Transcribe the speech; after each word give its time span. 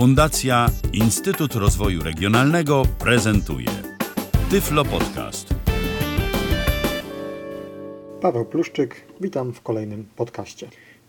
Fundacja 0.00 0.66
Instytut 0.92 1.54
Rozwoju 1.54 2.02
Regionalnego 2.02 2.82
prezentuje 2.98 3.66
Tyflo 4.50 4.84
Podcast. 4.84 5.54
Paweł 8.20 8.44
Pluszczyk, 8.44 9.06
witam 9.20 9.52
w 9.52 9.60
kolejnym 9.62 10.06
podcaście. 10.16 10.68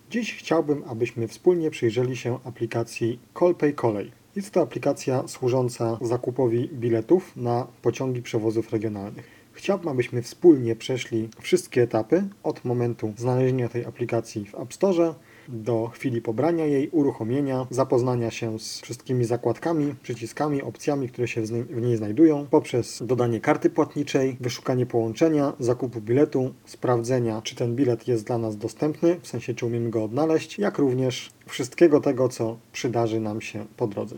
Dziś 0.09 0.35
chciałbym, 0.35 0.83
abyśmy 0.87 1.27
wspólnie 1.27 1.71
przyjrzeli 1.71 2.17
się 2.17 2.39
aplikacji 2.45 3.19
Kolpay 3.33 3.73
Kolej. 3.73 4.11
Jest 4.35 4.51
to 4.51 4.61
aplikacja 4.61 5.27
służąca 5.27 5.97
zakupowi 6.01 6.69
biletów 6.73 7.31
na 7.35 7.67
pociągi 7.81 8.21
przewozów 8.21 8.71
regionalnych. 8.71 9.27
Chciałbym, 9.53 9.87
abyśmy 9.87 10.21
wspólnie 10.21 10.75
przeszli 10.75 11.29
wszystkie 11.39 11.81
etapy 11.81 12.23
od 12.43 12.65
momentu 12.65 13.13
znalezienia 13.17 13.69
tej 13.69 13.85
aplikacji 13.85 14.45
w 14.45 14.55
App 14.55 14.73
Store 14.73 15.13
do 15.51 15.87
chwili 15.93 16.21
pobrania 16.21 16.65
jej, 16.65 16.89
uruchomienia, 16.89 17.67
zapoznania 17.69 18.31
się 18.31 18.59
z 18.59 18.81
wszystkimi 18.81 19.25
zakładkami, 19.25 19.95
przyciskami, 20.03 20.61
opcjami, 20.61 21.09
które 21.09 21.27
się 21.27 21.41
w 21.41 21.81
niej 21.81 21.97
znajdują, 21.97 22.45
poprzez 22.51 23.03
dodanie 23.05 23.39
karty 23.39 23.69
płatniczej, 23.69 24.37
wyszukanie 24.39 24.85
połączenia, 24.85 25.53
zakupu 25.59 26.01
biletu, 26.01 26.53
sprawdzenia, 26.65 27.41
czy 27.41 27.55
ten 27.55 27.75
bilet 27.75 28.07
jest 28.07 28.25
dla 28.25 28.37
nas 28.37 28.57
dostępny, 28.57 29.19
w 29.21 29.27
sensie 29.27 29.53
czy 29.53 29.65
umiemy 29.65 29.89
go 29.89 30.03
odnaleźć, 30.03 30.59
jak 30.59 30.77
również 30.77 31.29
wszystkiego 31.45 32.01
tego, 32.01 32.29
co 32.29 32.57
przydarzy 32.71 33.19
nam 33.19 33.41
się 33.41 33.65
po 33.77 33.87
drodze. 33.87 34.15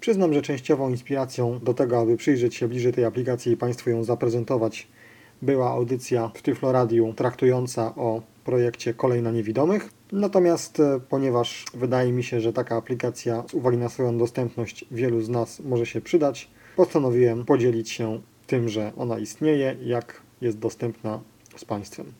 Przyznam, 0.00 0.34
że 0.34 0.42
częściową 0.42 0.90
inspiracją 0.90 1.58
do 1.58 1.74
tego, 1.74 2.00
aby 2.00 2.16
przyjrzeć 2.16 2.54
się 2.54 2.68
bliżej 2.68 2.92
tej 2.92 3.04
aplikacji 3.04 3.52
i 3.52 3.56
Państwu 3.56 3.90
ją 3.90 4.04
zaprezentować, 4.04 4.88
była 5.42 5.70
audycja 5.70 6.30
w 6.34 6.42
Tyflo 6.42 6.72
Radiu 6.72 7.12
traktująca 7.16 7.94
o 7.96 8.22
projekcie 8.44 8.94
Kolej 8.94 9.22
na 9.22 9.30
Niewidomych. 9.30 9.99
Natomiast 10.12 10.80
e, 10.80 11.00
ponieważ 11.08 11.64
wydaje 11.74 12.12
mi 12.12 12.24
się, 12.24 12.40
że 12.40 12.52
taka 12.52 12.76
aplikacja 12.76 13.44
z 13.50 13.54
uwagi 13.54 13.76
na 13.76 13.88
swoją 13.88 14.18
dostępność 14.18 14.84
wielu 14.90 15.20
z 15.20 15.28
nas 15.28 15.60
może 15.60 15.86
się 15.86 16.00
przydać, 16.00 16.50
postanowiłem 16.76 17.44
podzielić 17.44 17.90
się 17.90 18.20
tym, 18.46 18.68
że 18.68 18.92
ona 18.96 19.18
istnieje, 19.18 19.76
jak 19.82 20.22
jest 20.40 20.58
dostępna 20.58 21.20
z 21.56 21.64
Państwem. 21.64 22.12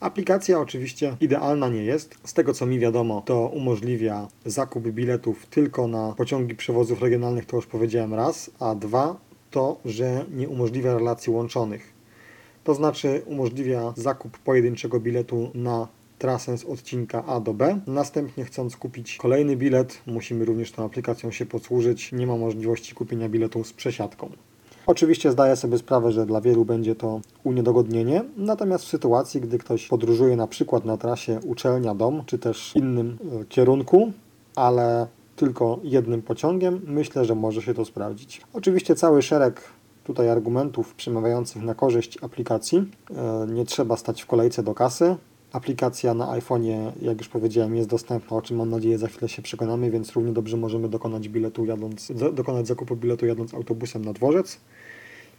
Aplikacja 0.00 0.60
oczywiście 0.60 1.16
idealna 1.20 1.68
nie 1.68 1.84
jest. 1.84 2.18
Z 2.24 2.34
tego 2.34 2.54
co 2.54 2.66
mi 2.66 2.78
wiadomo, 2.78 3.22
to 3.26 3.46
umożliwia 3.46 4.28
zakup 4.44 4.88
biletów 4.88 5.46
tylko 5.46 5.88
na 5.88 6.12
pociągi 6.16 6.54
przewozów 6.54 7.02
regionalnych, 7.02 7.46
to 7.46 7.56
już 7.56 7.66
powiedziałem 7.66 8.14
raz, 8.14 8.50
a 8.60 8.74
dwa 8.74 9.16
to, 9.50 9.76
że 9.84 10.24
nie 10.30 10.48
umożliwia 10.48 10.94
relacji 10.94 11.32
łączonych. 11.32 11.92
To 12.64 12.74
znaczy 12.74 13.22
umożliwia 13.26 13.92
zakup 13.96 14.38
pojedynczego 14.38 15.00
biletu 15.00 15.50
na 15.54 15.88
trasę 16.18 16.58
z 16.58 16.64
odcinka 16.64 17.24
A 17.26 17.40
do 17.40 17.54
B. 17.54 17.80
Następnie 17.86 18.44
chcąc 18.44 18.76
kupić 18.76 19.16
kolejny 19.16 19.56
bilet, 19.56 20.02
musimy 20.06 20.44
również 20.44 20.72
tą 20.72 20.84
aplikacją 20.84 21.30
się 21.30 21.46
posłużyć. 21.46 22.12
Nie 22.12 22.26
ma 22.26 22.36
możliwości 22.36 22.94
kupienia 22.94 23.28
biletu 23.28 23.64
z 23.64 23.72
przesiadką. 23.72 24.30
Oczywiście 24.86 25.32
zdaję 25.32 25.56
sobie 25.56 25.78
sprawę, 25.78 26.12
że 26.12 26.26
dla 26.26 26.40
wielu 26.40 26.64
będzie 26.64 26.94
to 26.94 27.20
uniedogodnienie, 27.44 28.24
natomiast 28.36 28.84
w 28.84 28.88
sytuacji, 28.88 29.40
gdy 29.40 29.58
ktoś 29.58 29.86
podróżuje 29.86 30.36
na 30.36 30.46
przykład 30.46 30.84
na 30.84 30.96
trasie 30.96 31.40
uczelnia-dom, 31.46 32.22
czy 32.26 32.38
też 32.38 32.72
innym 32.76 33.18
e, 33.40 33.44
kierunku, 33.44 34.12
ale 34.56 35.06
tylko 35.36 35.78
jednym 35.82 36.22
pociągiem, 36.22 36.80
myślę, 36.86 37.24
że 37.24 37.34
może 37.34 37.62
się 37.62 37.74
to 37.74 37.84
sprawdzić. 37.84 38.40
Oczywiście 38.52 38.94
cały 38.94 39.22
szereg 39.22 39.62
tutaj 40.04 40.30
argumentów 40.30 40.94
przemawiających 40.94 41.62
na 41.62 41.74
korzyść 41.74 42.18
aplikacji. 42.22 42.90
E, 43.16 43.46
nie 43.52 43.64
trzeba 43.64 43.96
stać 43.96 44.22
w 44.22 44.26
kolejce 44.26 44.62
do 44.62 44.74
kasy. 44.74 45.16
Aplikacja 45.52 46.14
na 46.14 46.26
iPhone'ie, 46.26 46.92
jak 47.02 47.18
już 47.18 47.28
powiedziałem, 47.28 47.76
jest 47.76 47.88
dostępna, 47.88 48.36
o 48.36 48.42
czym 48.42 48.56
mam 48.56 48.70
nadzieję 48.70 48.98
za 48.98 49.08
chwilę 49.08 49.28
się 49.28 49.42
przekonamy, 49.42 49.90
więc 49.90 50.12
równie 50.12 50.32
dobrze 50.32 50.56
możemy 50.56 50.88
dokonać 50.88 51.28
biletu 51.28 51.64
jadąc, 51.64 52.12
dokonać 52.32 52.66
zakupu 52.66 52.96
biletu 52.96 53.26
jadąc 53.26 53.54
autobusem 53.54 54.04
na 54.04 54.12
dworzec, 54.12 54.60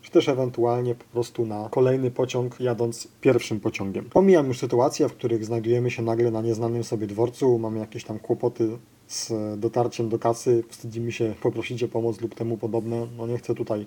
czy 0.01 0.11
też 0.11 0.29
ewentualnie 0.29 0.95
po 0.95 1.03
prostu 1.03 1.45
na 1.45 1.69
kolejny 1.71 2.11
pociąg 2.11 2.59
jadąc 2.59 3.07
pierwszym 3.21 3.59
pociągiem. 3.59 4.05
Pomijam 4.05 4.47
już 4.47 4.59
sytuacje, 4.59 5.09
w 5.09 5.13
których 5.13 5.45
znajdujemy 5.45 5.91
się 5.91 6.03
nagle 6.03 6.31
na 6.31 6.41
nieznanym 6.41 6.83
sobie 6.83 7.07
dworcu, 7.07 7.59
mamy 7.59 7.79
jakieś 7.79 8.03
tam 8.03 8.19
kłopoty 8.19 8.77
z 9.07 9.31
dotarciem 9.59 10.09
do 10.09 10.19
kasy, 10.19 10.63
wstydzimy 10.69 11.11
się 11.11 11.33
poprosić 11.41 11.83
o 11.83 11.87
pomoc 11.87 12.21
lub 12.21 12.35
temu 12.35 12.57
podobne. 12.57 13.07
No 13.17 13.27
nie 13.27 13.37
chcę 13.37 13.55
tutaj 13.55 13.85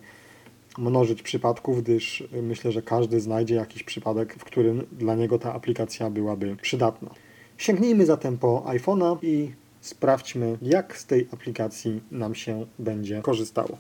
mnożyć 0.79 1.23
przypadków, 1.23 1.83
gdyż 1.83 2.25
myślę, 2.43 2.73
że 2.73 2.83
każdy 2.83 3.21
znajdzie 3.21 3.55
jakiś 3.55 3.83
przypadek, 3.83 4.35
w 4.39 4.45
którym 4.45 4.87
dla 4.93 5.15
niego 5.15 5.39
ta 5.39 5.55
aplikacja 5.55 6.11
byłaby 6.11 6.57
przydatna. 6.63 7.11
Sięgnijmy 7.57 8.07
zatem 8.07 8.39
po 8.39 8.63
iPhone'a 8.67 9.19
i 9.23 9.53
sprawdźmy, 9.81 10.59
jak 10.63 10.99
z 10.99 11.07
tej 11.07 11.29
aplikacji 11.33 12.01
nam 12.11 12.35
się 12.35 12.67
będzie 12.79 13.23
korzystało. 13.23 13.79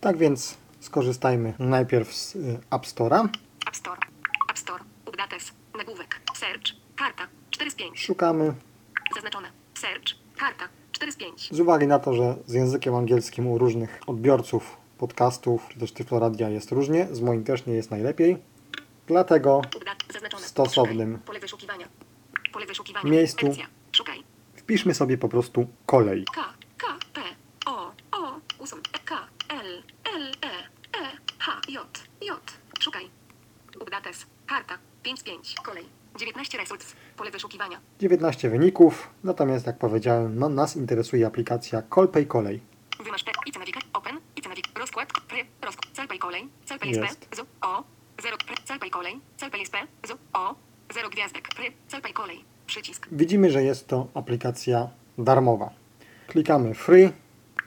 Tak 0.00 0.16
więc 0.16 0.58
skorzystajmy 0.80 1.54
najpierw 1.58 2.14
z 2.14 2.36
y, 2.36 2.58
App 2.70 2.84
Store'a. 2.84 3.28
App 3.68 3.76
Store, 3.76 4.00
App 4.50 4.58
Store, 4.58 4.84
Updates, 5.06 5.52
nagłówek, 5.78 6.20
Search, 6.34 6.72
karta, 6.96 7.28
4 7.50 7.70
z 7.70 7.74
5. 7.74 8.00
Szukamy. 8.00 8.54
Zaznaczone, 9.14 9.48
Search, 9.74 10.14
karta, 10.36 10.68
4 10.92 11.12
z 11.12 11.16
5. 11.16 11.48
Z 11.52 11.60
uwagi 11.60 11.86
na 11.86 11.98
to, 11.98 12.14
że 12.14 12.36
z 12.46 12.52
językiem 12.52 12.94
angielskim 12.94 13.46
u 13.46 13.58
różnych 13.58 14.00
odbiorców 14.06 14.76
podcastów, 15.00 15.68
czy 15.68 15.78
też 15.78 15.92
Tyfloradia 15.92 16.48
jest 16.48 16.72
różnie, 16.72 17.08
z 17.12 17.20
moim 17.20 17.44
też 17.44 17.66
nie 17.66 17.74
jest 17.74 17.90
najlepiej. 17.90 18.36
Dlatego 19.06 19.62
w 20.38 20.46
stosownym 20.46 21.18
miejscu 23.04 23.46
wpiszmy 24.56 24.94
sobie 24.94 25.18
po 25.18 25.28
prostu 25.28 25.66
kolej. 25.86 26.24
K, 26.34 26.40
K, 26.78 26.86
P, 27.12 27.20
O, 27.66 27.92
O, 28.12 28.36
E, 28.92 28.98
K, 29.04 29.14
L, 29.48 29.82
L, 30.16 30.22
E, 30.42 30.52
E, 30.98 31.16
H, 31.38 31.60
J, 31.68 32.08
J. 32.22 32.38
Szukaj. 32.80 33.10
Karta. 34.46 34.78
5 35.02 35.20
z 35.20 35.22
5. 35.22 35.54
Kolej. 35.62 35.84
19 36.18 36.58
results. 36.58 36.96
Pole 37.16 37.30
wyszukiwania. 37.30 37.80
19 38.00 38.50
wyników, 38.50 39.10
natomiast 39.24 39.66
jak 39.66 39.78
powiedziałem, 39.78 40.38
no, 40.38 40.48
nas 40.48 40.76
interesuje 40.76 41.26
aplikacja 41.26 41.82
Kolpay 41.82 42.26
Kolej. 42.26 42.60
Wymasz 43.04 43.24
P, 43.24 43.32
Navigator, 43.58 43.89
rozkład, 44.80 45.08
rozkład, 45.62 45.86
cel 45.96 46.08
pay 46.08 46.18
kolej, 46.18 46.48
cel 46.64 46.78
pay. 46.78 46.90
SP, 46.96 47.04
z, 47.36 47.40
O, 47.60 47.84
0, 48.22 48.36
pry, 48.46 48.54
cel 48.64 48.78
pay 48.78 48.90
kolej, 48.90 49.20
cel 49.36 49.50
pay 49.50 49.60
SP, 49.68 49.76
z, 50.08 50.10
O, 50.32 50.54
0 50.94 51.08
gwiazdek, 51.10 51.48
cel 51.88 52.00
pay 52.02 52.12
kolej, 52.12 52.44
przycisk, 52.66 53.06
Widzimy, 53.12 53.50
że 53.50 53.62
jest 53.62 53.88
to 53.88 54.06
aplikacja 54.14 54.88
darmowa. 55.18 55.70
Klikamy 56.26 56.74
Free, 56.74 57.12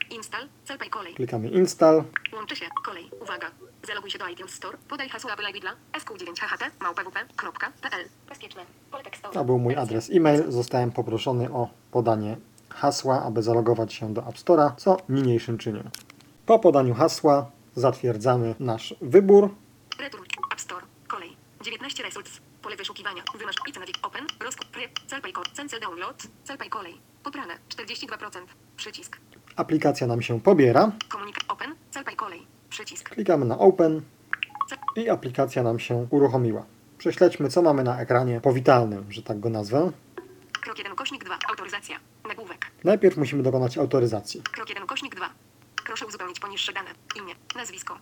install, 0.09 0.47
cel 0.65 0.77
pay 0.77 0.89
kolej, 0.89 1.13
klikamy 1.13 1.49
Install. 1.49 2.03
łączy 2.35 2.55
się, 2.55 2.65
kolej, 2.85 3.09
uwaga, 3.21 3.51
zaloguj 3.87 4.11
się 4.11 4.19
do 4.19 4.27
iTunes 4.27 4.51
Store, 4.53 4.77
podaj 4.89 5.09
hasło 5.09 5.31
Apple 5.33 5.49
ID 5.49 5.61
dla 5.61 5.71
sq9hht, 5.99 6.69
małpwp.pl, 6.81 8.05
bezpieczne, 8.29 8.65
pole 8.91 9.03
tekstowe. 9.03 9.33
To 9.33 9.45
był 9.45 9.59
mój 9.59 9.75
adres 9.75 10.09
e-mail. 10.13 10.51
Zostałem 10.51 10.91
poproszony 10.91 11.51
o 11.51 11.69
podanie 11.91 12.37
hasła, 12.69 13.23
aby 13.23 13.43
zalogować 13.43 13.93
się 13.93 14.13
do 14.13 14.21
App 14.21 14.35
Store'a, 14.35 14.75
co 14.77 14.97
niniejszym 15.09 15.57
czynię. 15.57 15.83
Po 16.45 16.59
podaniu 16.59 16.93
hasła 16.93 17.51
zatwierdzamy 17.75 18.55
nasz 18.59 18.95
wybór. 19.01 19.49
Return, 19.99 20.23
App 20.53 20.61
Store, 20.61 20.85
kolej, 21.07 21.37
19 21.63 22.03
results, 22.03 22.31
pole 22.61 22.75
wyszukiwania, 22.75 23.23
wymasz 23.39 23.55
IC 23.69 23.75
Navigator, 23.79 24.05
Open, 24.11 24.25
rozkład, 24.45 24.67
pry, 24.69 24.81
cel 25.07 25.21
pay 25.21 25.31
kolej, 25.31 25.51
cancel 25.57 25.79
download, 25.79 26.23
cel 26.43 26.57
pay 26.57 26.69
kolej, 26.69 26.97
pobrane, 27.23 27.53
42%, 27.69 28.39
przycisk, 28.77 29.17
Aplikacja 29.55 30.07
nam 30.07 30.21
się 30.21 30.41
pobiera. 30.41 30.91
komunikat, 31.09 31.43
Open, 31.47 31.75
cel 31.91 32.03
pay 32.03 32.15
kolej, 32.15 32.47
przycisk, 32.69 33.09
Klikamy 33.09 33.45
na 33.45 33.57
Open 33.59 34.01
i 34.95 35.09
aplikacja 35.09 35.63
nam 35.63 35.79
się 35.79 36.07
uruchomiła. 36.09 36.65
Prześledźmy, 36.97 37.49
co 37.49 37.61
mamy 37.61 37.83
na 37.83 37.99
ekranie 38.01 38.41
powitalnym, 38.41 39.11
że 39.11 39.21
tak 39.23 39.39
go 39.39 39.49
nazwę. 39.49 39.91
Krok 40.63 40.77
1 40.77 40.95
kośnik 40.95 41.23
2. 41.23 41.37
Autoryzacja. 41.49 41.99
Nagłówek. 42.27 42.71
Najpierw 42.83 43.17
musimy 43.17 43.43
dokonać 43.43 43.77
autoryzacji. 43.77 44.41
Krok 44.41 44.69
1 44.69 44.87
kośnik 44.87 45.15
2. 45.15 45.29
Proszę 45.93 46.05
uzupełnić 46.05 46.39
poniższe 46.39 46.73
dane. 46.73 46.89
Imię, 47.15 47.35
nazwisko. 47.55 47.97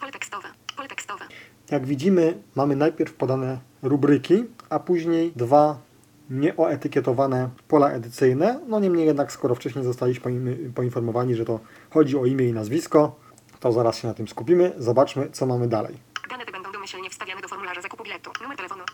Pole 0.00 0.12
tekstowe. 0.12 0.48
Pole 0.76 0.88
tekstowe. 0.88 1.24
Jak 1.70 1.86
widzimy, 1.86 2.42
mamy 2.54 2.76
najpierw 2.76 3.14
podane 3.14 3.58
rubryki, 3.82 4.44
a 4.70 4.78
później 4.78 5.32
dwa 5.36 5.78
nieoetykietowane 6.30 7.50
pola 7.68 7.90
edycyjne. 7.90 8.60
No 8.68 8.80
niemniej 8.80 9.06
jednak, 9.06 9.32
skoro 9.32 9.54
wcześniej 9.54 9.84
zostaliśmy 9.84 10.56
poinformowani, 10.74 11.34
że 11.34 11.44
to 11.44 11.60
chodzi 11.90 12.18
o 12.18 12.24
imię 12.24 12.48
i 12.48 12.52
nazwisko, 12.52 13.16
to 13.60 13.72
zaraz 13.72 13.98
się 13.98 14.08
na 14.08 14.14
tym 14.14 14.28
skupimy. 14.28 14.72
Zobaczmy, 14.76 15.30
co 15.30 15.46
mamy 15.46 15.68
dalej. 15.68 15.96
Dane 16.30 16.46
te 16.46 16.52
będą 16.52 16.72
domyślnie 16.72 17.10
wstawiane 17.10 17.40
do 17.40 17.48
formularza 17.48 17.82
zakupu 17.82 18.04
biletu. 18.04 18.30
Numer 18.42 18.56
telefonu 18.56 18.84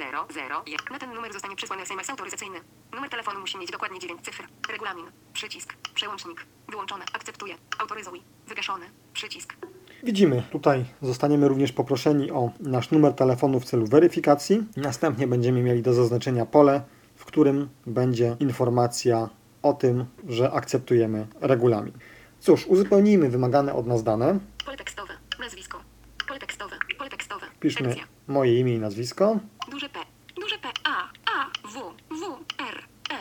NP 0.00 0.34
6001. 0.34 0.76
Na 0.90 0.98
ten 0.98 1.14
numer 1.14 1.32
zostanie 1.32 1.56
przysłany 1.56 1.82
SMS 1.82 2.10
autoryzacyjny. 2.10 2.58
Numer 2.92 3.10
telefonu 3.10 3.40
musi 3.40 3.58
mieć 3.58 3.70
dokładnie 3.70 3.98
9 4.00 4.20
cyfr. 4.22 4.44
Regulamin. 4.72 5.06
Przycisk. 5.32 5.74
Przełącznik. 5.94 6.46
Wyłączone. 6.68 7.04
Akceptuję. 7.12 7.54
Autoryzuj. 7.78 8.22
Wygaszony. 8.48 8.86
Przycisk. 9.12 9.56
Widzimy, 10.02 10.42
tutaj 10.52 10.84
zostaniemy 11.02 11.48
również 11.48 11.72
poproszeni 11.72 12.30
o 12.30 12.50
nasz 12.60 12.90
numer 12.90 13.12
telefonu 13.12 13.60
w 13.60 13.64
celu 13.64 13.86
weryfikacji. 13.86 14.64
Następnie 14.76 15.26
będziemy 15.26 15.62
mieli 15.62 15.82
do 15.82 15.94
zaznaczenia 15.94 16.46
pole, 16.46 16.82
w 17.16 17.24
którym 17.24 17.68
będzie 17.86 18.36
informacja 18.40 19.28
o 19.62 19.72
tym, 19.72 20.04
że 20.28 20.52
akceptujemy 20.52 21.26
regulamin. 21.40 21.92
Cóż, 22.40 22.66
uzupełnijmy 22.66 23.30
wymagane 23.30 23.74
od 23.74 23.86
nas 23.86 24.02
dane. 24.02 24.38
Pole 24.64 24.76
tekstowe. 24.76 25.14
Nazwisko. 25.40 25.80
Pole 26.28 26.40
tekstowe. 26.40 26.76
Pole 26.98 27.10
tekstowe. 27.10 27.46
Piszmy. 27.60 27.94
Moje 28.28 28.60
imię 28.60 28.74
i 28.74 28.78
nazwisko. 28.78 29.38
Duże 29.70 29.88
P. 29.88 30.00
Duże 30.34 30.58
P. 30.58 30.68
A. 30.84 31.08
A. 31.26 31.50
W. 31.68 31.94
W. 32.10 32.38
R. 32.58 32.82
E. 33.10 33.14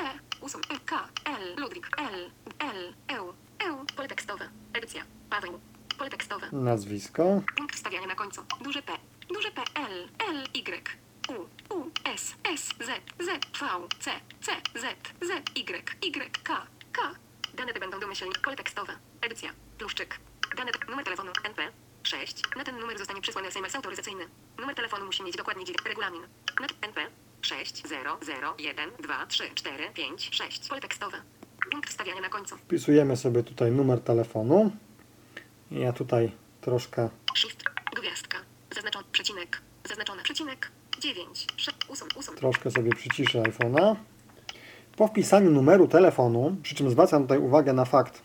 E. 0.00 0.18
Ósm. 0.40 0.60
E. 0.70 0.78
K. 0.86 1.08
L. 1.24 1.56
Ludwik. 1.56 1.88
L. 1.98 2.30
L. 2.58 2.94
Eł. 3.08 3.32
Eł. 3.58 3.86
Pole 3.96 4.08
tekstowe. 4.08 4.48
Edycja. 4.72 5.02
Paweł. 5.30 5.60
Pole 5.98 6.10
tekstowe. 6.10 6.48
Nazwisko. 6.52 7.42
Punkt 7.56 7.76
wstawiania 7.76 8.06
na 8.06 8.14
końcu. 8.14 8.42
Duże 8.64 8.82
P. 8.82 8.92
Duże 9.34 9.50
P. 9.50 9.62
L. 9.74 10.08
L. 10.30 10.44
Y. 10.54 10.98
U. 11.28 11.32
U. 11.74 11.90
S. 12.04 12.34
S. 12.54 12.68
Z. 12.68 13.02
Z. 13.24 13.46
V. 13.60 13.88
C. 14.00 14.10
C. 14.40 14.52
Z. 14.74 14.86
Z. 15.26 15.50
Y. 15.54 15.90
Y. 16.02 16.42
K. 16.42 16.66
K. 16.92 17.02
Dane 17.54 17.72
te 17.72 17.80
będą 17.80 18.00
domyślnie. 18.00 18.32
Pole 18.44 18.56
tekstowe. 18.56 18.92
Edycja. 19.22 19.50
Pluszczyk. 19.78 20.20
Dane. 20.56 20.70
Numer 20.88 21.04
telefonu. 21.04 21.32
NP. 21.44 21.81
6. 22.02 22.42
Na 22.56 22.64
ten 22.64 22.80
numer 22.80 22.98
zostanie 22.98 23.20
przysłany 23.20 23.48
SMS 23.48 23.74
autoryzacyjny. 23.74 24.24
Numer 24.58 24.74
telefonu 24.74 25.06
musi 25.06 25.22
mieć 25.22 25.36
dokładnie 25.36 25.64
9. 25.64 25.84
Regulamin. 25.88 26.22
NP. 26.82 27.00
6. 27.42 27.88
0. 27.88 28.18
0. 28.22 28.54
1. 28.58 28.90
2. 29.02 29.26
3. 29.26 29.44
4. 29.54 29.90
5. 29.94 30.28
6. 30.32 30.68
Pole 30.68 30.80
tekstowe. 30.80 31.22
Punkt 31.70 31.90
wstawiania 31.90 32.20
na 32.20 32.28
końcu. 32.28 32.56
Wpisujemy 32.56 33.16
sobie 33.16 33.42
tutaj 33.42 33.72
numer 33.72 34.00
telefonu. 34.00 34.70
Ja 35.70 35.92
tutaj 35.92 36.32
troszkę 36.60 37.08
Shift. 37.36 37.64
Gwiazdka. 37.96 38.38
Zaznaczony 38.74 39.06
przecinek. 39.12 39.60
Zaznaczony 39.88 40.22
przecinek. 40.22 40.70
9. 41.00 41.46
6. 41.56 41.78
8. 41.88 42.08
8. 42.16 42.36
Troszkę 42.36 42.70
sobie 42.70 42.90
przyciszę 42.94 43.42
iPhone'a. 43.42 43.96
Po 44.96 45.08
wpisaniu 45.08 45.50
numeru 45.50 45.88
telefonu, 45.88 46.56
przy 46.62 46.74
czym 46.74 46.90
zwracam 46.90 47.22
tutaj 47.22 47.38
uwagę 47.38 47.72
na 47.72 47.84
fakt, 47.84 48.22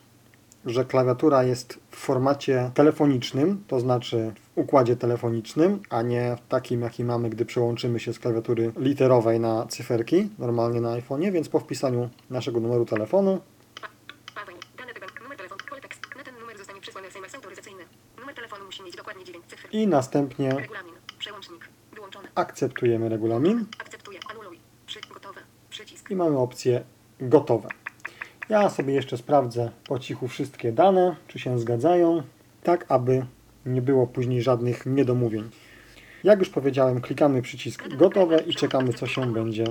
że 0.65 0.85
klawiatura 0.85 1.43
jest 1.43 1.79
w 1.91 1.95
formacie 1.95 2.71
telefonicznym, 2.73 3.63
to 3.67 3.79
znaczy 3.79 4.33
w 4.55 4.57
układzie 4.57 4.95
telefonicznym, 4.95 5.79
a 5.89 6.01
nie 6.01 6.35
w 6.45 6.47
takim, 6.49 6.81
jaki 6.81 7.03
mamy, 7.03 7.29
gdy 7.29 7.45
przełączymy 7.45 7.99
się 7.99 8.13
z 8.13 8.19
klawiatury 8.19 8.71
literowej 8.77 9.39
na 9.39 9.65
cyferki, 9.65 10.29
normalnie 10.39 10.81
na 10.81 10.89
iPhone'ie, 10.89 11.31
więc 11.31 11.49
po 11.49 11.59
wpisaniu 11.59 12.09
naszego 12.29 12.59
numeru 12.59 12.85
telefonu 12.85 13.41
Pa- 13.81 13.87
Paweł. 14.35 14.55
Dane 14.77 14.93
te 14.93 14.99
będą. 14.99 15.15
Numer 15.23 15.37
telefonu. 15.37 15.61
Pole 15.69 15.81
tekst. 15.81 16.01
Na 16.17 16.23
ten 16.23 16.35
numer 16.39 16.57
zostanie 16.57 16.81
przysłany 16.81 17.07
SMS 17.07 17.35
autoryzacyjny. 17.35 17.83
Numer 18.19 18.35
telefonu 18.35 18.65
musi 18.65 18.83
mieć 18.83 18.95
dokładnie 18.95 19.25
9 19.25 19.45
cyfr. 19.47 19.67
i 19.71 19.87
następnie 19.87 20.55
akceptujemy 22.35 23.09
regulamin 23.09 23.65
i 26.09 26.15
mamy 26.15 26.37
opcję 26.37 26.83
gotowe. 27.19 27.69
Ja 28.49 28.69
sobie 28.69 28.93
jeszcze 28.93 29.17
sprawdzę 29.17 29.71
po 29.87 29.99
cichu 29.99 30.27
wszystkie 30.27 30.71
dane, 30.71 31.15
czy 31.27 31.39
się 31.39 31.59
zgadzają, 31.59 32.23
tak 32.63 32.85
aby 32.89 33.25
nie 33.65 33.81
było 33.81 34.07
później 34.07 34.41
żadnych 34.41 34.85
niedomówień. 34.85 35.49
Jak 36.23 36.39
już 36.39 36.49
powiedziałem, 36.49 37.01
klikamy 37.01 37.41
przycisk 37.41 37.87
gotowe 37.87 38.39
i 38.39 38.53
czekamy, 38.55 38.93
co 38.93 39.07
się 39.07 39.33
będzie 39.33 39.65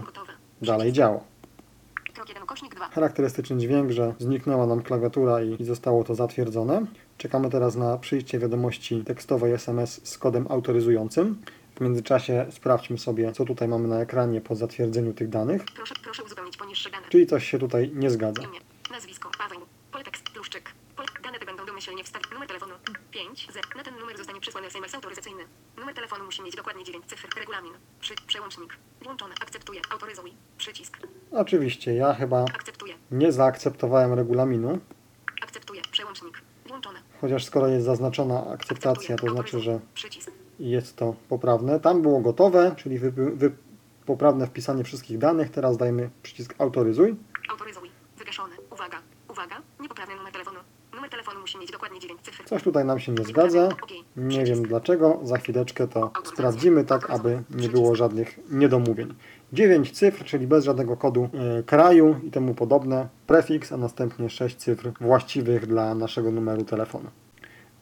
dalej 0.63 0.93
działo. 0.93 1.25
Krok 2.15 2.29
1. 2.29 2.47
Kośnik 2.47 2.75
2. 2.75 2.89
Charakterystyczny 2.89 3.57
dźwięk, 3.57 3.91
że 3.91 4.15
zniknęła 4.19 4.67
nam 4.67 4.83
klawiatura 4.83 5.43
i 5.43 5.65
zostało 5.65 6.05
to 6.05 6.15
zatwierdzone. 6.15 6.87
Czekamy 7.19 7.51
teraz 7.51 7.77
na 7.77 7.99
przyjście 7.99 8.39
wiadomości 8.39 9.05
tekstowej 9.05 9.53
SMS 9.53 10.01
z 10.05 10.19
kodem 10.19 10.47
autoryzującym. 10.51 11.43
W 11.75 11.81
międzyczasie 11.81 12.47
sprawdźmy 12.51 12.99
sobie, 12.99 13.33
co 13.33 13.45
tutaj 13.45 13.69
mamy 13.69 13.89
na 13.89 14.01
ekranie 14.01 14.41
po 14.41 14.55
zatwierdzeniu 14.55 15.13
tych 15.15 15.29
danych. 15.29 15.65
Proszę, 15.77 15.95
proszę. 16.03 16.23
Czyli 17.09 17.27
coś 17.27 17.47
się 17.47 17.59
tutaj 17.59 17.91
nie 17.95 18.11
zgadza. 18.11 18.43
Nazwisko, 18.97 19.31
Paweł, 19.39 19.61
pole 19.93 20.05
tekst, 20.05 20.25
pluszczyk. 20.31 20.73
Pole, 20.97 21.09
dane 21.23 21.39
te 21.39 21.47
będą 21.47 21.67
domyślnie 21.67 22.05
wstawione. 22.05 22.35
Numer 22.35 22.49
telefonu 22.49 22.75
5, 23.11 23.49
Z. 23.53 23.77
Na 23.77 23.83
ten 23.83 23.95
numer 23.99 24.17
zostanie 24.19 24.41
przysłany 24.41 24.67
SMS 24.67 24.95
autoryzacyjny. 24.95 25.43
Numer 25.77 25.95
telefonu 25.95 26.25
musi 26.25 26.43
mieć 26.43 26.57
dokładnie 26.57 26.85
9 26.85 27.05
cyfr. 27.07 27.29
Regulamin. 27.39 27.73
Przy, 28.01 28.15
przełącznik. 28.27 28.77
Włączony. 29.03 29.35
Akceptuję. 29.43 29.81
Autoryzuj. 29.91 30.33
Przycisk. 30.59 30.99
Oczywiście, 31.33 31.95
ja 31.95 32.15
chyba 32.15 32.45
Akceptuję. 32.45 32.95
nie 33.11 33.33
zaakceptowałem 33.33 34.13
regulaminu, 34.13 34.79
Akceptuję. 35.43 35.83
Przełącznik. 35.91 36.41
Włączony. 36.67 36.99
chociaż 37.21 37.45
skoro 37.45 37.67
jest 37.67 37.87
zaznaczona 37.87 38.47
akceptacja, 38.47 39.17
to 39.17 39.31
znaczy, 39.31 39.61
że 39.61 39.81
Przycisk. 39.95 40.31
jest 40.59 40.97
to 40.97 41.15
poprawne. 41.29 41.81
Tam 41.81 42.03
było 42.03 42.21
gotowe, 42.21 42.75
czyli 42.79 42.99
wy, 42.99 43.11
wy, 43.11 43.53
poprawne 44.07 44.47
wpisanie 44.47 44.85
wszystkich 44.85 45.19
danych. 45.19 45.51
Teraz 45.51 45.77
dajmy 45.77 46.11
przycisk 46.23 46.55
autoryzuj. 46.59 47.17
Autoryzuj. 47.51 47.86
Uwaga. 48.77 48.99
Uwaga. 49.31 49.57
Niepoprawny 49.81 50.17
numer 50.17 50.33
telefonu. 50.33 50.61
Numer 50.95 51.11
telefonu 51.11 51.41
musi 51.41 51.59
mieć 51.59 51.71
dokładnie 51.71 52.01
9 52.01 52.21
cyfr. 52.23 52.45
Coś 52.45 52.63
tutaj 52.63 52.85
nam 52.85 52.99
się 52.99 53.13
nie 53.13 53.25
zgadza. 53.25 53.69
Nie 54.17 54.45
wiem 54.45 54.63
dlaczego. 54.63 55.21
Za 55.23 55.39
chwileczkę 55.39 55.89
to 55.89 56.13
sprawdzimy, 56.25 56.85
tak 56.85 57.11
aby 57.11 57.43
nie 57.51 57.69
było 57.69 57.95
żadnych 57.95 58.39
niedomówień. 58.51 59.15
9 59.53 59.91
cyfr, 59.91 60.25
czyli 60.25 60.47
bez 60.47 60.65
żadnego 60.65 60.97
kodu 60.97 61.29
e, 61.59 61.63
kraju 61.63 62.21
i 62.25 62.31
temu 62.31 62.55
podobne. 62.55 63.09
Prefiks, 63.27 63.73
a 63.73 63.77
następnie 63.77 64.31
6 64.31 64.57
cyfr 64.57 64.93
właściwych 65.01 65.67
dla 65.67 65.95
naszego 65.95 66.31
numeru 66.31 66.65
telefonu. 66.65 67.11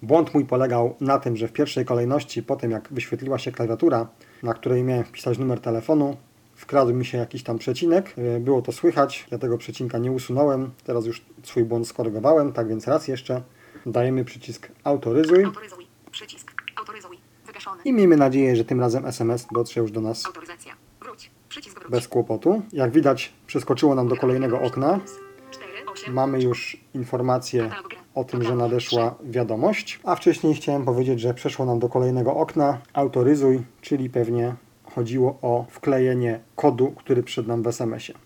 Błąd 0.02 0.34
mój 0.34 0.44
polegał 0.44 0.94
na 1.00 1.18
tym, 1.18 1.36
że 1.36 1.48
w 1.48 1.52
pierwszej 1.52 1.84
kolejności, 1.84 2.42
po 2.42 2.56
tym 2.56 2.70
jak 2.70 2.88
wyświetliła 2.92 3.38
się 3.38 3.52
klawiatura, 3.52 4.06
na 4.42 4.54
której 4.54 4.84
miałem 4.84 5.04
wpisać 5.04 5.38
numer 5.38 5.60
telefonu, 5.60 6.16
wkradł 6.54 6.94
mi 6.94 7.04
się 7.04 7.18
jakiś 7.18 7.42
tam 7.42 7.58
przecinek. 7.58 8.14
E, 8.18 8.40
Było 8.40 8.62
to 8.62 8.72
słychać, 8.72 9.26
ja 9.30 9.38
tego 9.38 9.58
przecinka 9.58 9.98
nie 9.98 10.12
usunąłem. 10.12 10.70
Teraz 10.84 11.06
już 11.06 11.22
swój 11.42 11.64
błąd 11.64 11.88
skorygowałem, 11.88 12.52
tak 12.52 12.68
więc 12.68 12.88
raz 12.88 13.08
jeszcze 13.08 13.42
dajemy 13.86 14.24
przycisk 14.24 14.68
autoryzuj 14.84 15.44
Autoryzuj. 15.44 15.86
Przycisk. 16.10 16.52
Autoryzuj. 16.76 17.18
Wygaszony. 17.46 17.82
i 17.84 17.92
miejmy 17.92 18.16
nadzieję, 18.16 18.56
że 18.56 18.64
tym 18.64 18.80
razem 18.80 19.06
SMS 19.06 19.46
dotrze 19.52 19.80
już 19.80 19.90
do 19.90 20.00
nas 20.00 20.26
Autoryzacja. 20.26 20.72
Wróć. 21.02 21.30
Przycisk 21.48 21.78
wróć. 21.78 21.90
bez 21.90 22.08
kłopotu. 22.08 22.62
Jak 22.72 22.90
widać, 22.92 23.32
przeskoczyło 23.46 23.94
nam 23.94 24.08
do 24.08 24.16
kolejnego 24.16 24.60
okna. 24.60 25.00
4, 25.50 25.66
8, 25.92 26.14
Mamy 26.14 26.42
już 26.42 26.76
informację 26.94 27.70
o 28.14 28.24
tym, 28.24 28.42
że 28.42 28.56
nadeszła 28.56 29.14
wiadomość, 29.24 30.00
a 30.04 30.14
wcześniej 30.16 30.54
chciałem 30.54 30.84
powiedzieć, 30.84 31.20
że 31.20 31.34
przeszło 31.34 31.66
nam 31.66 31.78
do 31.78 31.88
kolejnego 31.88 32.34
okna. 32.34 32.78
Autoryzuj, 32.92 33.62
czyli 33.80 34.10
pewnie 34.10 34.54
chodziło 34.94 35.38
o 35.42 35.66
wklejenie 35.70 36.40
kodu, 36.56 36.94
który 36.96 37.22
przyszedł 37.22 37.48
nam 37.48 37.62
w 37.62 37.66
SMS-ie. 37.66 38.18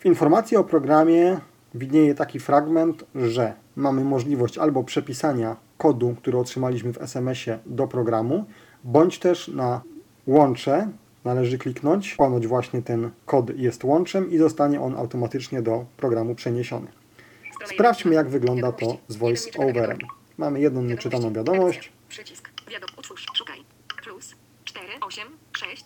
W 0.00 0.06
informacji 0.06 0.56
o 0.56 0.64
programie 0.64 1.40
widnieje 1.74 2.14
taki 2.14 2.40
fragment, 2.40 3.04
że 3.14 3.54
mamy 3.76 4.04
możliwość 4.04 4.58
albo 4.58 4.84
przepisania 4.84 5.56
kodu, 5.78 6.14
który 6.18 6.38
otrzymaliśmy 6.38 6.92
w 6.92 7.02
SMS-ie 7.02 7.58
do 7.66 7.86
programu, 7.86 8.44
bądź 8.84 9.18
też 9.18 9.48
na 9.48 9.80
łącze 10.26 10.88
należy 11.24 11.58
kliknąć, 11.58 12.14
ponoć 12.14 12.46
właśnie 12.46 12.82
ten 12.82 13.10
kod 13.26 13.58
jest 13.58 13.84
łączem 13.84 14.30
i 14.30 14.38
zostanie 14.38 14.80
on 14.80 14.96
automatycznie 14.96 15.62
do 15.62 15.84
programu 15.96 16.34
przeniesiony. 16.34 16.86
Sprawdźmy, 17.64 18.14
jak 18.14 18.28
wygląda 18.28 18.72
to 18.72 18.96
z 19.08 19.16
voice-overem. 19.16 19.98
Mamy 20.38 20.60
jedną 20.60 20.82
nieczytaną 20.82 21.32
wiadomość. 21.32 21.92
Przycisk. 22.08 22.50
Wiadom. 22.70 22.90
Utwórz. 22.98 23.26
Szukaj. 23.34 23.64
Plus. 24.04 24.34
4, 24.64 24.86
8, 25.00 25.24
6. 25.56 25.84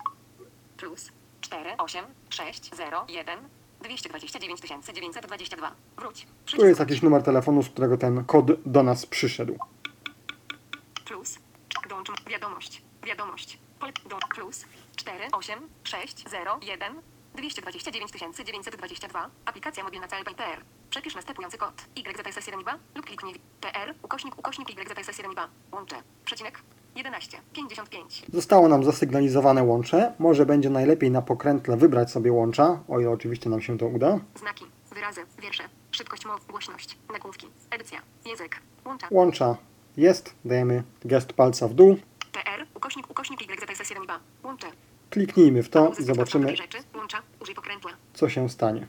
Plus. 0.78 1.12
4, 1.40 1.76
8, 1.78 2.04
6, 2.30 2.76
0, 2.76 3.06
1. 3.08 3.38
229 3.80 4.60
922. 4.60 5.74
Wróć. 5.96 6.26
Tu 6.46 6.66
jest 6.66 6.80
jakiś 6.80 7.02
numer 7.02 7.22
telefonu, 7.22 7.62
z 7.62 7.68
którego 7.68 7.98
ten 7.98 8.24
kod 8.24 8.62
do 8.66 8.82
nas 8.82 9.06
przyszedł. 9.06 9.58
Plus. 11.04 11.38
Dołącz 11.88 12.08
wiadomość. 12.30 12.82
Wiadomość. 13.02 13.58
Do 14.08 14.16
plus. 14.34 14.64
4, 14.96 15.28
8, 15.32 15.68
6, 15.84 16.28
0, 16.28 16.58
1. 16.62 17.02
229 17.34 18.10
922. 18.44 19.30
Aplikacja 19.44 19.84
mobilna 19.84 20.08
CLP.pr. 20.08 20.64
Przepisz 20.90 21.14
następujący 21.14 21.58
kod. 21.58 21.74
YZS1 21.96 22.78
lub 22.94 23.06
kliknij 23.06 23.34
PR 23.60 23.94
ukośnik 24.02 24.38
ukośnik 24.38 24.68
YZS1 24.68 25.48
Łącze. 25.72 26.02
Przecinek. 26.24 26.62
11. 26.96 27.38
55. 27.52 28.24
Zostało 28.32 28.68
nam 28.68 28.84
zasygnalizowane 28.84 29.62
łącze. 29.62 30.12
Może 30.18 30.46
będzie 30.46 30.70
najlepiej 30.70 31.10
na 31.10 31.22
pokrętle 31.22 31.76
wybrać 31.76 32.10
sobie 32.10 32.32
łącza, 32.32 32.80
o 32.88 33.00
ile 33.00 33.10
oczywiście 33.10 33.50
nam 33.50 33.60
się 33.60 33.78
to 33.78 33.86
uda. 33.86 34.18
Znaki. 34.40 34.64
Wyrazy. 34.94 35.20
Wiersze. 35.42 35.62
Szybkość 35.90 36.26
mowy. 36.26 36.40
Głośność. 36.48 36.96
Nagłówki. 37.12 37.46
Edycja. 37.70 38.00
Język. 38.26 38.60
Łącza. 38.86 39.08
Łącza 39.10 39.56
jest, 39.96 40.34
dajemy 40.44 40.82
gest 41.04 41.32
palca 41.32 41.68
w 41.68 41.74
dół. 41.74 41.96
PR 42.32 42.66
ukośnik 42.74 43.10
ukośnik 43.10 43.40
YZS1 43.40 44.18
Łącze. 44.44 44.66
Kliknijmy 45.10 45.62
w 45.62 45.68
to 45.68 45.92
i 46.00 46.02
zobaczymy, 46.02 46.46
takie 46.46 46.56
rzeczy. 46.56 46.78
Łącza. 46.96 47.18
Użyj 47.40 47.54
pokrętła. 47.54 47.90
co 48.14 48.28
się 48.28 48.48
stanie. 48.48 48.86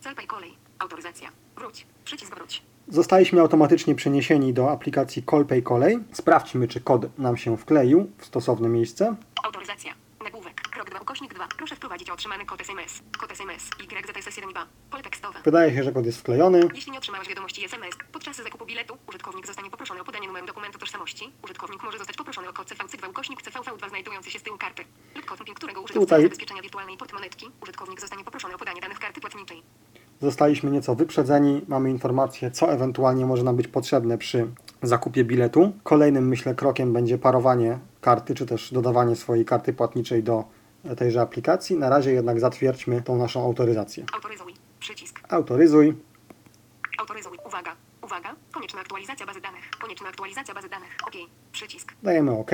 Celpaj 0.00 0.26
kolej. 0.26 0.54
Autoryzacja. 0.78 1.28
Wróć. 1.56 1.86
Przycisk 2.04 2.34
wróć. 2.34 2.62
Zostaliśmy 2.88 3.40
automatycznie 3.40 3.94
przeniesieni 3.94 4.52
do 4.54 4.70
aplikacji 4.70 5.22
Colpay 5.22 5.62
Kolej. 5.62 5.98
Sprawdźmy, 6.12 6.68
czy 6.68 6.80
kod 6.80 7.18
nam 7.18 7.36
się 7.36 7.56
wkleił 7.56 8.10
w 8.18 8.24
stosowne 8.26 8.68
miejsce. 8.68 9.16
Autoryzacja. 9.44 9.94
Nagłówek. 10.24 10.60
Krok 10.60 10.90
2 10.90 11.00
ukośnik 11.00 11.34
2. 11.34 11.48
Proszę 11.58 11.76
wprowadzić. 11.76 12.10
otrzymany 12.10 12.46
kod 12.46 12.60
SMS. 12.60 13.02
Kod 13.18 13.32
SMS 13.32 13.70
YZSS1 13.78 14.66
Pole 14.90 15.02
tekstowe. 15.02 15.38
Wydaje 15.44 15.74
się, 15.74 15.82
że 15.84 15.92
kod 15.92 16.06
jest 16.06 16.18
wklejony. 16.18 16.68
Jeśli 16.74 16.92
nie 16.92 16.98
otrzymałeś 16.98 17.28
wiadomości 17.28 17.64
SMS 17.64 17.94
podczas 18.12 18.36
zakupu 18.36 18.66
biletu, 18.66 18.96
użytkownik 19.08 19.46
zostanie 19.46 19.70
poproszony 19.70 20.00
o 20.00 20.04
podanie 20.04 20.26
numeru 20.26 20.46
dokumentu 20.46 20.78
tożsamości. 20.78 21.32
Użytkownik 21.44 21.82
może 21.82 21.98
zostać 21.98 22.16
poproszony 22.16 22.48
o 22.48 22.52
kod 22.52 22.70
CVC2 22.70 23.10
ukośnik 23.10 23.42
CVV2 23.42 23.88
znajdujący 23.88 24.30
się 24.30 24.38
z 24.38 24.42
tyłu 24.42 24.58
karty 24.58 24.84
lub 25.14 25.24
kod 25.24 25.44
PIN, 25.44 25.54
którego 25.54 25.80
użyto 25.80 26.00
w 26.00 26.02
Tutaj- 26.02 26.22
zabezpieczenia 26.22 26.62
wirtualnej 26.62 26.96
portmonetki. 26.96 27.46
Użytkownik 27.62 28.00
zostanie 28.00 28.24
poproszony 28.24 28.54
o 28.54 28.58
podanie 28.58 28.80
danych 28.80 28.98
karty 28.98 29.20
płatniczej. 29.20 29.62
Zostaliśmy 30.24 30.70
nieco 30.70 30.94
wyprzedzeni. 30.94 31.64
Mamy 31.68 31.90
informację, 31.90 32.50
co 32.50 32.72
ewentualnie 32.72 33.26
może 33.26 33.42
nam 33.42 33.56
być 33.56 33.68
potrzebne 33.68 34.18
przy 34.18 34.46
zakupie 34.82 35.24
biletu. 35.24 35.72
Kolejnym, 35.82 36.28
myślę, 36.28 36.54
krokiem 36.54 36.92
będzie 36.92 37.18
parowanie 37.18 37.78
karty, 38.00 38.34
czy 38.34 38.46
też 38.46 38.72
dodawanie 38.72 39.16
swojej 39.16 39.44
karty 39.44 39.72
płatniczej 39.72 40.22
do 40.22 40.44
tejże 40.96 41.20
aplikacji. 41.20 41.76
Na 41.76 41.88
razie 41.88 42.12
jednak 42.12 42.40
zatwierdźmy 42.40 43.02
tą 43.02 43.16
naszą 43.16 43.44
autoryzację. 43.44 44.04
Autoryzuj. 44.14 44.54
Przycisk. 44.80 45.20
Autoryzuj. 45.28 45.96
Autoryzuj. 47.00 47.38
Uwaga. 47.46 47.76
Uwaga. 48.02 48.34
Konieczna 48.52 48.80
aktualizacja 48.80 49.26
bazy 49.26 49.40
danych. 49.40 49.70
Konieczna 49.80 50.08
aktualizacja 50.08 50.54
bazy 50.54 50.68
danych. 50.68 50.96
OK. 51.06 51.14
Przycisk. 51.52 51.92
Dajemy 52.02 52.30
OK. 52.30 52.50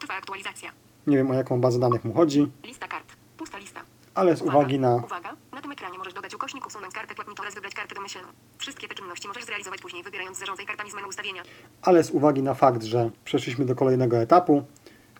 Trwa 0.00 0.14
aktualizacja. 0.14 0.70
Nie 1.06 1.16
wiem, 1.16 1.30
o 1.30 1.34
jaką 1.34 1.60
bazę 1.60 1.78
danych 1.78 2.04
mu 2.04 2.14
chodzi, 2.14 2.50
Lista 2.64 2.88
kart. 2.88 3.12
Pusta 3.36 3.58
lista. 3.58 3.80
Ale 4.18 4.36
z 4.36 4.42
uwagi 4.42 4.78
na 4.78 4.96
Uwaga, 4.96 5.36
na 5.52 5.60
tym 5.60 5.72
ekranie 5.72 5.98
możesz 5.98 6.14
dodać 6.14 6.34
ukośnik, 6.34 6.66
usunąć 6.66 6.94
kartę 6.94 7.14
płatniczą 7.14 7.42
oraz 7.42 7.54
wybrać 7.54 7.74
kartę 7.74 7.94
domyślną. 7.94 8.28
Wszystkie 8.58 8.88
te 8.88 8.94
czynności 8.94 9.28
możesz 9.28 9.44
zrealizować 9.44 9.80
później, 9.80 10.02
wybierając 10.02 10.38
zarządzaj 10.38 10.66
kartami 10.66 10.90
z 10.90 10.94
menu 10.94 11.08
ustawienia. 11.08 11.42
ale 11.82 12.04
z 12.04 12.10
uwagi 12.10 12.42
na 12.42 12.54
fakt, 12.54 12.82
że 12.82 13.10
przeszliśmy 13.24 13.64
do 13.64 13.74
kolejnego 13.74 14.16
etapu, 14.16 14.62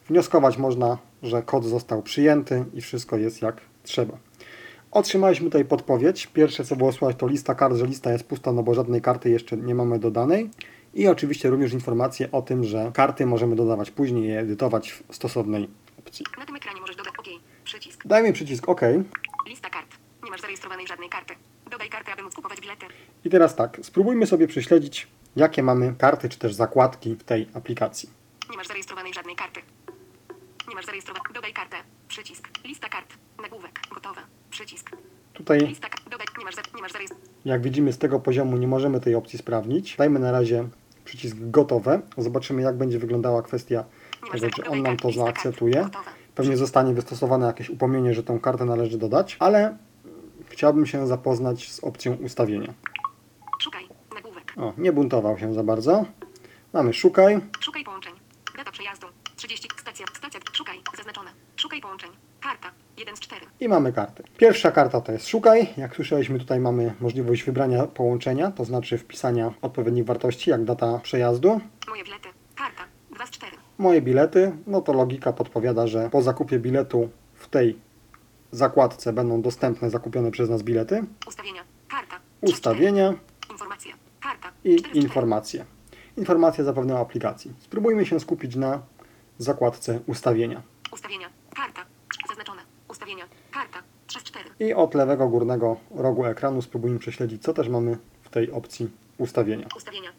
wnioskować 0.09 0.59
można, 0.59 0.99
że 1.23 1.43
kod 1.43 1.65
został 1.65 2.03
przyjęty 2.03 2.65
i 2.75 2.81
wszystko 2.81 3.17
jest 3.17 3.43
jak 3.43 3.61
trzeba. 3.83 4.19
Otrzymaliśmy 4.91 5.47
tutaj 5.47 5.65
podpowiedź. 5.65 6.27
Pierwsze 6.27 6.65
co 6.65 6.77
było 6.77 6.93
słychać 6.93 7.17
to 7.17 7.27
lista 7.27 7.55
kart, 7.55 7.77
że 7.77 7.87
lista 7.87 8.13
jest 8.13 8.25
pusta, 8.25 8.53
no 8.53 8.63
bo 8.63 8.75
żadnej 8.75 9.03
karty 9.03 9.31
jeszcze 9.31 9.57
nie 9.57 9.75
mamy 9.75 9.99
dodanej. 9.99 10.51
I 10.95 11.09
oczywiście 11.09 11.51
również 11.51 11.73
informacje 11.73 12.31
o 12.33 12.43
tym, 12.43 12.65
że 12.65 12.91
karty 12.95 13.27
możemy 13.27 13.57
dodawać 13.57 13.91
później 13.91 14.25
i 14.29 14.33
edytować 14.33 14.91
w 15.09 15.15
stosownej 15.15 15.69
opcji. 15.99 16.27
Na 16.39 16.47
tym 16.47 16.57
ekranie 16.57 16.81
dodać 18.05 18.05
OK. 18.05 18.05
Przycisk. 18.05 18.07
Dajmy 18.07 18.33
przycisk 18.33 18.69
OK. 18.69 18.81
Lista 19.47 19.71
kart. 19.71 19.97
Nie 20.25 20.31
masz 20.31 20.41
zarejestrowanej 20.41 20.87
żadnej 20.87 21.09
karty. 21.09 21.35
Dodaj 21.71 21.89
kartę, 21.89 22.13
aby 22.13 22.23
móc 22.23 22.35
kupować 22.35 22.61
bilety. 22.61 22.87
I 23.25 23.31
teraz 23.31 23.57
tak, 23.57 23.79
spróbujmy 23.83 24.27
sobie 24.27 24.49
prześledzić, 24.49 25.07
jakie 25.37 25.63
mamy 25.63 25.95
karty 25.99 26.29
czy 26.29 26.39
też 26.39 26.55
zakładki 26.55 27.15
w 27.15 27.25
tej 27.25 27.49
aplikacji. 27.55 28.11
Nie 28.51 28.57
masz 28.57 28.67
zarejestrowanej 28.67 29.15
żadnej 29.15 29.37
karty. 29.37 29.61
Nie 30.69 30.75
masz 30.75 30.87
zarejestrowanej. 30.87 31.35
Dodaj 31.35 31.53
kartę. 31.53 31.77
Przycisk. 32.09 32.49
Lista 32.65 32.89
kart. 32.89 33.15
Nagłówek. 33.43 33.81
Gotowe. 33.95 34.21
Przycisk. 34.51 34.91
Tutaj. 35.33 35.77
Jak 37.45 37.63
widzimy 37.63 37.93
z 37.93 37.99
tego 37.99 38.21
poziomu 38.21 38.57
nie 38.57 38.67
możemy 38.67 39.01
tej 39.01 39.15
opcji 39.15 39.39
sprawdzić. 39.39 39.97
Dajmy 39.97 40.19
na 40.19 40.33
razie 40.33 40.69
przycisk 41.05 41.37
gotowe. 41.41 42.01
Zobaczymy 42.19 42.63
jak 42.63 42.77
będzie 42.77 42.99
wyglądała 42.99 43.43
kwestia 43.43 43.85
tego, 44.33 44.51
czy 44.51 44.65
on 44.65 44.83
nam 44.83 44.97
to 44.97 45.13
zaakceptuje. 45.13 45.89
Pewnie 46.39 46.57
zostanie 46.57 46.95
wystosowane 46.95 47.47
jakieś 47.47 47.71
upomnienie, 47.71 48.15
że 48.15 48.23
tę 48.23 48.39
kartę 48.43 48.65
należy 48.65 48.99
dodać, 48.99 49.37
ale 49.41 49.77
chciałbym 50.49 50.87
się 50.87 51.07
zapoznać 51.07 51.73
z 51.73 51.85
opcją 51.85 52.15
ustawienia. 52.15 52.75
Szukaj. 53.61 53.89
Nagłówek. 54.15 54.53
O, 54.57 54.73
nie 54.79 54.93
buntował 54.93 55.39
się 55.39 55.55
za 55.55 55.63
bardzo. 55.63 56.05
Mamy 56.73 56.95
szukaj. 56.95 57.41
Szukaj 57.61 57.85
połączeń. 57.85 58.13
Data 58.57 58.71
przejazdu. 58.71 59.07
30. 59.37 59.69
Stacja. 59.81 60.07
Stacja. 60.17 60.41
Szukaj. 60.53 60.81
Zaznaczone. 60.97 61.31
Szukaj 61.57 61.81
połączeń. 61.81 62.11
Karta. 62.41 62.71
1 62.99 63.17
z 63.17 63.21
4. 63.21 63.47
i 63.61 63.69
mamy 63.69 63.93
karty. 63.93 64.23
Pierwsza 64.37 64.71
karta 64.71 65.01
to 65.01 65.13
jest 65.13 65.29
szukaj. 65.29 65.69
Jak 65.77 65.95
słyszeliśmy, 65.97 66.39
tutaj 66.39 66.61
mamy 66.61 66.95
możliwość 67.01 67.43
wybrania 67.43 67.87
połączenia, 67.87 68.51
to 68.51 68.65
znaczy 68.65 68.99
wpisania 68.99 69.53
odpowiednich 69.63 70.05
wartości, 70.05 70.51
jak 70.51 70.65
data 70.65 70.99
przejazdu. 70.99 71.61
Moje 71.89 72.05
bilety. 72.05 72.29
Karta. 73.79 73.87
2 73.87 73.87
z 73.87 73.87
4. 73.87 73.89
Moje 73.89 74.03
bilety, 74.03 74.53
no 74.67 74.81
to 74.81 74.93
logika 74.93 75.33
podpowiada, 75.33 75.87
że 75.87 76.11
po 76.11 76.23
zakupie 76.23 76.59
biletu 76.59 77.09
w 77.35 77.49
tej 77.49 77.79
zakładce 78.53 79.13
będą 79.13 79.43
dostępne 79.43 79.91
zakupione 79.91 80.31
przez 80.31 80.51
nas 80.51 80.63
bilety, 80.63 81.05
Ustawienia. 81.27 81.63
Karta. 81.89 82.21
3 82.45 82.57
z 82.57 82.61
4. 82.61 82.77
ustawienia 82.77 83.15
Informacja. 83.51 83.95
Karta. 84.21 84.49
i 84.65 84.77
4 84.77 84.79
z 84.79 84.83
4. 84.83 85.01
informacje. 85.01 85.65
Informacje 86.17 86.65
zapewne 86.65 86.95
o 86.95 87.01
aplikacji. 87.01 87.53
Spróbujmy 87.59 88.07
się 88.07 88.21
skupić 88.21 88.57
na 88.57 88.83
zakładce 89.39 90.01
ustawienia. 90.07 90.63
Ustawienia. 90.93 91.29
Karta. 91.57 91.85
Zaznaczone. 92.29 92.63
Ustawienia. 92.89 93.25
Karta. 93.53 93.79
3 94.07 94.21
z 94.21 94.23
4. 94.23 94.51
I 94.61 94.75
od 94.75 94.95
lewego 94.95 95.29
górnego 95.29 95.77
rogu 95.95 96.25
ekranu 96.27 96.63
spróbujmy 96.63 96.99
prześledzić, 96.99 97.43
co 97.43 97.55
też 97.55 97.69
mamy 97.69 97.99
w 98.23 98.29
tej 98.29 98.53
opcji 98.53 98.91
ustawienia. 99.19 99.67
Ustawienia. 99.77 100.11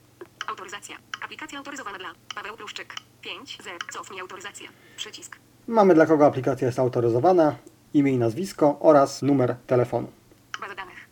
Autoryzacja. 0.47 0.97
Aplikacja 1.21 1.57
autoryzowana 1.57 1.97
dla 1.97 2.09
Paweł 2.35 2.57
Pluszczyk. 2.57 2.93
5 3.21 3.57
Z. 3.63 3.93
Cofnij 3.93 4.21
autoryzację. 4.21 4.67
Przycisk. 4.97 5.35
Mamy 5.67 5.93
dla 5.93 6.05
kogo 6.05 6.25
aplikacja 6.25 6.65
jest 6.65 6.79
autoryzowana, 6.79 7.55
imię 7.93 8.11
i 8.11 8.17
nazwisko 8.17 8.77
oraz 8.79 9.21
numer 9.21 9.55
telefonu. 9.67 10.07
Baza 10.61 10.75
danych. 10.75 11.07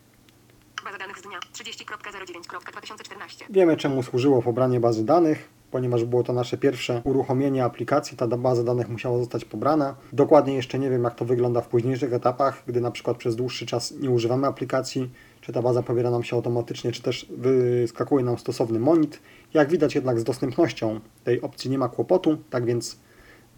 Baza 0.84 0.98
danych 0.98 1.18
z 1.18 1.22
dnia 1.22 1.38
30.09.2014. 1.38 3.44
Wiemy, 3.50 3.76
czemu 3.76 4.02
służyło 4.02 4.42
pobranie 4.42 4.80
bazy 4.80 5.04
danych, 5.04 5.48
ponieważ 5.70 6.04
było 6.04 6.22
to 6.22 6.32
nasze 6.32 6.58
pierwsze 6.58 7.02
uruchomienie 7.04 7.64
aplikacji. 7.64 8.16
Ta 8.16 8.26
baza 8.26 8.64
danych 8.64 8.88
musiała 8.88 9.18
zostać 9.18 9.44
pobrana. 9.44 9.94
Dokładnie 10.12 10.54
jeszcze 10.54 10.78
nie 10.78 10.90
wiem, 10.90 11.04
jak 11.04 11.14
to 11.14 11.24
wygląda 11.24 11.60
w 11.60 11.68
późniejszych 11.68 12.12
etapach, 12.12 12.62
gdy 12.66 12.80
na 12.80 12.90
przykład 12.90 13.16
przez 13.16 13.36
dłuższy 13.36 13.66
czas 13.66 13.90
nie 13.90 14.10
używamy 14.10 14.46
aplikacji, 14.46 15.10
czy 15.48 15.52
ta 15.52 15.62
baza 15.62 15.82
pobiera 15.82 16.10
nam 16.10 16.24
się 16.24 16.36
automatycznie, 16.36 16.92
czy 16.92 17.02
też 17.02 17.26
wyskakuje 17.30 18.24
nam 18.24 18.38
stosowny 18.38 18.78
monit. 18.78 19.20
Jak 19.54 19.70
widać 19.70 19.94
jednak 19.94 20.20
z 20.20 20.24
dostępnością 20.24 21.00
tej 21.24 21.40
opcji 21.40 21.70
nie 21.70 21.78
ma 21.78 21.88
kłopotu, 21.88 22.38
tak 22.50 22.64
więc 22.64 22.98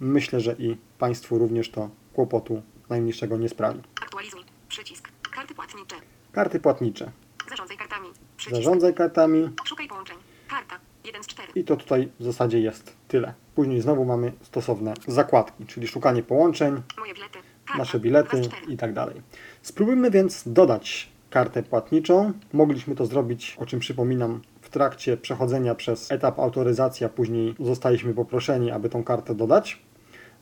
myślę, 0.01 0.41
że 0.41 0.53
i 0.59 0.77
Państwu 0.99 1.39
również 1.39 1.71
to 1.71 1.91
kłopotu 2.13 2.63
najmniejszego 2.89 3.37
nie 3.37 3.49
sprawi. 3.49 3.81
Aktualizuj. 4.03 4.41
Przycisk. 4.69 5.09
Karty 5.35 5.55
płatnicze. 5.55 5.97
Karty 6.33 6.61
płatnicze. 6.61 7.11
Zarządzaj 7.49 7.77
kartami. 7.77 8.09
Przycisk. 8.37 8.57
Zarządzaj 8.57 8.95
kartami. 8.95 9.49
Szukaj 9.65 9.89
połączeń. 9.89 10.17
Karta. 10.49 10.79
1 11.05 11.25
z 11.25 11.27
4. 11.27 11.53
I 11.55 11.65
to 11.65 11.77
tutaj 11.77 12.09
w 12.21 12.25
zasadzie 12.25 12.61
jest 12.61 12.97
tyle. 13.09 13.35
Później 13.55 13.81
znowu 13.81 14.05
mamy 14.05 14.33
stosowne 14.43 14.95
zakładki, 15.07 15.67
czyli 15.67 15.89
szukanie 15.89 16.23
połączeń, 16.23 16.83
bilety. 17.15 17.39
Karta. 17.65 17.79
nasze 17.79 18.01
bilety 18.01 18.37
2 18.37 18.43
z 18.43 18.49
4. 18.49 18.73
i 18.73 18.77
tak 18.77 18.93
dalej. 18.93 19.23
Spróbujmy 19.63 20.11
więc 20.11 20.43
dodać 20.47 21.11
kartę 21.31 21.63
płatniczą. 21.63 22.33
Mogliśmy 22.53 22.95
to 22.95 23.07
zrobić, 23.07 23.57
o 23.61 23.67
czym 23.67 23.81
przypominam, 23.81 24.41
w 24.61 24.69
trakcie 24.69 25.17
przechodzenia 25.17 25.75
przez 25.75 26.13
etap 26.13 26.39
autoryzacji, 26.39 27.07
a 27.07 27.09
później 27.09 27.55
zostaliśmy 27.61 28.15
poproszeni, 28.15 28.71
aby 28.71 28.89
tą 28.89 29.05
kartę 29.05 29.35
dodać. 29.35 29.83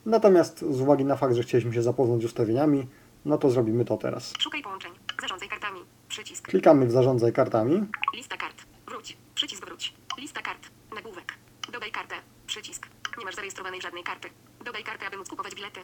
Natomiast 0.06 0.64
z 0.70 0.80
uwagi 0.80 1.04
na 1.04 1.16
fakt, 1.16 1.34
że 1.34 1.42
chcieliśmy 1.42 1.74
się 1.74 1.82
zapoznać 1.82 2.22
z 2.22 2.24
ustawieniami, 2.24 2.86
no 3.24 3.38
to 3.38 3.50
zrobimy 3.50 3.84
to 3.84 3.96
teraz. 3.96 4.32
Szukaj 4.38 4.62
połączeń. 4.62 4.92
Zarządzaj 5.20 5.48
kartami. 5.48 5.80
Przycisk. 6.08 6.48
Klikamy 6.48 6.86
w 6.86 6.90
zarządzaj 6.90 7.32
kartami. 7.32 7.86
Lista 8.16 8.36
kart. 8.36 8.62
Wróć. 8.86 9.16
Przycisk 9.34 9.66
wróć. 9.66 9.94
Lista 10.18 10.42
kart. 10.42 10.68
Nagłówek. 10.94 11.34
Dodaj 11.72 11.90
kartę. 11.90 12.14
Przycisk. 12.46 12.88
Nie 13.18 13.24
masz 13.24 13.34
zarejestrowanej 13.34 13.80
żadnej 13.80 14.02
karty. 14.02 14.28
Dodaj 14.64 14.84
kartę, 14.84 15.06
aby 15.06 15.16
móc 15.16 15.28
kupować 15.28 15.54
bilety. 15.54 15.80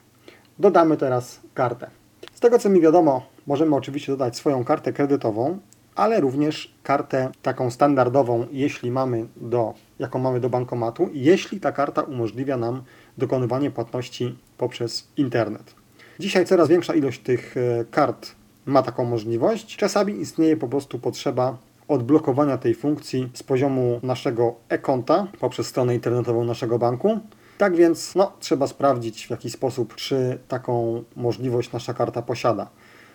Dodamy 0.59 0.97
teraz 0.97 1.41
kartę. 1.55 2.04
Tego 2.45 2.59
co 2.59 2.69
mi 2.69 2.81
wiadomo, 2.81 3.27
możemy 3.47 3.77
oczywiście 3.77 4.13
dodać 4.13 4.37
swoją 4.37 4.65
kartę 4.65 4.93
kredytową, 4.93 5.59
ale 5.95 6.21
również 6.21 6.75
kartę 6.83 7.31
taką 7.43 7.71
standardową, 7.71 8.47
jeśli 8.53 8.91
mamy 8.91 9.27
do, 9.37 9.75
jaką 9.99 10.19
mamy 10.19 10.41
do 10.41 10.51
bankomatu, 10.51 11.09
jeśli 11.13 11.61
ta 11.61 11.73
karta 11.73 12.03
umożliwia 12.03 12.57
nam 12.57 12.83
dokonywanie 13.19 13.71
płatności 13.71 14.39
poprzez 14.59 15.09
internet. 15.17 15.75
Dzisiaj 16.21 16.47
coraz 16.47 16.69
większa 16.69 16.95
ilość 16.95 17.21
tych 17.21 17.57
e, 17.57 17.85
kart 17.91 18.33
ma 18.67 18.83
taką 18.83 19.05
możliwość. 19.05 19.77
Czasami 19.77 20.21
istnieje 20.21 20.57
po 20.57 20.69
prostu 20.69 20.99
potrzeba 20.99 21.57
odblokowania 21.89 22.59
tej 22.59 22.75
funkcji 22.75 23.31
z 23.35 23.43
poziomu 23.43 24.01
naszego 24.03 24.55
e-konta 24.69 25.27
poprzez 25.41 25.67
stronę 25.67 25.95
internetową 25.95 26.45
naszego 26.45 26.79
banku. 26.79 27.21
Tak 27.59 27.77
więc 27.77 28.15
no, 28.15 28.33
trzeba 28.41 28.67
sprawdzić 28.67 29.27
w 29.27 29.31
jaki 29.31 29.51
sposób, 29.51 29.95
czy 29.95 30.39
taką 30.49 31.05
możliwość 31.17 31.73
nasza 31.73 31.95
karta 31.95 32.23
posiada. 32.23 32.71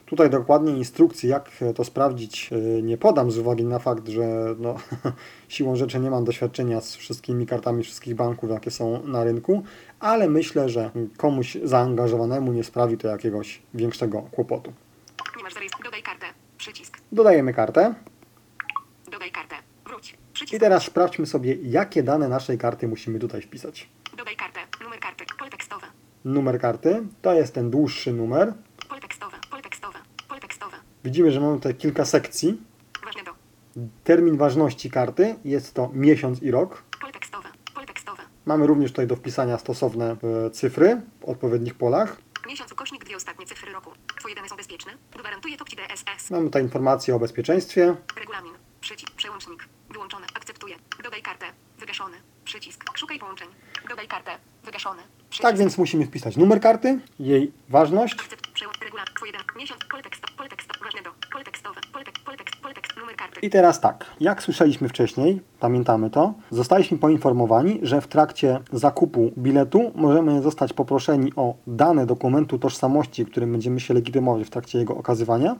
Tutaj 0.05 0.29
dokładnie 0.29 0.77
instrukcji, 0.77 1.29
jak 1.29 1.51
to 1.75 1.83
sprawdzić, 1.83 2.51
yy, 2.51 2.81
nie 2.83 2.97
podam 2.97 3.31
z 3.31 3.37
uwagi 3.37 3.65
na 3.65 3.79
fakt, 3.79 4.07
że 4.07 4.55
no, 4.59 4.75
siłą 5.47 5.75
rzeczy 5.75 5.99
nie 5.99 6.11
mam 6.11 6.23
doświadczenia 6.23 6.81
z 6.81 6.95
wszystkimi 6.95 7.47
kartami 7.47 7.83
wszystkich 7.83 8.15
banków, 8.15 8.49
jakie 8.49 8.71
są 8.71 9.03
na 9.03 9.23
rynku, 9.23 9.63
ale 9.99 10.29
myślę, 10.29 10.69
że 10.69 10.91
komuś 11.17 11.57
zaangażowanemu 11.63 12.53
nie 12.53 12.63
sprawi 12.63 12.97
to 12.97 13.07
jakiegoś 13.07 13.61
większego 13.73 14.21
kłopotu. 14.21 14.73
Nie 15.37 15.43
masz. 15.43 15.53
Dodaj 15.83 16.03
kartę. 16.03 16.25
Przycisk. 16.57 16.97
Dodajemy 17.11 17.53
kartę 17.53 17.93
Dodaj 19.11 19.31
kartę. 19.31 19.55
Wróć. 19.85 20.17
Przycisk. 20.33 20.53
i 20.53 20.59
teraz 20.59 20.83
sprawdźmy 20.83 21.25
sobie, 21.25 21.57
jakie 21.63 22.03
dane 22.03 22.27
naszej 22.27 22.57
karty 22.57 22.87
musimy 22.87 23.19
tutaj 23.19 23.41
wpisać. 23.41 23.89
Numer 26.25 26.59
karty. 26.59 27.03
To 27.21 27.33
jest 27.33 27.53
ten 27.53 27.71
dłuższy 27.71 28.13
numer. 28.13 28.53
Pole 28.89 29.01
tekstowe, 29.01 29.37
pole 29.49 29.61
tekstowe, 29.61 29.99
pole 30.27 30.41
tekstowe. 30.41 30.77
Widzimy, 31.03 31.31
że 31.31 31.39
mamy 31.39 31.55
tutaj 31.55 31.75
kilka 31.75 32.05
sekcji. 32.05 32.61
Ważne 33.05 33.23
do. 33.23 33.31
Termin 34.03 34.37
ważności 34.37 34.91
karty 34.91 35.35
jest 35.45 35.73
to 35.73 35.89
miesiąc 35.93 36.41
i 36.41 36.51
rok. 36.51 36.83
Pole 37.01 37.13
tekstowe, 37.13 37.49
pole 37.73 37.87
tekstowe. 37.87 38.23
Mamy 38.45 38.67
również 38.67 38.91
tutaj 38.91 39.07
do 39.07 39.15
wpisania 39.15 39.57
stosowne 39.57 40.15
e, 40.45 40.49
cyfry 40.51 41.01
w 41.21 41.25
odpowiednich 41.25 41.75
polach. 41.75 42.17
Miesiąc 42.47 42.71
ukośnik 42.71 43.05
dwie 43.05 43.15
ostatnie 43.15 43.45
cyfry 43.45 43.71
roku. 43.71 43.91
Twoje 44.19 44.35
dane 44.35 44.49
są 44.49 44.55
bezpieczne. 44.55 44.91
Gwarantuje 45.19 45.57
TOPCI 45.57 45.75
DSS. 45.75 46.29
Mamy 46.31 46.45
tutaj 46.45 46.63
informacje 46.63 47.15
o 47.15 47.19
bezpieczeństwie. 47.19 47.95
Regulamin. 48.19 48.53
Przycisk. 48.81 49.11
Przełącznik. 49.11 49.67
Wyłączone. 49.89 50.25
Akceptuję. 50.35 50.75
Dodaj 51.03 51.21
kartę. 51.21 51.45
Wygaszony. 51.79 52.17
Przycisk. 52.45 52.83
Szukaj 52.97 53.19
połączeń. 53.19 53.47
Dodaj 53.89 54.07
kartę. 54.07 54.31
Wygaszony. 54.65 55.01
Przycisk. 55.29 55.41
Tak 55.41 55.57
więc 55.57 55.77
musimy 55.77 56.05
wpisać 56.05 56.37
numer 56.37 56.61
karty, 56.61 56.99
jej 57.19 57.51
ważność. 57.69 58.15
I 63.41 63.49
teraz 63.49 63.79
tak, 63.81 64.05
jak 64.19 64.43
słyszeliśmy 64.43 64.89
wcześniej, 64.89 65.41
pamiętamy 65.59 66.09
to, 66.09 66.33
zostaliśmy 66.51 66.97
poinformowani, 66.97 67.79
że 67.81 68.01
w 68.01 68.07
trakcie 68.07 68.59
zakupu 68.71 69.31
biletu 69.37 69.91
możemy 69.95 70.41
zostać 70.41 70.73
poproszeni 70.73 71.31
o 71.35 71.53
dane 71.67 72.05
dokumentu 72.05 72.59
tożsamości, 72.59 73.25
którym 73.25 73.51
będziemy 73.51 73.79
się 73.79 73.93
legitymować 73.93 74.47
w 74.47 74.49
trakcie 74.49 74.79
jego 74.79 74.95
okazywania, 74.95 75.55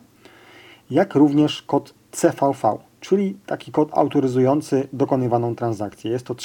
jak 0.90 1.16
również 1.16 1.62
kod 1.62 1.94
CVV, 2.12 2.78
czyli 3.00 3.38
taki 3.46 3.72
kod 3.72 3.98
autoryzujący 3.98 4.88
dokonywaną 4.94 5.56
transakcję. 5.56 6.12
Jest 6.12 6.26
to 6.26 6.36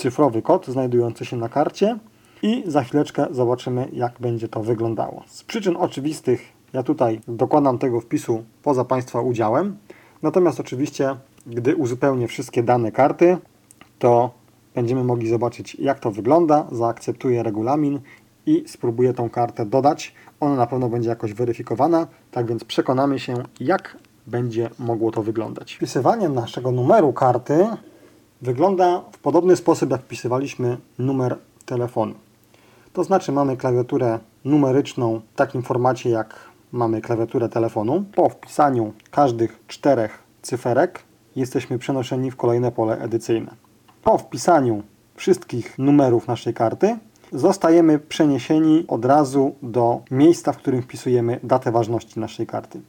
trzycyfrowy 0.00 0.42
kod 0.42 0.66
znajdujący 0.66 1.24
się 1.24 1.36
na 1.36 1.48
karcie 1.48 1.98
i 2.42 2.64
za 2.66 2.82
chwileczkę 2.82 3.26
zobaczymy, 3.30 3.88
jak 3.92 4.12
będzie 4.20 4.48
to 4.48 4.62
wyglądało. 4.62 5.24
Z 5.26 5.44
przyczyn 5.44 5.76
oczywistych 5.76 6.52
ja 6.72 6.82
tutaj 6.82 7.20
dokładam 7.28 7.78
tego 7.78 8.00
wpisu 8.00 8.44
poza 8.62 8.84
Państwa 8.84 9.20
udziałem, 9.20 9.76
natomiast 10.22 10.60
oczywiście, 10.60 11.16
gdy 11.46 11.76
uzupełnię 11.76 12.28
wszystkie 12.28 12.62
dane 12.62 12.92
karty, 12.92 13.38
to 13.98 14.30
będziemy 14.74 15.04
mogli 15.04 15.28
zobaczyć, 15.28 15.74
jak 15.74 16.00
to 16.00 16.10
wygląda. 16.10 16.66
Zaakceptuję 16.72 17.42
regulamin 17.42 18.00
i 18.46 18.64
spróbuję 18.66 19.14
tą 19.14 19.30
kartę 19.30 19.66
dodać. 19.66 20.14
Ona 20.40 20.56
na 20.56 20.66
pewno 20.66 20.88
będzie 20.88 21.08
jakoś 21.08 21.32
weryfikowana, 21.34 22.06
tak 22.30 22.46
więc 22.46 22.64
przekonamy 22.64 23.18
się, 23.18 23.34
jak 23.60 23.96
będzie 24.26 24.70
mogło 24.78 25.10
to 25.10 25.22
wyglądać. 25.22 25.74
Wpisywanie 25.74 26.28
naszego 26.28 26.72
numeru 26.72 27.12
karty 27.12 27.66
wygląda 28.42 29.02
w 29.12 29.18
podobny 29.18 29.56
sposób, 29.56 29.90
jak 29.90 30.02
wpisywaliśmy 30.02 30.76
numer 30.98 31.38
telefonu. 31.66 32.14
To 32.92 33.04
znaczy 33.04 33.32
mamy 33.32 33.56
klawiaturę 33.56 34.18
numeryczną 34.44 35.20
w 35.32 35.36
takim 35.36 35.62
formacie, 35.62 36.10
jak 36.10 36.34
mamy 36.72 37.00
klawiaturę 37.00 37.48
telefonu. 37.48 38.04
Po 38.14 38.28
wpisaniu 38.28 38.92
każdych 39.10 39.60
czterech 39.66 40.22
cyferek 40.42 41.02
jesteśmy 41.36 41.78
przenoszeni 41.78 42.30
w 42.30 42.36
kolejne 42.36 42.72
pole 42.72 42.98
edycyjne. 42.98 43.54
Po 44.02 44.18
wpisaniu 44.18 44.82
wszystkich 45.14 45.78
numerów 45.78 46.28
naszej 46.28 46.54
karty 46.54 46.98
zostajemy 47.32 47.98
przeniesieni 47.98 48.84
od 48.88 49.04
razu 49.04 49.54
do 49.62 50.00
miejsca, 50.10 50.52
w 50.52 50.56
którym 50.56 50.82
wpisujemy 50.82 51.40
datę 51.42 51.72
ważności 51.72 52.20
naszej 52.20 52.46
karty. 52.46 52.80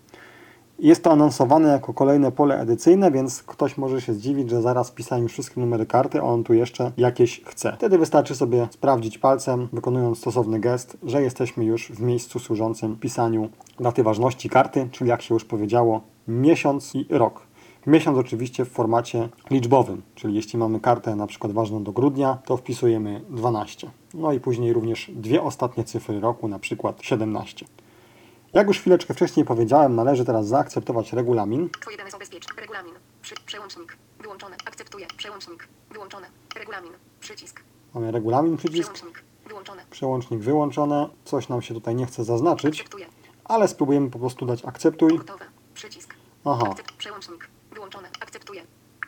Jest 0.81 1.03
to 1.03 1.11
anonsowane 1.11 1.69
jako 1.69 1.93
kolejne 1.93 2.31
pole 2.31 2.59
edycyjne, 2.59 3.11
więc 3.11 3.43
ktoś 3.43 3.77
może 3.77 4.01
się 4.01 4.13
zdziwić, 4.13 4.49
że 4.49 4.61
zaraz 4.61 4.89
wpisałem 4.89 5.23
już 5.23 5.31
wszystkie 5.31 5.61
numery 5.61 5.85
karty, 5.85 6.19
a 6.19 6.23
on 6.23 6.43
tu 6.43 6.53
jeszcze 6.53 6.91
jakieś 6.97 7.41
chce. 7.45 7.73
Wtedy 7.73 7.97
wystarczy 7.97 8.35
sobie 8.35 8.67
sprawdzić 8.71 9.17
palcem, 9.17 9.67
wykonując 9.73 10.17
stosowny 10.17 10.59
gest, 10.59 10.97
że 11.03 11.21
jesteśmy 11.21 11.65
już 11.65 11.91
w 11.91 12.01
miejscu 12.01 12.39
służącym 12.39 12.95
pisaniu 12.95 13.49
daty 13.79 14.03
ważności 14.03 14.49
karty, 14.49 14.89
czyli 14.91 15.09
jak 15.09 15.21
się 15.21 15.33
już 15.33 15.45
powiedziało, 15.45 16.01
miesiąc 16.27 16.95
i 16.95 17.05
rok. 17.09 17.41
Miesiąc 17.87 18.17
oczywiście 18.17 18.65
w 18.65 18.69
formacie 18.69 19.29
liczbowym, 19.51 20.01
czyli 20.15 20.35
jeśli 20.35 20.59
mamy 20.59 20.79
kartę 20.79 21.15
na 21.15 21.27
przykład 21.27 21.51
ważną 21.53 21.83
do 21.83 21.91
grudnia, 21.91 22.37
to 22.45 22.57
wpisujemy 22.57 23.21
12. 23.29 23.89
No 24.13 24.33
i 24.33 24.39
później 24.39 24.73
również 24.73 25.11
dwie 25.15 25.43
ostatnie 25.43 25.83
cyfry 25.83 26.19
roku, 26.19 26.47
na 26.47 26.59
przykład 26.59 26.97
17. 27.01 27.65
Jak 28.53 28.67
już 28.67 28.79
chwileczkę 28.79 29.13
wcześniej 29.13 29.45
powiedziałem, 29.45 29.95
należy 29.95 30.25
teraz 30.25 30.47
zaakceptować 30.47 31.13
regulamin. 31.13 31.69
Twoje 31.81 31.97
dane 31.97 32.11
są 32.11 32.19
bezpieczne. 32.19 32.53
Regulamin. 32.61 32.93
Przy, 33.21 33.35
przełącznik. 33.45 33.97
Wyłączone. 34.19 34.55
Akceptuję. 34.65 35.07
Przełącznik. 35.17 35.67
Wyłączone. 35.91 36.27
Regulamin. 36.55 36.91
Przycisk. 37.19 37.61
Mamy 37.93 38.11
regulamin 38.11 38.57
przycisk, 38.57 38.93
Przełącznik. 38.93 39.23
Wyłączone. 39.47 39.81
przełącznik 39.91 40.39
wyłączone. 40.39 41.09
Coś 41.25 41.49
nam 41.49 41.61
się 41.61 41.73
tutaj 41.73 41.95
nie 41.95 42.05
chce 42.05 42.23
zaznaczyć, 42.23 42.79
Akceptuję. 42.79 43.05
ale 43.45 43.67
spróbujemy 43.67 44.09
po 44.09 44.19
prostu 44.19 44.45
dać 44.45 44.65
akceptuj. 44.65 45.17
Gotowe. 45.17 45.45
Przycisk. 45.73 46.13
Aha, 46.45 46.67
Akcept. 46.71 46.91
Przełącznik. 46.91 47.47
Wyłączone. 47.71 48.07
Akceptuję. 48.21 48.61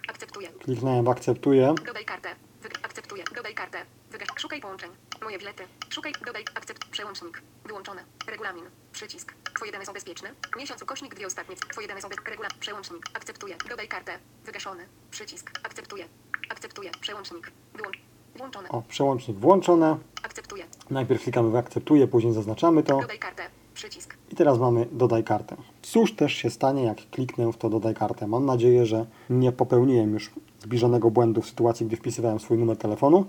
Akceptuję. 0.10 0.50
kliknąłem 0.50 1.06
w 1.06 1.10
akceptuję. 1.10 1.76
Dodaj 1.86 2.06
kartę. 2.06 2.30
Wyg- 2.64 2.80
akceptuję. 2.86 3.24
Dodaj 3.36 3.54
kartę. 3.54 3.78
Wygaś. 4.12 4.28
Szukaj 4.38 4.62
połączeń. 4.62 4.90
Moje 5.24 5.40
bilety. 5.40 5.64
Szukaj. 5.90 6.14
Dodaj. 6.26 6.44
Akcept. 6.56 6.86
Przełącznik. 6.86 7.42
Wyłączone. 7.66 8.04
Regulamin. 8.28 8.64
Przycisk. 8.92 9.34
Twoje 9.56 9.72
dane 9.72 9.86
są 9.86 9.94
bezpieczne. 9.94 10.30
Miesiąc 10.58 10.82
ukośnik 10.82 11.16
dwie 11.16 11.28
ostatnie. 11.28 11.56
Twoje 11.56 11.88
dane 11.88 12.02
są 12.02 12.10
bez... 12.10 12.18
Regulamin. 12.18 12.60
Przełącznik. 12.60 13.06
Akceptuję. 13.14 13.56
Dodaj 13.70 13.88
kartę. 13.88 14.12
Wygaszony. 14.46 14.84
Przycisk. 15.12 15.52
Akceptuję. 15.64 16.06
Akceptuję. 16.50 16.92
Przełącznik. 17.02 17.52
Wyłącz. 17.74 17.98
Włączone. 18.36 18.70
O, 18.70 18.82
przełącznik 18.82 19.38
włączone. 19.38 19.98
Akceptuję. 20.24 20.66
Najpierw 20.90 21.24
klikamy 21.24 21.50
w 21.50 21.56
akceptuję, 21.56 22.08
później 22.08 22.34
zaznaczamy 22.34 22.84
to. 22.84 23.02
Dodaj 23.02 23.20
kartę. 23.20 23.44
Przycisk. 23.74 24.18
I 24.32 24.36
teraz 24.36 24.60
mamy 24.60 24.88
dodaj 24.92 25.24
kartę. 25.24 25.56
Cóż 25.82 26.16
też 26.16 26.34
się 26.34 26.50
stanie, 26.50 26.84
jak 26.84 26.98
kliknę 27.10 27.52
w 27.52 27.58
to 27.58 27.70
dodaj 27.70 27.96
kartę? 27.96 28.28
Mam 28.28 28.46
nadzieję, 28.46 28.86
że 28.86 29.06
nie 29.30 29.52
popełniłem 29.52 30.14
już 30.14 30.32
zbliżonego 30.60 31.12
błędu 31.12 31.42
w 31.42 31.48
sytuacji, 31.48 31.86
gdy 31.86 31.96
wpisywałem 31.98 32.40
swój 32.40 32.58
numer 32.58 32.78
telefonu. 32.78 33.26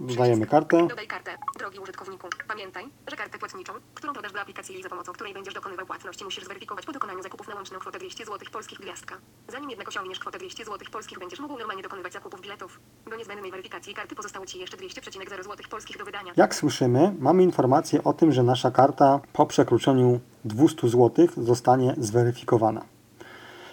Dodajemy 0.00 0.46
kartę. 0.46 0.86
Dodaj 0.88 1.06
kartę. 1.06 1.30
Drogi 1.58 1.78
użytkowniku, 1.78 2.28
pamiętaj, 2.48 2.84
że 3.10 3.16
kartę 3.16 3.38
płatniczą, 3.38 3.72
którą 3.94 4.12
podasz 4.12 4.32
do 4.32 4.40
aplikacji 4.40 4.80
i 4.80 4.82
za 4.82 4.88
pomocą 4.88 5.12
której 5.12 5.34
będziesz 5.34 5.54
dokonywał 5.54 5.86
płatności, 5.86 6.24
musisz 6.24 6.44
zweryfikować 6.44 6.86
po 6.86 6.92
dokonaniu 6.92 7.22
zakupów 7.22 7.48
na 7.48 7.54
łączną 7.54 7.78
kwotę 7.78 7.98
200 7.98 8.24
zł 8.24 8.38
polskich 8.52 8.80
gwiazdka. 8.80 9.14
Zanim 9.48 9.70
jednak 9.70 9.88
osiągniesz 9.88 10.18
kwotę 10.18 10.38
200 10.38 10.64
zł 10.64 10.78
polskich, 10.92 11.18
będziesz 11.18 11.40
mógł 11.40 11.58
normalnie 11.58 11.82
dokonywać 11.82 12.12
zakupów 12.12 12.40
biletów. 12.40 12.80
Do 13.10 13.16
niezbędnej 13.16 13.50
weryfikacji 13.50 13.94
karty 13.94 14.14
pozostało 14.14 14.46
Ci 14.46 14.58
jeszcze 14.58 14.76
200,0 14.76 15.42
zł 15.42 15.56
polskich 15.70 15.98
do 15.98 16.04
wydania. 16.04 16.32
Jak 16.36 16.54
słyszymy, 16.54 17.14
mamy 17.18 17.42
informację 17.42 18.04
o 18.04 18.12
tym, 18.12 18.32
że 18.32 18.42
nasza 18.42 18.70
karta 18.70 19.20
po 19.32 19.46
przekroczeniu 19.46 20.20
200 20.44 20.88
zł 20.88 21.28
zostanie 21.36 21.94
zweryfikowana. 21.98 22.84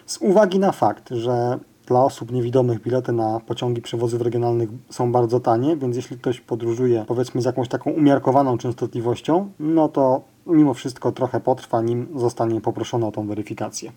Z 0.05 0.17
uwagi 0.17 0.59
na 0.59 0.71
fakt, 0.71 1.09
że 1.09 1.59
dla 1.87 2.03
osób 2.03 2.31
niewidomych 2.31 2.81
bilety 2.81 3.11
na 3.11 3.39
pociągi 3.39 3.81
przewozów 3.81 4.21
regionalnych 4.21 4.69
są 4.89 5.11
bardzo 5.11 5.39
tanie, 5.39 5.77
więc 5.77 5.95
jeśli 5.95 6.17
ktoś 6.17 6.41
podróżuje 6.41 7.05
powiedzmy 7.07 7.41
z 7.41 7.45
jakąś 7.45 7.67
taką 7.67 7.91
umiarkowaną 7.91 8.57
częstotliwością, 8.57 9.51
no 9.59 9.89
to 9.89 10.21
mimo 10.45 10.73
wszystko 10.73 11.11
trochę 11.11 11.39
potrwa, 11.39 11.81
nim 11.81 12.07
zostanie 12.15 12.61
poproszony 12.61 13.05
o 13.05 13.11
tą 13.11 13.27
weryfikację. 13.27 13.91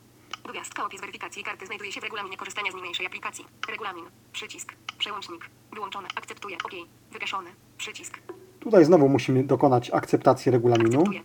Gwiazdka 0.50 0.87
opis 0.87 1.00
weryfikacji 1.00 1.44
karty 1.44 1.66
znajduje 1.66 1.92
się 1.92 2.00
w 2.00 2.05
regulaminie 2.05 2.37
korzystania 2.37 2.72
z 2.72 2.74
niniejszej 2.74 3.07
aplikacji. 3.07 3.44
Regulamin. 3.70 4.05
Przycisk. 4.33 4.72
Przełącznik. 4.98 5.50
Wyłączone. 5.74 6.09
Akceptuję. 6.16 6.57
OK. 6.64 6.72
Wygaszony. 7.12 7.50
Przycisk. 7.79 8.18
Tutaj 8.61 8.85
znowu 8.85 9.09
musimy 9.09 9.44
dokonać 9.44 9.90
akceptacji 9.90 10.53
regulaminu. 10.53 11.00
Akceptuję. 11.00 11.22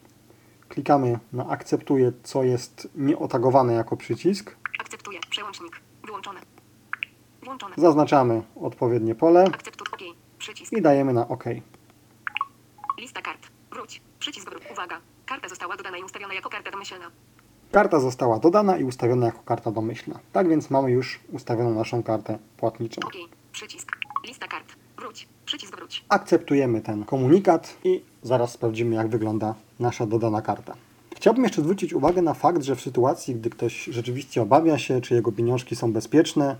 Klikamy 0.69 1.19
na 1.33 1.47
akceptuję, 1.47 2.11
co 2.23 2.43
jest 2.43 2.89
nieotagowane 2.95 3.73
jako 3.73 3.97
przycisk. 3.97 4.55
Akceptuję. 4.79 5.19
Przełącznik. 5.29 5.81
Wyłączone. 6.05 6.54
Włączone. 7.45 7.73
Zaznaczamy 7.77 8.41
odpowiednie 8.61 9.15
pole 9.15 9.45
Akceptuj. 9.53 9.87
OK. 9.93 10.15
Przycisk. 10.37 10.73
i 10.73 10.81
dajemy 10.81 11.13
na 11.13 11.27
OK. 11.27 11.43
Lista 12.99 13.21
kart. 13.21 13.47
Wróć. 13.71 14.01
Przycisk. 14.19 14.51
Uwaga. 14.71 14.97
Karta 15.25 15.49
została 15.49 15.77
dodana 15.77 15.97
i 15.97 16.03
ustawiona 16.03 16.33
jako 16.33 16.49
karta 16.49 16.71
domyślna. 16.71 17.11
Karta 17.71 17.99
została 17.99 18.39
dodana 18.39 18.77
i 18.77 18.83
ustawiona 18.83 19.25
jako 19.25 19.39
karta 19.45 19.71
domyślna. 19.71 20.19
Tak 20.31 20.49
więc 20.49 20.69
mamy 20.69 20.91
już 20.91 21.19
ustawioną 21.31 21.73
naszą 21.73 22.03
kartę 22.03 22.39
płatniczą. 22.57 23.01
OK. 23.05 23.13
Przycisk. 23.51 23.91
Lista 24.27 24.47
kart. 24.47 24.73
Wróć. 24.97 25.27
Przycisk 25.45 25.75
wróć. 25.75 26.05
Akceptujemy 26.09 26.81
ten 26.81 27.03
komunikat 27.05 27.77
i 27.83 28.01
zaraz 28.23 28.51
sprawdzimy, 28.51 28.95
jak 28.95 29.07
wygląda 29.07 29.55
nasza 29.79 30.05
dodana 30.05 30.41
karta. 30.41 30.75
Chciałbym 31.15 31.43
jeszcze 31.43 31.61
zwrócić 31.61 31.93
uwagę 31.93 32.21
na 32.21 32.33
fakt, 32.33 32.63
że 32.63 32.75
w 32.75 32.81
sytuacji, 32.81 33.35
gdy 33.35 33.49
ktoś 33.49 33.83
rzeczywiście 33.85 34.41
obawia 34.41 34.77
się, 34.77 35.01
czy 35.01 35.13
jego 35.13 35.31
pieniążki 35.31 35.75
są 35.75 35.93
bezpieczne, 35.93 36.55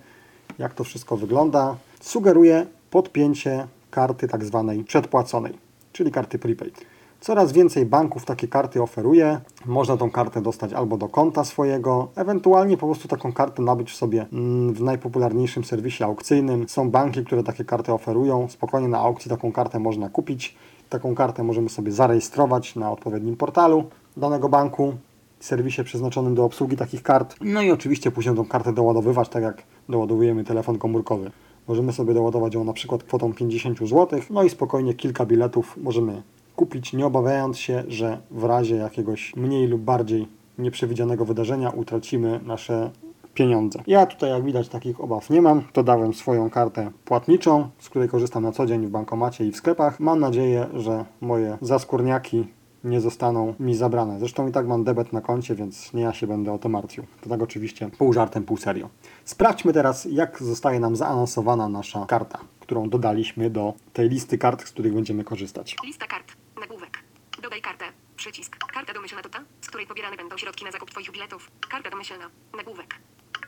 jak 0.60 0.74
to 0.74 0.84
wszystko 0.84 1.18
wygląda, 1.18 1.76
sugeruję 2.02 2.66
podpięcie 2.92 3.68
karty 3.92 4.28
tak 4.28 4.46
zwanej 4.46 4.84
przedpłaconej, 4.84 5.54
czyli 5.94 6.12
karty 6.12 6.40
prepaid. 6.40 6.86
Coraz 7.22 7.52
więcej 7.52 7.86
banków 7.86 8.26
takie 8.26 8.48
karty 8.48 8.82
oferuje. 8.82 9.40
Można 9.66 9.98
tą 9.98 10.12
kartę 10.12 10.42
dostać 10.42 10.74
albo 10.74 10.98
do 10.98 11.10
konta 11.10 11.44
swojego, 11.44 12.08
ewentualnie 12.16 12.78
po 12.78 12.86
prostu 12.86 13.08
taką 13.08 13.34
kartę 13.34 13.62
nabyć 13.62 13.96
sobie 13.96 14.26
mm, 14.34 14.74
w 14.74 14.82
najpopularniejszym 14.82 15.64
serwisie 15.64 16.04
aukcyjnym. 16.04 16.70
Są 16.70 16.90
banki, 16.90 17.26
które 17.26 17.44
takie 17.44 17.66
karty 17.66 17.94
oferują. 17.94 18.48
Spokojnie 18.50 18.88
na 18.88 19.00
aukcji 19.00 19.30
taką 19.30 19.52
kartę 19.52 19.80
można 19.80 20.10
kupić 20.10 20.56
Taką 20.90 21.16
kartę 21.16 21.44
możemy 21.44 21.70
sobie 21.70 21.92
zarejestrować 21.92 22.76
na 22.76 22.92
odpowiednim 22.92 23.36
portalu 23.36 23.84
danego 24.18 24.50
banku, 24.50 24.94
serwisie 25.40 25.84
przeznaczonym 25.84 26.36
do 26.36 26.46
obsługi 26.46 26.78
takich 26.78 27.04
kart. 27.04 27.36
No 27.42 27.62
i 27.62 27.72
oczywiście 27.72 28.12
później 28.12 28.36
tą 28.36 28.46
kartę 28.46 28.74
doładowywać, 28.74 29.30
tak 29.30 29.44
jak 29.44 29.64
doładowujemy 29.90 30.44
telefon 30.44 30.78
komórkowy. 30.78 31.32
Możemy 31.68 31.94
sobie 31.94 32.14
doładować 32.14 32.54
ją 32.54 32.64
na 32.64 32.74
przykład 32.74 33.04
kwotą 33.04 33.34
50 33.34 33.80
zł, 33.80 34.20
no 34.30 34.44
i 34.44 34.50
spokojnie 34.50 34.94
kilka 34.94 35.26
biletów 35.26 35.78
możemy 35.78 36.24
kupić, 36.56 36.94
nie 36.94 37.06
obawiając 37.06 37.58
się, 37.58 37.84
że 37.88 38.18
w 38.32 38.44
razie 38.44 38.76
jakiegoś 38.76 39.36
mniej 39.36 39.68
lub 39.68 39.82
bardziej 39.82 40.28
nieprzewidzianego 40.58 41.26
wydarzenia 41.26 41.70
utracimy 41.70 42.40
nasze 42.46 42.92
pieniądze. 43.34 43.84
Ja 43.88 44.06
tutaj, 44.06 44.30
jak 44.30 44.44
widać, 44.44 44.70
takich 44.70 45.02
obaw 45.02 45.30
nie 45.30 45.42
mam. 45.42 45.64
Dodałem 45.74 46.14
swoją 46.14 46.50
kartę 46.50 46.92
płatniczą, 47.06 47.70
z 47.80 47.90
której 47.90 48.10
korzystam 48.10 48.44
na 48.44 48.52
co 48.52 48.66
dzień 48.66 48.88
w 48.88 48.90
bankomacie 48.90 49.46
i 49.46 49.52
w 49.52 49.56
sklepach. 49.56 50.00
Mam 50.00 50.20
nadzieję, 50.20 50.66
że 50.74 51.06
moje 51.22 51.58
zaskórniaki 51.62 52.48
nie 52.86 53.02
zostaną 53.02 53.54
mi 53.60 53.76
zabrane. 53.76 54.20
Zresztą 54.20 54.48
i 54.48 54.52
tak 54.52 54.68
mam 54.68 54.84
debet 54.84 55.14
na 55.14 55.22
koncie, 55.22 55.56
więc 55.56 55.94
nie 55.94 56.02
ja 56.02 56.14
się 56.14 56.28
będę 56.28 56.54
o 56.54 56.58
to 56.58 56.70
martwił. 56.70 57.06
To 57.22 57.30
tak 57.30 57.42
oczywiście 57.42 57.90
pół 57.98 58.14
żartem, 58.14 58.44
pół 58.44 58.58
serio. 58.58 58.90
Sprawdźmy 59.26 59.74
teraz, 59.74 60.08
jak 60.12 60.44
zostaje 60.44 60.80
nam 60.80 60.96
zaanonsowana 60.96 61.70
nasza 61.70 62.06
karta, 62.06 62.40
którą 62.60 62.90
dodaliśmy 62.90 63.50
do 63.50 63.74
tej 63.94 64.10
listy 64.10 64.38
kart, 64.38 64.68
z 64.68 64.72
których 64.72 64.94
będziemy 64.94 65.24
korzystać. 65.24 65.76
Lista 65.86 66.08
kart. 66.08 66.32
Nagłówek. 66.60 67.04
Dodaj 67.42 67.62
kartę. 67.62 67.86
Przycisk. 68.16 68.58
Karta 68.74 68.94
domyślna 68.94 69.22
to 69.22 69.30
ta, 69.30 69.40
z 69.62 69.68
której 69.68 69.88
pobierane 69.88 70.18
będą 70.18 70.38
środki 70.38 70.66
na 70.66 70.72
zakup 70.72 70.92
Twoich 70.92 71.12
biletów. 71.12 71.52
Karta 71.70 71.90
domyślna. 71.90 72.30
Nagłówek. 72.58 72.96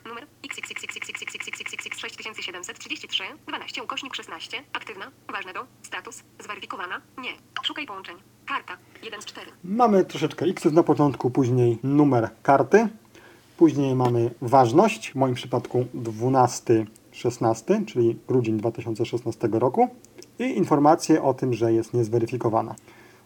Numer 0.06 0.28
XXXXXXXXXX 0.43 2.00
6733 2.00 3.23
12 3.47 3.84
ukośnik 3.84 4.15
16. 4.15 4.63
Aktywna. 4.73 5.12
Ważne 5.32 5.54
do. 5.54 5.65
Status. 5.82 6.23
Nie. 7.17 7.32
Szukaj 7.63 7.86
połączeń. 7.86 8.37
Karta. 8.47 8.77
1 9.03 9.21
z 9.21 9.25
4. 9.25 9.51
Mamy 9.63 10.05
troszeczkę 10.05 10.45
xów 10.45 10.73
na 10.73 10.83
początku, 10.83 11.29
później 11.29 11.77
numer 11.83 12.29
karty, 12.43 12.88
później 13.57 13.95
mamy 13.95 14.31
ważność, 14.41 15.12
w 15.12 15.15
moim 15.15 15.36
przypadku 15.36 15.86
12-16, 15.95 17.86
czyli 17.86 18.19
grudzień 18.27 18.57
2016 18.57 19.49
roku 19.51 19.88
i 20.39 20.43
informacje 20.43 21.23
o 21.23 21.33
tym, 21.33 21.53
że 21.53 21.73
jest 21.73 21.93
niezweryfikowana. 21.93 22.75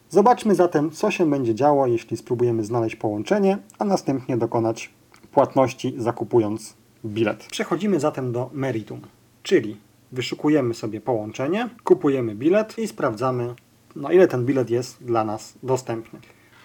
Zobaczmy 0.09 0.55
zatem, 0.55 0.91
co 0.91 1.11
się 1.11 1.29
będzie 1.29 1.55
działo, 1.55 1.87
jeśli 1.87 2.17
spróbujemy 2.17 2.63
znaleźć 2.65 2.95
połączenie, 2.95 3.57
a 3.79 3.85
następnie 3.85 4.37
dokonać 4.37 4.89
płatności 5.31 5.93
zakupując 5.97 6.73
bilet. 7.05 7.47
Przechodzimy 7.51 7.99
zatem 7.99 8.31
do 8.31 8.49
meritum, 8.53 9.01
czyli 9.43 9.77
wyszukujemy 10.11 10.73
sobie 10.73 11.01
połączenie, 11.01 11.69
kupujemy 11.83 12.35
bilet 12.35 12.77
i 12.77 12.87
sprawdzamy, 12.87 13.55
na 13.95 14.11
ile 14.11 14.27
ten 14.27 14.45
bilet 14.45 14.69
jest 14.69 15.03
dla 15.03 15.23
nas 15.23 15.53
dostępny. 15.63 16.19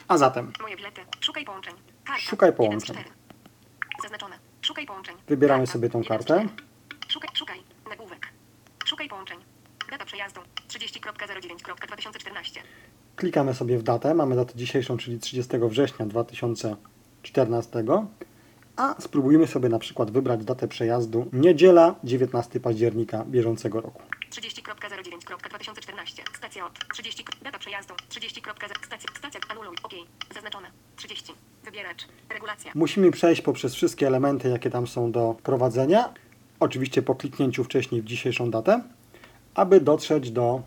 A 0.09 0.19
zatem. 0.19 0.53
Szukaj 1.21 1.45
połączeń. 1.45 1.75
Szukaj 2.19 2.49
1 2.49 2.55
z 2.55 2.57
połączeń. 2.57 2.97
4. 2.97 3.11
Zaznaczone. 4.03 4.39
Szukaj 4.63 4.87
połączeń. 4.87 5.17
Wybieramy 5.29 5.61
Karta. 5.63 5.73
sobie 5.73 5.91
tą 5.91 5.99
1 5.99 6.05
z 6.05 6.09
kartę. 6.09 6.35
4. 6.35 6.49
Szukaj, 7.09 7.31
szukaj. 7.35 7.59
Nagłówek. 7.91 8.27
Szukaj 8.85 9.09
połączeń. 9.09 9.39
Data 9.91 10.05
przejazdu. 10.05 10.41
30.09.2014. 10.69 12.61
klikamy 13.17 13.55
sobie 13.55 13.79
w 13.79 13.83
datę, 13.83 14.15
mamy 14.15 14.37
datę 14.37 14.53
dzisiejszą, 14.57 14.97
czyli 14.97 15.19
30 15.19 15.59
września 15.59 16.07
2014, 16.07 17.85
a 18.77 18.95
spróbujmy 19.01 19.47
sobie 19.47 19.69
na 19.69 19.79
przykład 19.79 20.11
wybrać 20.11 20.45
datę 20.45 20.69
przejazdu 20.69 21.27
niedziela 21.33 21.95
19 22.05 22.61
października 22.61 23.25
bieżącego 23.25 23.81
roku. 23.81 24.03
30.09.2014. 24.31 26.23
Stacja 26.37 26.67
od. 26.67 26.73
30. 26.95 27.25
Data 27.43 27.59
przejazdu. 27.59 27.95
30.0. 27.95 28.87
Stacja. 28.87 29.11
Stacja. 29.19 29.41
Anuluj. 29.49 29.77
OK. 29.83 29.93
Zaznaczone. 30.35 30.71
30. 30.97 31.33
Wybieracz. 31.65 32.09
Regulacja. 32.29 32.73
Musimy 32.75 33.11
przejść 33.11 33.43
poprzez 33.43 33.75
wszystkie 33.75 34.07
elementy, 34.07 34.49
jakie 34.49 34.71
tam 34.71 34.87
są 34.87 35.13
do 35.13 35.37
prowadzenia, 35.43 36.15
oczywiście 36.61 37.03
po 37.03 37.15
kliknięciu 37.15 37.65
wcześniej 37.65 38.03
w 38.03 38.05
dzisiejszą 38.05 38.51
datę, 38.51 38.83
aby 39.55 39.81
dotrzeć 39.81 40.31
do 40.31 40.63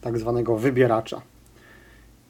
tak 0.00 0.18
zwanego 0.18 0.56
wybieracza. 0.56 1.22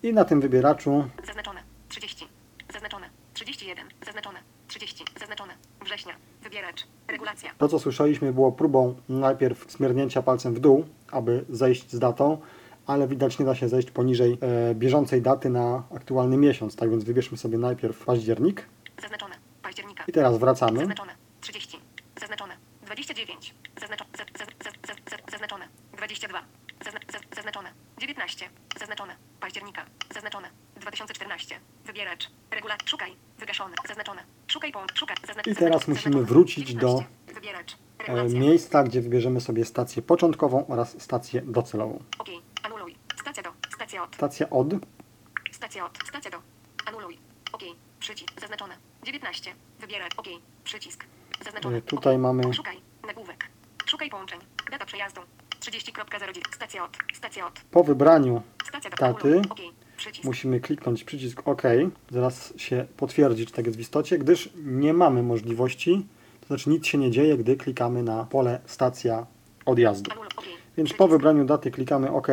I 0.03 0.13
na 0.13 0.25
tym 0.25 0.41
wybieraczu 0.41 1.09
Zaznaczone. 1.27 1.63
30. 1.89 2.29
Zaznaczone. 2.73 3.11
31. 3.35 3.89
Zaznaczone. 4.07 4.39
30. 4.69 5.05
Zaznaczone. 5.21 5.55
Września. 5.85 6.15
Wybieracz. 6.43 6.87
Regulacja. 7.09 7.51
To, 7.59 7.69
co 7.69 7.79
słyszeliśmy, 7.79 8.33
było 8.33 8.53
próbą 8.53 8.95
najpierw 9.09 9.73
smiernięcia 9.73 10.23
palcem 10.23 10.55
w 10.55 10.61
dół, 10.61 10.85
aby 11.11 11.45
zejść 11.49 11.91
z 11.93 11.99
datą, 11.99 12.39
ale 12.87 13.09
widać 13.09 13.39
nie 13.39 13.47
da 13.47 13.55
się 13.55 13.69
zejść 13.69 13.91
poniżej 13.91 14.39
e, 14.41 14.75
bieżącej 14.75 15.23
daty 15.23 15.51
na 15.51 15.83
aktualny 15.97 16.37
miesiąc. 16.37 16.77
Tak 16.77 16.91
więc 16.91 17.05
wybierzmy 17.05 17.39
sobie 17.39 17.59
najpierw 17.59 18.05
październik 18.05 18.69
Zaznaczone. 19.03 19.35
Października. 19.63 20.05
i 20.09 20.13
teraz 20.13 20.39
wracamy. 20.39 20.79
Zaznaczone. 20.79 21.13
30. 21.41 21.81
Zaznaczone. 22.21 22.55
29. 22.87 23.55
Zaznaczo, 23.81 24.05
za, 24.19 24.25
za, 24.39 24.45
za, 24.45 24.71
za, 24.87 24.95
za, 25.11 25.33
zaznaczone. 25.33 25.65
22. 25.97 26.43
Zazna, 26.85 27.01
za, 27.13 27.19
zaznaczone. 27.37 27.69
19. 28.01 28.49
Zaznaczone. 28.81 29.17
Października. 29.41 29.85
Zaznaczone. 30.15 30.49
2014. 30.85 31.61
Wybieracz. 31.85 32.31
Regula. 32.51 32.77
Szukaj. 32.85 33.17
Wygaszone. 33.39 33.75
Zaznaczone. 33.89 34.23
Szukaj. 34.49 34.73
Szukaj. 34.95 35.17
Zaznacz, 35.27 35.47
I 35.47 35.55
teraz 35.55 35.81
zaznaczone. 35.81 35.95
musimy 35.95 36.25
wrócić 36.25 36.75
do 36.75 36.89
19. 36.89 37.07
Wybieracz. 37.35 37.77
E, 38.09 38.25
miejsca, 38.39 38.83
gdzie 38.85 39.01
wybierzemy 39.01 39.41
sobie 39.41 39.65
stację 39.65 40.03
początkową 40.03 40.67
oraz 40.67 41.03
stację 41.03 41.43
docelową. 41.43 42.03
OK. 42.19 42.29
Anuluj. 42.63 42.97
Stacja 43.21 43.43
do. 43.43 43.53
Stacja 43.75 44.03
od. 44.03 44.15
Stacja 44.15 44.51
od 44.51 44.69
Stacja 45.53 45.85
od. 45.87 45.99
Stacja 46.09 46.31
do. 46.31 46.39
Anuluj. 46.87 47.19
OK. 47.53 47.63
Przycisk. 48.01 48.41
Zaznaczone. 48.41 48.77
19. 49.03 49.55
Wybierać. 49.81 50.13
OK. 50.17 50.27
Przycisk. 50.65 51.05
Zaznaczone. 51.45 51.77
E, 51.77 51.83
tutaj 51.83 52.19
mamy- 52.19 52.55
Szukaj. 52.55 52.81
Nagłówek. 53.07 53.49
Szukaj 53.87 54.11
połączeń. 54.11 54.41
Data 54.71 54.85
przejazdu. 54.85 55.21
30.09. 55.61 56.43
Stacja 56.55 56.85
od. 56.85 56.97
Stacja 57.15 57.47
od. 57.47 57.61
po 57.71 57.85
wybraniu 57.85 58.43
Stacja 58.69 58.91
do. 58.91 58.97
Daty. 58.97 59.29
Anuluj. 59.29 59.73
Przycisk. 59.97 60.25
musimy 60.25 60.61
kliknąć 60.61 61.05
przycisk 61.05 61.49
OK. 61.49 61.63
Zaraz 62.11 62.55
się 62.57 62.87
potwierdzi, 62.97 63.47
czy 63.47 63.53
tak 63.53 63.67
jest 63.67 63.79
w 63.79 63.81
istocie, 63.81 64.19
gdyż 64.19 64.51
nie 64.65 64.95
mamy 64.95 65.23
możliwości, 65.23 66.07
to 66.41 66.47
znaczy 66.47 66.71
nic 66.71 66.87
się 66.87 66.99
nie 66.99 67.11
dzieje, 67.11 67.37
gdy 67.37 67.57
klikamy 67.57 68.03
na 68.03 68.25
pole 68.25 68.61
stacja 68.67 69.27
odjazdu. 69.67 70.11
Więc 70.77 70.93
po 70.93 71.09
wybraniu 71.09 71.45
daty 71.45 71.71
klikamy 71.71 72.11
OK. 72.11 72.29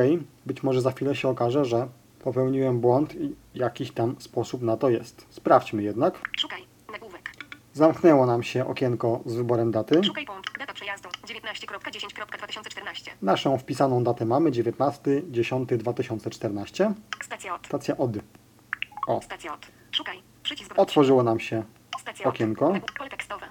Być 0.45 0.63
może 0.63 0.81
za 0.81 0.91
chwilę 0.91 1.15
się 1.15 1.27
okaże, 1.27 1.65
że 1.65 1.87
popełniłem 2.19 2.79
błąd 2.79 3.15
i 3.15 3.35
jakiś 3.55 3.91
tam 3.91 4.15
sposób 4.19 4.61
na 4.61 4.77
to 4.77 4.89
jest. 4.89 5.25
Sprawdźmy 5.29 5.83
jednak. 5.83 6.29
Szukaj. 6.37 6.61
Nagłówek. 6.91 7.31
Zamknęło 7.73 8.25
nam 8.25 8.43
się 8.43 8.67
okienko 8.67 9.19
z 9.25 9.35
wyborem 9.35 9.71
daty. 9.71 10.03
Szukaj. 10.03 10.25
Data 11.33 11.53
przejazdu. 11.53 11.71
19.10.2014. 11.79 13.11
Naszą 13.21 13.57
wpisaną 13.57 14.03
datę 14.03 14.25
mamy 14.25 14.51
19.10.2014. 14.51 16.93
Stacja 17.23 17.55
od. 17.55 17.65
Stacja 17.65 17.97
od. 17.97 18.11
O, 19.07 19.21
Stacja 19.21 19.53
od. 19.53 19.67
Szukaj. 19.91 20.21
Przycisk. 20.43 20.73
otworzyło 20.77 21.23
nam 21.23 21.39
się 21.39 21.63
okienko. 22.23 22.73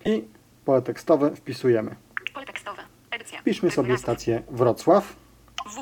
I 0.05 0.25
pole 0.65 0.83
tekstowe 0.83 1.37
wpisujemy. 1.37 1.97
Pole 2.35 2.47
tekstowe. 2.47 2.83
Edycja. 3.11 3.41
Wpiszmy 3.41 3.71
sobie 3.71 3.99
stację 3.99 4.43
Wrocław. 4.51 5.17
W, 5.67 5.75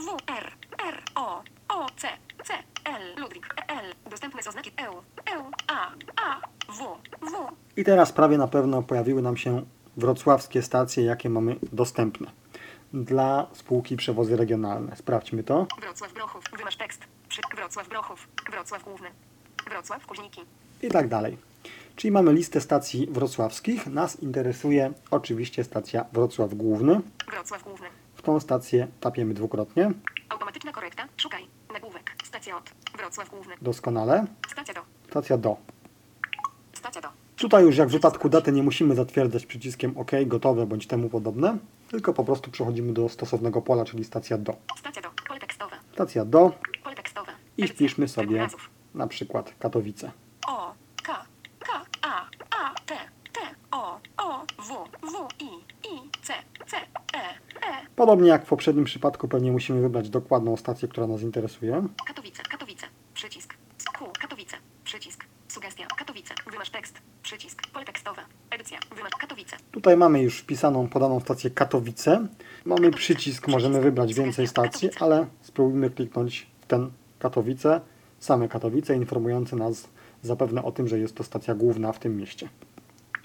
W, 0.00 0.16
R, 0.38 0.52
R, 0.88 1.02
O, 1.14 1.42
O, 1.68 1.86
C, 1.96 2.08
C, 2.44 2.54
L, 2.84 3.14
Ludwik, 3.22 3.54
L. 3.68 3.94
Dostępne 4.10 4.42
są 4.42 4.50
znaki 4.52 4.70
EU, 4.76 4.94
EU, 5.36 5.44
A, 5.68 5.90
A, 6.16 6.40
W, 6.72 6.78
W. 7.30 7.48
I 7.76 7.84
teraz 7.84 8.12
prawie 8.12 8.38
na 8.38 8.48
pewno 8.48 8.82
pojawiły 8.82 9.22
nam 9.22 9.36
się 9.36 9.62
wrocławskie 9.96 10.62
stacje, 10.62 11.04
jakie 11.04 11.30
mamy 11.30 11.56
dostępne 11.72 12.30
dla 12.92 13.46
spółki 13.52 13.96
Przewozy 13.96 14.36
Regionalne. 14.36 14.96
Sprawdźmy 14.96 15.44
to. 15.44 15.66
Wrocław 15.80 16.12
Brochów, 16.12 16.44
wymasz 16.58 16.76
tekst. 16.76 17.00
Przy 17.28 17.40
Wrocław 17.56 17.88
Brochów, 17.88 18.28
Wrocław 18.52 18.84
Główny, 18.84 19.08
Wrocław 19.70 20.06
Kuźniki. 20.06 20.40
I 20.82 20.88
tak 20.88 21.08
dalej. 21.08 21.38
Czyli 21.96 22.12
mamy 22.12 22.32
listę 22.32 22.60
stacji 22.60 23.06
wrocławskich. 23.10 23.86
Nas 23.86 24.22
interesuje 24.22 24.92
oczywiście 25.10 25.64
stacja 25.64 26.04
Wrocław 26.12 26.54
Główny. 26.54 27.00
Wrocław 27.30 27.62
Główny. 27.62 27.88
W 28.14 28.22
tą 28.22 28.40
stację 28.40 28.88
tapiemy 29.00 29.34
dwukrotnie. 29.34 29.92
Automatyczna 30.28 30.72
korekta. 30.72 31.08
Szukaj. 31.16 31.46
Nagłówek. 31.72 32.14
Stacja 32.24 32.56
od. 32.56 32.70
Wrocław 32.96 33.30
Główny. 33.30 33.54
Doskonale. 33.62 34.26
Stacja 34.48 34.74
do. 34.74 34.80
Stacja 35.10 35.38
do. 35.38 35.56
Stacja 36.72 37.02
do. 37.02 37.25
Tutaj 37.36 37.64
już 37.64 37.76
jak 37.76 37.88
w 37.88 37.92
wypadku 37.92 38.28
daty 38.28 38.52
nie 38.52 38.62
musimy 38.62 38.94
zatwierdzać 38.94 39.46
przyciskiem 39.46 39.98
OK, 39.98 40.10
gotowe 40.26 40.66
bądź 40.66 40.86
temu 40.86 41.08
podobne, 41.08 41.58
tylko 41.88 42.12
po 42.14 42.24
prostu 42.24 42.50
przechodzimy 42.50 42.92
do 42.92 43.08
stosownego 43.08 43.62
pola, 43.62 43.84
czyli 43.84 44.04
stacja 44.04 44.38
do. 44.38 44.56
Stacja 44.78 45.02
do. 45.02 45.10
Pole 45.28 45.40
tekstowe. 45.40 45.76
Stacja 45.92 46.24
do 46.24 46.52
Pole 46.84 46.96
tekstowe. 46.96 47.32
i 47.58 47.68
wpiszmy 47.68 48.08
sobie 48.08 48.48
na 48.94 49.06
przykład 49.06 49.54
Katowice. 49.58 50.12
O, 50.48 50.74
K, 51.02 51.24
K, 51.58 51.84
A, 52.02 52.20
A, 52.50 52.74
T, 52.86 52.94
T, 53.32 53.40
O, 53.70 54.00
O, 54.16 54.44
W, 54.58 54.68
W, 55.12 55.28
I, 55.40 55.46
I, 55.88 56.10
C, 56.22 56.32
C, 56.66 56.76
E, 56.76 57.18
E. 57.66 57.86
Podobnie 57.96 58.28
jak 58.28 58.44
w 58.46 58.48
poprzednim 58.48 58.84
przypadku 58.84 59.28
pewnie 59.28 59.52
musimy 59.52 59.80
wybrać 59.80 60.10
dokładną 60.10 60.56
stację, 60.56 60.88
która 60.88 61.06
nas 61.06 61.22
interesuje. 61.22 61.86
Katowice, 62.06 62.42
Katowice, 62.42 62.86
przycisk. 63.14 63.54
Q, 63.98 64.06
Katowice, 64.20 64.56
przycisk. 64.84 65.24
Sugestia, 65.48 65.86
Katowice, 65.86 66.34
wymasz 66.50 66.70
tekst, 66.70 66.98
przycisk. 67.22 67.66
Pole 67.72 67.84
tekstowe, 67.84 68.22
edycja, 68.50 68.78
wymasz 68.96 69.12
Katowice. 69.20 69.56
Tutaj 69.86 69.96
mamy 69.96 70.22
już 70.22 70.38
wpisaną, 70.38 70.88
podaną 70.88 71.20
stację 71.20 71.50
Katowice. 71.50 72.26
Mamy 72.64 72.90
przycisk, 72.90 73.48
możemy 73.48 73.80
wybrać 73.80 74.14
więcej 74.14 74.46
stacji, 74.46 74.90
ale 75.00 75.26
spróbujmy 75.42 75.90
kliknąć 75.90 76.46
w 76.60 76.66
ten 76.66 76.90
Katowice, 77.18 77.80
same 78.18 78.48
Katowice, 78.48 78.96
informujący 78.96 79.56
nas 79.56 79.88
zapewne 80.22 80.62
o 80.62 80.72
tym, 80.72 80.88
że 80.88 80.98
jest 80.98 81.14
to 81.14 81.24
stacja 81.24 81.54
główna 81.54 81.92
w 81.92 81.98
tym 81.98 82.16
mieście. 82.16 82.48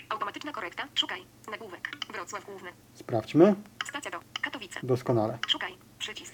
Automatyczna 0.09 0.51
korekta, 0.51 0.83
szukaj. 0.95 1.21
Nagłówek, 1.51 1.89
Wrocław 2.13 2.45
Główny. 2.45 2.69
Sprawdźmy. 2.93 3.55
Stacja 3.89 4.11
do, 4.11 4.19
Katowice. 4.41 4.79
Doskonale. 4.83 5.37
Szukaj, 5.47 5.71
przycisk. 5.99 6.33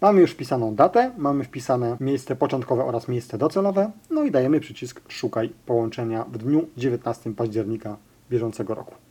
Mamy 0.00 0.20
już 0.20 0.30
wpisaną 0.30 0.74
datę, 0.74 1.12
mamy 1.18 1.44
wpisane 1.44 1.96
miejsce 2.00 2.36
początkowe 2.36 2.84
oraz 2.84 3.08
miejsce 3.08 3.38
docelowe, 3.38 3.90
no 4.10 4.24
i 4.24 4.30
dajemy 4.30 4.60
przycisk 4.60 5.00
Szukaj 5.08 5.52
połączenia 5.66 6.24
w 6.24 6.38
dniu 6.38 6.68
19 6.76 7.34
października 7.34 7.96
bieżącego 8.30 8.74
roku. 8.74 9.07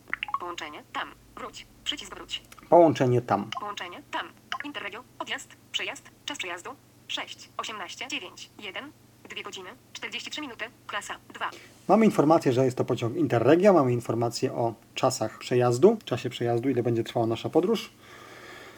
Połączenie, 0.58 0.84
tam, 0.94 1.10
wróć, 1.36 1.68
przycisk 1.84 2.16
wróć. 2.16 2.42
Połączenie 2.70 3.22
tam. 3.22 3.50
Połączenie, 3.60 4.02
tam. 4.12 4.28
Interregio, 4.66 5.04
odjazd, 5.20 5.50
przejazd, 5.72 6.04
czas 6.26 6.38
przejazdu. 6.38 6.70
6, 7.08 7.50
18, 7.58 8.08
9, 8.08 8.50
1, 8.60 8.92
2 9.30 9.42
godziny, 9.44 9.70
43 9.94 10.42
minuty, 10.42 10.66
klasa 10.88 11.16
2. 11.34 11.50
Mamy 11.88 12.06
informację, 12.06 12.54
że 12.54 12.66
jest 12.66 12.78
to 12.78 12.86
pociąg 12.86 13.16
Interregio, 13.16 13.74
mamy 13.74 13.94
informację 13.94 14.54
o 14.54 14.74
czasach 14.96 15.38
przejazdu, 15.38 15.98
czasie 16.06 16.30
przejazdu, 16.30 16.70
ile 16.70 16.84
będzie 16.84 17.04
trwała 17.04 17.28
nasza 17.28 17.50
podróż. 17.50 17.92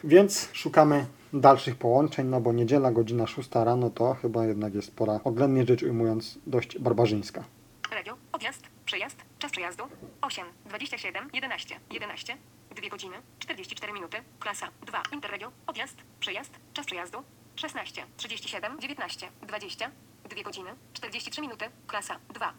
Więc 0.04 0.50
szukamy 0.54 1.06
dalszych 1.34 1.76
połączeń, 1.76 2.28
no 2.28 2.42
bo 2.42 2.54
niedziela, 2.54 2.92
godzina 2.92 3.28
6 3.28 3.50
rano 3.54 3.90
to 3.90 4.14
chyba 4.14 4.46
jednak 4.46 4.76
jest 4.76 4.96
pora, 4.96 5.20
oględnie 5.24 5.66
rzecz 5.66 5.84
ujmując, 5.84 6.40
dość 6.48 6.80
barbarzyńska. 6.80 7.44
Regio, 7.92 8.18
odjazd, 8.32 8.64
przejazd, 8.86 9.29
czas 9.40 9.52
przejazdu 9.52 9.84
8, 10.22 10.46
27, 10.66 11.30
11, 11.34 11.80
11, 11.92 12.38
2 12.76 12.90
godziny, 12.90 13.16
44 13.40 13.94
minuty, 13.94 14.18
klasa 14.40 14.68
2. 14.88 15.04
Interregio, 15.14 15.52
odjazd, 15.68 15.96
przejazd, 16.20 16.52
czas 16.74 16.86
przejazdu 16.86 17.18
16, 17.56 18.02
37, 18.18 18.80
19, 18.80 19.28
20, 19.48 19.92
2 20.30 20.44
godziny, 20.44 20.70
43 20.94 21.42
minuty, 21.42 21.66
klasa 21.88 22.16
2. 22.34 22.54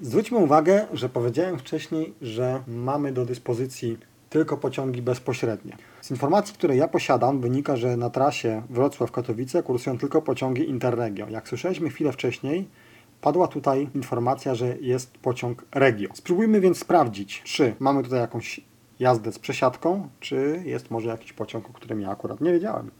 Zwróćmy 0.00 0.38
uwagę, 0.38 0.86
że 0.92 1.08
powiedziałem 1.08 1.58
wcześniej, 1.58 2.14
że 2.22 2.62
mamy 2.66 3.12
do 3.12 3.24
dyspozycji 3.24 3.98
tylko 4.30 4.56
pociągi 4.56 5.02
bezpośrednie. 5.02 5.76
Z 6.00 6.10
informacji, 6.10 6.54
które 6.54 6.76
ja 6.76 6.88
posiadam, 6.88 7.40
wynika, 7.40 7.76
że 7.76 7.96
na 7.96 8.10
trasie 8.10 8.62
Wrocław-Katowice 8.70 9.62
kursują 9.62 9.98
tylko 9.98 10.22
pociągi 10.22 10.68
Interregio. 10.68 11.28
Jak 11.28 11.48
słyszeliśmy 11.48 11.90
chwilę 11.90 12.12
wcześniej, 12.12 12.68
padła 13.20 13.48
tutaj 13.48 13.88
informacja, 13.94 14.54
że 14.54 14.76
jest 14.80 15.18
pociąg 15.18 15.64
Regio. 15.72 16.08
Spróbujmy 16.14 16.60
więc 16.60 16.78
sprawdzić, 16.78 17.42
czy 17.44 17.74
mamy 17.78 18.02
tutaj 18.02 18.20
jakąś 18.20 18.60
jazdę 19.00 19.32
z 19.32 19.38
przesiadką, 19.38 20.08
czy 20.20 20.62
jest 20.64 20.90
może 20.90 21.08
jakiś 21.08 21.32
pociąg, 21.32 21.70
o 21.70 21.72
którym 21.72 22.00
ja 22.00 22.10
akurat 22.10 22.40
nie 22.40 22.52
wiedziałem. 22.52 22.90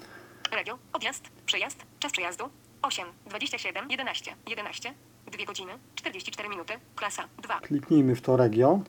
Regio, 0.52 0.78
odjazd, 0.92 1.24
przejazd, 1.46 1.86
czas 1.98 2.12
przejazdu 2.12 2.44
8, 2.82 3.04
27, 3.26 3.90
11, 3.90 4.34
11, 4.48 4.94
2 5.32 5.44
godziny, 5.44 5.72
44 5.94 6.48
minuty, 6.48 6.72
klasa 6.96 7.24
2. 7.42 7.60
Kliknijmy 7.60 8.14
w 8.14 8.20
to 8.20 8.36
Regio 8.36 8.80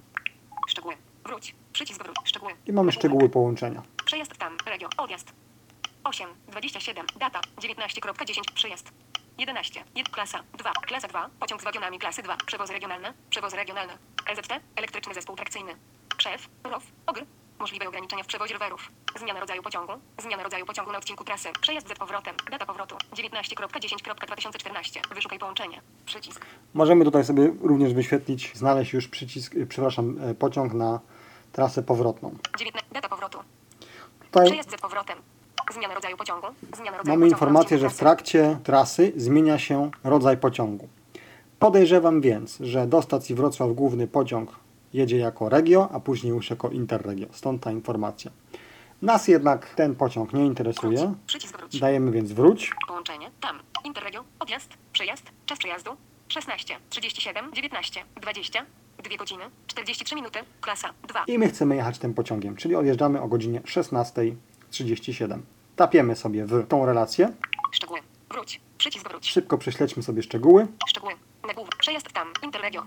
Szczegóły, 0.70 0.96
wróć, 1.26 1.56
przycisk 1.74 2.04
wróć, 2.04 2.17
szczegóły. 2.24 2.52
i 2.67 2.74
mamy 2.74 2.91
szczegóły 2.91 3.30
połączenia. 3.30 3.82
Przejazd 4.06 4.38
tam, 4.38 4.58
regio, 4.65 4.89
odjazd. 4.98 5.34
8, 6.04 6.28
27, 6.48 7.06
data, 7.20 7.41
19.10, 7.62 8.54
przejazd. 8.54 8.91
11, 9.38 9.84
1, 9.96 10.13
klasa 10.13 10.44
2, 10.58 10.72
klasa 10.88 11.08
2, 11.08 11.30
pociąg 11.39 11.62
z 11.62 11.63
wagonami 11.63 12.00
klasy 12.00 12.22
2, 12.22 12.38
przewozy 12.46 12.74
regionalne, 12.74 13.13
przewozy 13.30 13.56
regionalne. 13.56 13.98
EZT, 14.32 14.50
elektryczny 14.76 15.13
zespół 15.13 15.36
trakcyjny. 15.36 15.76
Krzew, 16.17 16.50
ROW, 16.63 16.84
OGR, 17.06 17.26
możliwe 17.60 17.88
ograniczenia 17.88 18.24
w 18.24 18.28
przewozie 18.28 18.54
rowerów. 18.54 18.91
Zmiana 19.20 19.39
rodzaju 19.39 19.63
pociągu, 19.63 19.94
zmiana 20.22 20.44
rodzaju 20.44 20.65
pociągu 20.65 20.91
na 20.91 20.98
odcinku 20.98 21.24
trasy, 21.24 21.50
przejazd 21.62 21.89
z 21.89 21.94
powrotem, 22.00 22.36
data 22.52 22.65
powrotu, 22.65 22.96
19.10.2014, 23.15 25.13
wyszukaj 25.15 25.39
połączenie, 25.39 25.82
przycisk. 26.06 26.46
Możemy 26.74 27.06
tutaj 27.06 27.26
sobie 27.26 27.52
również 27.62 27.94
wyświetlić, 27.94 28.52
znaleźć 28.56 28.94
już 28.94 29.08
przycisk, 29.08 29.56
y, 29.56 29.67
przepraszam, 29.67 30.17
e, 30.22 30.36
pociąg 30.36 30.74
na 30.74 31.00
trasę 31.52 31.84
powrotną. 31.84 32.36
19, 32.60 32.94
data 32.94 33.10
powrotu, 33.10 33.39
Tutaj 34.26 34.46
przejazd 34.46 34.72
z 34.72 34.82
powrotem. 34.82 35.17
Zmiana 35.74 35.93
rodzaju 35.93 36.17
pociągu, 36.17 36.47
zmiana 36.78 36.97
rodzaju 36.97 37.19
mamy 37.19 37.30
informację, 37.30 37.78
że 37.78 37.89
w 37.89 37.97
trakcie 37.97 38.58
trasy 38.63 39.13
zmienia 39.15 39.60
się 39.60 39.91
rodzaj 40.04 40.38
pociągu. 40.38 40.88
Podejrzewam 41.60 42.21
więc, 42.21 42.58
że 42.60 42.88
do 42.88 43.02
stacji 43.02 43.36
Wrocław 43.36 43.74
główny 43.74 44.08
pociąg 44.08 44.50
jedzie 44.93 45.17
jako 45.17 45.50
Regio, 45.50 45.89
a 45.91 46.00
później 46.00 46.34
już 46.34 46.50
jako 46.50 46.69
Interregio. 46.69 47.28
Stąd 47.32 47.63
ta 47.63 47.71
informacja. 47.71 48.32
Nas 49.02 49.28
jednak 49.28 49.69
ten 49.76 49.95
pociąg 49.95 50.34
nie 50.34 50.45
interesuje. 50.45 51.13
Dajemy 51.80 52.12
więc 52.12 52.32
wróć. 52.32 52.71
Połączenie. 52.88 53.32
Tam. 53.41 53.60
Interregio, 53.84 54.24
odjazd, 54.39 54.69
przejazd, 54.93 55.24
czas 55.45 55.60
przejazdu. 55.60 55.91
16, 56.28 56.76
37, 56.89 57.54
19, 57.54 58.04
20, 58.21 58.65
2 59.04 59.17
godziny, 59.17 59.43
43 59.67 60.15
minuty, 60.15 60.39
klasa 60.62 60.89
2. 61.08 61.24
I 61.28 61.38
my 61.38 61.50
chcemy 61.50 61.76
jechać 61.76 61.97
tym 61.97 62.13
pociągiem, 62.13 62.56
czyli 62.56 62.76
odjeżdżamy 62.76 63.21
o 63.21 63.28
godzinie 63.28 63.62
16.37. 64.72 65.40
Tapiemy 65.76 66.16
sobie 66.16 66.46
w 66.46 66.68
tą 66.68 66.86
relację. 66.86 67.34
Szczegóły. 67.72 68.00
Wróć. 68.30 68.62
Przycisk 68.78 69.10
wróć. 69.10 69.30
Szybko 69.30 69.58
prześledźmy 69.58 70.04
sobie 70.04 70.24
szczegóły. 70.24 70.68
Szczegóły. 70.88 71.14
Nagłówek. 71.48 71.76
Przejazd 71.76 72.14
tam. 72.14 72.34
Interregio. 72.44 72.86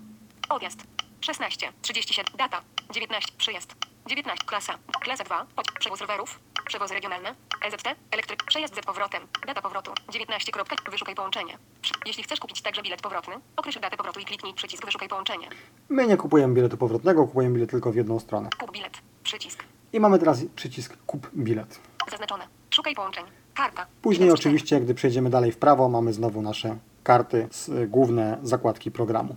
Odjazd. 0.48 0.82
16, 1.20 1.72
37, 1.82 2.36
data. 2.38 2.60
19, 2.92 3.32
przejazd. 3.38 3.74
19, 4.06 4.44
klasa. 4.46 4.78
Klasa 5.00 5.24
2, 5.24 5.46
pod, 5.56 5.66
przewóz 5.80 6.00
rowerów. 6.00 6.40
Przewozy 6.66 6.94
regionalne. 6.94 7.34
EZT, 7.62 7.86
elektryk, 8.10 8.44
przejazd 8.44 8.76
z 8.76 8.80
powrotem. 8.80 9.22
Data 9.46 9.62
powrotu. 9.62 9.92
19, 10.12 10.52
kropka, 10.52 10.76
wyszukaj 10.90 11.14
połączenie. 11.14 11.58
Jeśli 12.06 12.22
chcesz 12.22 12.40
kupić 12.40 12.62
także 12.62 12.82
bilet 12.82 13.02
powrotny, 13.02 13.34
określ 13.56 13.80
datę 13.80 13.96
powrotu 13.96 14.20
i 14.20 14.24
kliknij 14.24 14.54
przycisk 14.54 14.84
wyszukaj 14.84 15.08
połączenie. 15.08 15.48
My 15.88 16.06
nie 16.06 16.16
kupujemy 16.16 16.54
biletu 16.54 16.76
powrotnego, 16.76 17.26
kupujemy 17.26 17.54
bilet 17.54 17.70
tylko 17.70 17.92
w 17.92 17.96
jedną 17.96 18.20
stronę. 18.20 18.48
Kup 18.58 18.72
bilet. 18.72 18.98
Przycisk. 19.22 19.64
I 19.94 20.00
mamy 20.00 20.18
teraz 20.18 20.44
przycisk 20.56 20.96
kup 21.06 21.30
bilet. 21.36 21.80
Zaznaczone. 22.10 22.44
Szukaj 22.70 22.94
połączeń. 22.94 23.24
Karta. 23.54 23.86
Później 24.02 24.30
oczywiście, 24.30 24.80
gdy 24.80 24.94
przejdziemy 24.94 25.30
dalej 25.30 25.52
w 25.52 25.56
prawo, 25.56 25.88
mamy 25.88 26.12
znowu 26.12 26.42
nasze 26.42 26.76
karty, 27.02 27.48
z, 27.50 27.68
y, 27.68 27.86
główne 27.86 28.38
zakładki 28.42 28.90
programu. 28.90 29.36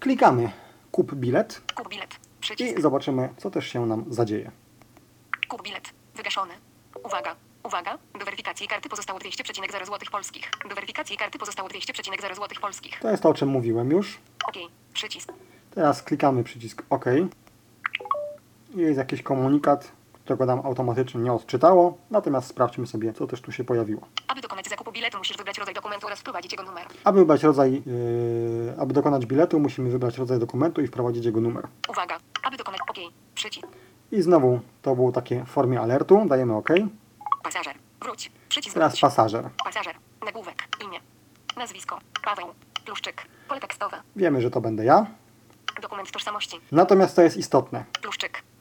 Klikamy 0.00 0.50
kup 0.92 1.14
bilet. 1.14 1.62
Kup 1.74 1.88
bilet. 1.88 2.16
Przycisk. 2.40 2.78
i 2.78 2.82
zobaczymy, 2.82 3.28
co 3.36 3.50
też 3.50 3.66
się 3.66 3.86
nam 3.86 4.04
zadzieje. 4.08 4.50
Kup 5.48 5.62
bilet. 5.62 5.84
Wygaszony. 6.14 6.54
Uwaga. 7.04 7.36
Uwaga. 7.64 7.98
Do 8.18 8.24
weryfikacji 8.24 8.68
karty 8.68 8.88
pozostało 8.88 9.18
200,0 9.18 9.86
zł 9.86 9.98
polskich. 10.12 10.50
Do 10.68 10.74
weryfikacji 10.74 11.16
karty 11.16 11.38
pozostało 11.38 11.68
200,0 11.68 12.34
zł 12.34 12.48
polskich. 12.60 12.98
To 13.00 13.10
jest 13.10 13.22
to, 13.22 13.28
o 13.28 13.34
czym 13.34 13.48
mówiłem 13.48 13.90
już. 13.90 14.18
OK. 14.48 14.56
Przycisk. 14.92 15.32
Teraz 15.74 16.02
klikamy 16.02 16.44
przycisk 16.44 16.82
OK. 16.90 17.04
Jest 18.74 18.98
jakiś 18.98 19.22
komunikat, 19.22 19.92
którego 20.24 20.46
nam 20.46 20.60
automatycznie 20.64 21.20
nie 21.20 21.32
odczytało. 21.32 21.98
Natomiast 22.10 22.48
sprawdźmy 22.48 22.86
sobie, 22.86 23.12
co 23.12 23.26
też 23.26 23.40
tu 23.40 23.52
się 23.52 23.64
pojawiło. 23.64 24.00
Aby 24.28 24.40
dokonać 24.40 24.68
zakupu 24.68 24.92
biletu, 24.92 25.18
musisz 25.18 25.36
wybrać 25.36 25.58
rodzaj 25.58 25.74
dokumentu 25.74 26.06
oraz 26.06 26.20
wprowadzić 26.20 26.52
jego 26.52 26.64
numer. 26.64 26.86
Aby 27.04 27.18
wybrać 27.18 27.42
rodzaj, 27.42 27.72
yy, 27.86 28.74
aby 28.78 28.94
dokonać 28.94 29.26
biletu, 29.26 29.60
musimy 29.60 29.90
wybrać 29.90 30.18
rodzaj 30.18 30.38
dokumentu 30.38 30.80
i 30.80 30.86
wprowadzić 30.86 31.24
jego 31.24 31.40
numer. 31.40 31.68
Uwaga. 31.88 32.18
Aby 32.42 32.56
dokonać 32.56 32.80
OK. 32.88 32.96
Przycisk. 33.34 33.66
I 34.12 34.22
znowu 34.22 34.60
to 34.82 34.94
było 34.94 35.12
takie 35.12 35.44
w 35.44 35.48
formie 35.48 35.80
alertu. 35.80 36.24
Dajemy 36.26 36.54
OK. 36.56 36.68
Pasażer. 37.42 37.74
Wróć. 38.02 38.32
Przycisk 38.48 38.74
Teraz 38.74 38.92
wróć. 38.92 39.00
pasażer. 39.00 39.50
Pasażer. 39.64 39.94
Nagłówek. 40.26 40.68
Imię. 40.84 40.98
Nazwisko. 41.56 41.98
Paweł. 42.24 42.46
Pluszczyk. 42.84 43.22
Pole 43.48 43.60
tekstowe. 43.60 43.96
Wiemy, 44.16 44.40
że 44.40 44.50
to 44.50 44.60
będę 44.60 44.84
ja. 44.84 45.06
Dokument 45.82 46.10
tożsamości. 46.10 46.60
Natomiast 46.72 47.16
to 47.16 47.22
jest 47.22 47.36
istotne. 47.36 47.84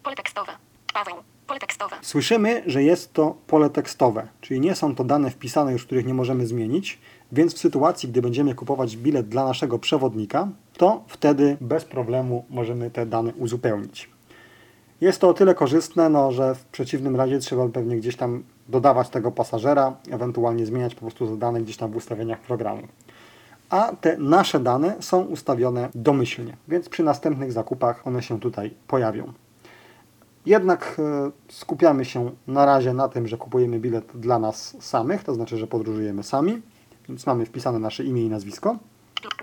Pole 0.08 0.16
tekstowe. 0.16 0.52
Paweł. 0.94 1.16
Pole 1.48 1.60
tekstowe. 1.60 1.96
Słyszymy, 2.02 2.64
że 2.66 2.84
jest 2.84 3.14
to 3.14 3.36
pole 3.48 3.70
tekstowe, 3.70 4.28
czyli 4.42 4.60
nie 4.60 4.76
są 4.76 4.96
to 4.96 5.04
dane 5.04 5.30
wpisane 5.30 5.72
już, 5.72 5.86
których 5.86 6.06
nie 6.06 6.14
możemy 6.14 6.48
zmienić, 6.48 7.00
więc 7.32 7.54
w 7.54 7.58
sytuacji, 7.58 8.10
gdy 8.10 8.22
będziemy 8.22 8.56
kupować 8.56 8.98
bilet 8.98 9.28
dla 9.28 9.46
naszego 9.46 9.80
przewodnika, 9.80 10.48
to 10.78 11.04
wtedy 11.08 11.58
bez 11.62 11.86
problemu 11.86 12.46
możemy 12.50 12.92
te 12.92 13.06
dane 13.06 13.34
uzupełnić. 13.34 14.10
Jest 15.02 15.22
to 15.22 15.30
o 15.30 15.34
tyle 15.34 15.56
korzystne, 15.56 16.10
no, 16.10 16.32
że 16.32 16.56
w 16.56 16.66
przeciwnym 16.66 17.16
razie 17.16 17.40
trzeba 17.40 17.68
pewnie 17.70 17.98
gdzieś 17.98 18.16
tam 18.16 18.44
dodawać 18.68 19.10
tego 19.10 19.32
pasażera, 19.32 19.96
ewentualnie 20.12 20.66
zmieniać 20.66 20.96
po 20.96 21.02
prostu 21.02 21.28
te 21.28 21.38
dane 21.38 21.62
gdzieś 21.62 21.78
tam 21.78 21.92
w 21.92 21.96
ustawieniach 21.96 22.40
programu. 22.40 22.88
A 23.70 23.92
te 24.02 24.18
nasze 24.18 24.60
dane 24.60 24.96
są 25.00 25.22
ustawione 25.22 25.90
domyślnie, 25.96 26.58
więc 26.68 26.90
przy 26.90 27.04
następnych 27.04 27.52
zakupach 27.52 28.08
one 28.08 28.24
się 28.24 28.40
tutaj 28.40 28.74
pojawią. 28.88 29.34
Jednak 30.48 30.96
e, 31.00 31.32
skupiamy 31.50 32.06
się 32.06 32.32
na 32.48 32.66
razie 32.66 32.94
na 32.94 33.10
tym, 33.10 33.28
że 33.28 33.38
kupujemy 33.38 33.80
bilet 33.80 34.18
dla 34.18 34.40
nas 34.40 34.76
samych, 34.80 35.24
to 35.24 35.34
znaczy, 35.34 35.58
że 35.58 35.68
podróżujemy 35.68 36.24
sami, 36.24 36.62
więc 37.10 37.26
mamy 37.26 37.46
wpisane 37.46 37.80
nasze 37.80 38.04
imię 38.04 38.26
i 38.26 38.30
nazwisko. 38.30 38.78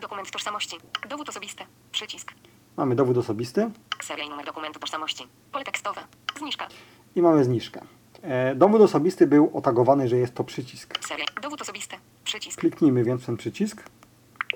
Dokument 0.03 0.31
tożsamości. 0.31 0.77
Dowód 1.09 1.29
osobisty. 1.29 1.64
Przycisk. 1.93 2.33
Mamy 2.77 2.95
dowód 2.95 3.19
osobisty 3.19 3.71
Seria 4.03 4.25
i 4.25 4.29
numer 4.31 4.47
dokumentu 4.47 4.81
tożsamości. 4.81 5.27
Pole 5.53 5.64
tekstowe. 5.64 6.01
Zniżka. 6.38 6.69
i 7.17 7.23
mamy 7.23 7.45
zniżkę. 7.45 7.81
E, 8.23 8.55
Dowód 8.55 8.81
osobisty 8.83 9.27
był 9.27 9.51
otagowany, 9.55 10.09
że 10.09 10.17
jest 10.17 10.35
to 10.35 10.45
przycisk. 10.45 11.07
Seria. 11.09 11.27
Dowód 11.43 11.62
osobisty. 11.62 11.97
Przycisk. 12.25 12.61
Kliknijmy 12.61 13.05
więc 13.05 13.27
ten 13.27 13.37
przycisk. 13.37 13.83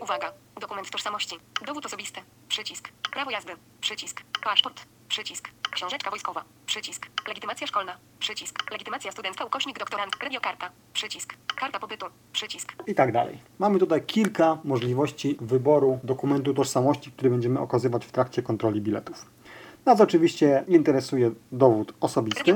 Uwaga. 0.03 0.33
Dokument 0.61 0.91
tożsamości. 0.91 1.37
Dowód 1.67 1.87
osobisty. 1.87 2.21
Przycisk. 2.49 2.89
Prawo 3.13 3.31
jazdy. 3.31 3.53
Przycisk. 3.81 4.23
Paszport. 4.45 4.81
Przycisk. 5.09 5.49
Książeczka 5.71 6.11
wojskowa. 6.11 6.45
Przycisk. 6.67 7.07
Legitymacja 7.29 7.67
szkolna. 7.67 7.97
Przycisk. 8.19 8.71
Legitymacja 8.71 9.13
studencka 9.13 9.45
ukośnik 9.45 9.79
doktorant. 9.79 10.13
Radiokarta. 10.23 10.71
Przycisk. 10.93 11.35
Karta 11.57 11.79
pobytu. 11.79 12.07
Przycisk. 12.33 12.73
i 12.87 12.95
tak 12.95 13.13
dalej. 13.13 13.39
Mamy 13.59 13.79
tutaj 13.79 14.03
kilka 14.03 14.59
możliwości 14.65 15.37
wyboru 15.41 15.99
dokumentu 16.05 16.55
tożsamości, 16.55 17.13
który 17.13 17.31
będziemy 17.31 17.61
okazywać 17.61 18.07
w 18.07 18.13
trakcie 18.13 18.43
kontroli 18.43 18.81
biletów. 18.81 19.27
Nas 19.87 20.01
oczywiście 20.01 20.65
interesuje 20.69 21.31
dowód 21.53 21.93
osobisty. 22.01 22.55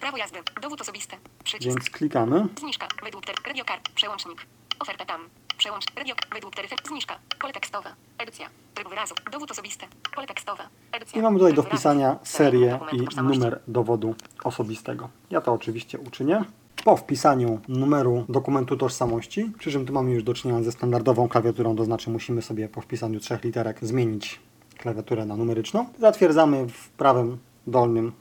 Prawo 0.00 0.16
jazdy. 0.16 0.38
Dowód 0.62 0.80
osobisty. 0.80 1.16
Przycisk. 1.44 1.68
więc 1.76 1.90
klikamy. 1.90 2.46
Zniżka. 2.60 2.86
Ter, 3.26 3.36
radiokart. 3.46 3.88
Przełącznik. 3.94 4.46
Oferta 4.80 5.04
tam. 5.04 5.20
Przełącz. 5.64 5.84
Radio. 5.96 6.14
Według 6.34 6.54
taryfy. 6.54 6.74
Zniżka. 6.88 7.18
Pole 7.40 7.52
tekstowe. 7.52 7.90
Edycja. 8.18 8.48
Tryb 8.74 8.88
wyrazu. 8.88 9.14
Dowód 9.32 9.50
osobisty. 9.50 9.86
Pole 10.14 10.26
tekstowe. 10.26 10.62
Edycja. 10.92 11.18
I 11.18 11.22
mamy 11.22 11.38
tutaj 11.38 11.54
do 11.54 11.62
Tryb 11.62 11.72
wpisania 11.74 12.16
serię 12.22 12.78
i 12.92 13.22
numer 13.22 13.60
dowodu 13.68 14.14
osobistego. 14.44 15.08
Ja 15.30 15.40
to 15.40 15.52
oczywiście 15.52 15.98
uczynię. 15.98 16.44
Po 16.84 16.96
wpisaniu 16.96 17.60
numeru 17.68 18.24
dokumentu 18.28 18.76
tożsamości, 18.76 19.52
przy 19.58 19.72
czym 19.72 19.86
tu 19.86 19.92
mamy 19.92 20.10
już 20.10 20.22
do 20.22 20.34
czynienia 20.34 20.62
ze 20.62 20.72
standardową 20.72 21.28
klawiaturą, 21.28 21.76
to 21.76 21.84
znaczy 21.84 22.10
musimy 22.10 22.42
sobie 22.42 22.68
po 22.68 22.80
wpisaniu 22.80 23.20
trzech 23.20 23.44
literek 23.44 23.78
zmienić 23.82 24.40
klawiaturę 24.78 25.26
na 25.26 25.36
numeryczną. 25.36 25.86
Zatwierdzamy 25.98 26.68
w 26.68 26.88
prawym 26.88 27.38
dolnym 27.66 28.12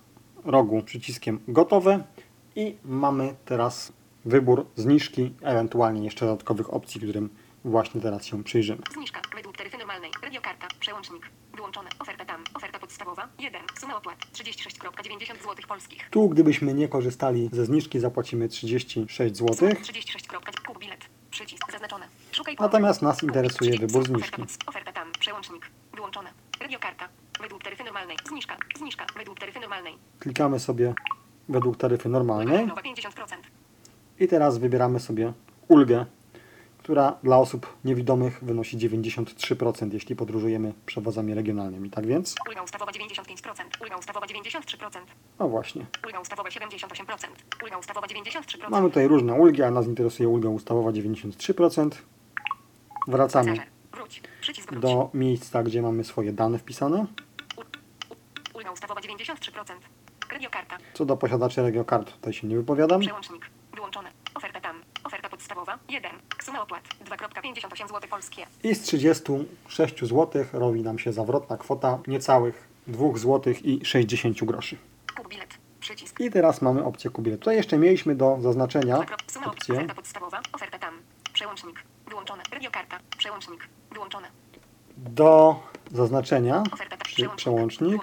rogu 0.45 0.82
przyciskiem 0.84 1.39
gotowe 1.47 2.03
i 2.56 2.77
mamy 2.86 3.36
teraz 3.45 3.93
wybór 4.25 4.65
zniżki, 4.75 5.33
ewentualnie 5.41 6.03
jeszcze 6.03 6.25
dodatkowych 6.25 6.73
opcji, 6.73 7.01
którym 7.01 7.29
właśnie 7.65 8.01
teraz 8.01 8.25
się 8.25 8.43
przyjrzymy. 8.43 8.81
Zniżka. 8.93 9.21
Według 9.36 9.57
taryfy 9.57 9.77
normalnej. 9.77 10.12
Radiokarta. 10.23 10.67
Przełącznik. 10.79 11.29
Wyłączone. 11.55 11.89
Oferta 11.99 12.25
tam. 12.25 12.43
Oferta 12.53 12.79
podstawowa. 12.79 13.29
1. 13.39 13.62
Suma 13.79 13.97
opłat. 13.97 14.17
36,90 14.33 15.25
zł 15.25 15.55
polskich. 15.67 16.09
Tu, 16.09 16.29
gdybyśmy 16.29 16.73
nie 16.73 16.88
korzystali 16.88 17.49
ze 17.51 17.65
zniżki, 17.65 17.99
zapłacimy 17.99 18.49
36 18.49 19.36
zł. 19.38 19.69
36. 19.81 20.27
Kup 20.67 20.79
bilet. 20.79 20.99
Przycisk 21.31 21.71
zaznaczone. 21.71 22.07
Szukaj 22.31 22.55
Natomiast 22.59 23.01
nas 23.01 23.23
interesuje 23.23 23.77
wybór 23.77 24.07
zniżki. 24.07 24.41
Oferta 24.67 24.91
tam. 24.91 25.12
Przełącznik. 25.19 25.71
Wyłączone. 25.93 26.29
Radiokarta. 26.59 27.09
Według 27.41 27.63
taryfy 27.63 27.83
normalnej. 27.83 28.17
Zniżka. 28.29 28.57
Zniżka. 28.77 29.05
Według 29.17 29.39
taryfy 29.39 29.59
normalnej. 29.59 29.97
Klikamy 30.19 30.59
sobie 30.59 30.93
według 31.49 31.77
taryfy 31.77 32.09
normalnej 32.09 32.67
Nowa 32.67 32.81
50%. 32.81 33.36
I 34.19 34.28
teraz 34.28 34.58
wybieramy 34.58 34.99
sobie 34.99 35.34
ulgę, 35.67 36.06
która 36.78 37.17
dla 37.23 37.38
osób 37.38 37.78
niewidomych 37.86 38.43
wynosi 38.43 38.78
93%, 38.78 39.93
jeśli 39.93 40.15
podróżujemy 40.15 40.73
przewozami 40.86 41.34
regionalnymi. 41.34 41.89
Tak 41.89 42.08
więc, 42.08 42.36
Ulga 42.49 42.62
ustawowa 42.62 42.91
95%. 42.91 43.82
Ulga 43.82 43.97
ustawowa 43.97 44.28
93%. 44.28 44.99
no 45.39 45.49
właśnie, 45.49 45.86
Ulga 46.06 46.19
ustawowa 46.19 46.49
78%. 46.49 47.28
Ulga 47.63 47.78
ustawowa 47.78 48.08
93%. 48.08 48.69
mamy 48.69 48.89
tutaj 48.89 49.08
różne 49.08 49.34
ulgi, 49.34 49.63
a 49.63 49.71
nas 49.71 49.88
interesuje 49.88 50.30
ulga 50.30 50.49
ustawowa 50.49 50.91
93%. 50.91 51.89
Wracamy 53.08 53.56
do 54.71 55.10
miejsca, 55.13 55.63
gdzie 55.63 55.82
mamy 55.82 56.04
swoje 56.04 56.34
dane 56.34 56.60
wpisane. 56.60 57.06
Ulga 58.54 58.71
ustawowa 58.71 59.02
93%. 59.02 59.73
Radiokarta. 60.32 60.78
Co 60.93 61.06
do 61.06 61.17
posiadaczy 61.17 61.62
regiokart, 61.62 62.12
tutaj 62.12 62.34
się 62.34 62.47
nie 62.47 62.56
wypowiadam. 62.56 63.02
Przełącznik. 63.02 63.49
Wyłączone. 63.84 64.12
Oferta 64.36 64.62
tam. 64.62 64.82
Oferta 65.04 65.30
podstawowa. 65.30 65.80
1. 65.89 66.12
Suma 66.43 66.62
opłat. 66.62 66.84
2,58 67.06 67.88
zł 67.88 68.10
polskie. 68.10 68.46
I 68.63 68.76
z 68.76 68.82
36 68.82 70.00
zł 70.00 70.46
robi 70.54 70.82
nam 70.84 71.00
się 71.00 71.13
zawrotna 71.13 71.58
kwota 71.58 72.00
niecałych 72.08 72.67
2 72.88 73.17
zł 73.17 73.54
i 73.63 73.86
60 73.86 74.43
groszy. 74.43 74.78
Kup 75.17 75.28
bilet. 75.28 75.58
Przycisk. 75.80 76.19
I 76.19 76.32
teraz 76.32 76.62
mamy 76.62 76.84
opcję 76.84 77.10
kubilet. 77.10 77.39
Tutaj 77.39 77.56
jeszcze 77.56 77.78
mieliśmy 77.78 78.15
do 78.15 78.38
zaznaczenia 78.41 79.00
Suma 79.28 79.46
opcję 79.48 79.76
Oferta 79.76 79.96
podstawowa. 79.96 80.41
Oferta 80.54 80.80
tam. 80.80 80.93
Przełącznik. 81.34 81.84
Wyłączone. 82.10 82.43
Radiokarta. 82.52 83.00
Przełącznik. 83.17 83.67
Wyłączone. 83.91 84.28
do 84.98 85.60
zaznaczenia, 85.91 86.63
Oferta 86.74 86.98
przełącznik. 87.36 87.96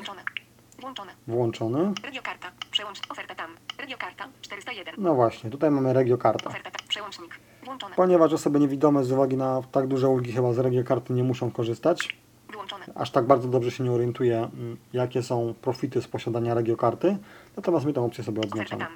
Włączone. 0.79 1.15
włączony. 1.27 1.93
Radiokarta. 2.05 2.51
Przełącz. 2.71 2.99
Oferta 3.09 3.35
tam. 3.35 3.51
Radiokarta. 3.79 4.29
401. 4.43 4.95
No 4.99 5.15
właśnie, 5.15 5.51
tutaj 5.51 5.71
mamy 5.71 5.93
regiokartę. 5.93 6.49
Oferta 6.49 6.71
tam. 6.71 6.89
Przełącznik. 6.89 7.39
Włączone. 7.65 7.95
Ponieważ 7.97 8.33
osoby 8.33 8.61
niewidome 8.61 9.05
z 9.05 9.13
uwagi 9.13 9.37
na 9.37 9.63
tak 9.73 9.87
duże 9.87 10.09
ulgi 10.09 10.33
chyba 10.33 10.53
z 10.53 10.59
regiokarty 10.59 11.13
nie 11.13 11.23
muszą 11.25 11.51
korzystać, 11.51 12.17
Wyłączone. 12.51 12.85
aż 12.95 13.11
tak 13.11 13.27
bardzo 13.27 13.49
dobrze 13.49 13.71
się 13.71 13.85
nie 13.85 13.93
orientuję, 13.93 14.37
mm, 14.55 14.77
jakie 14.93 15.23
są 15.23 15.55
profity 15.63 16.03
z 16.03 16.09
posiadania 16.09 16.55
regiokarty, 16.55 17.17
natomiast 17.57 17.87
my 17.87 17.93
tę 17.93 18.01
opcję 18.05 18.25
sobie 18.25 18.39
Oferta 18.41 18.55
odznaczamy. 18.55 18.85
tam. 18.85 18.93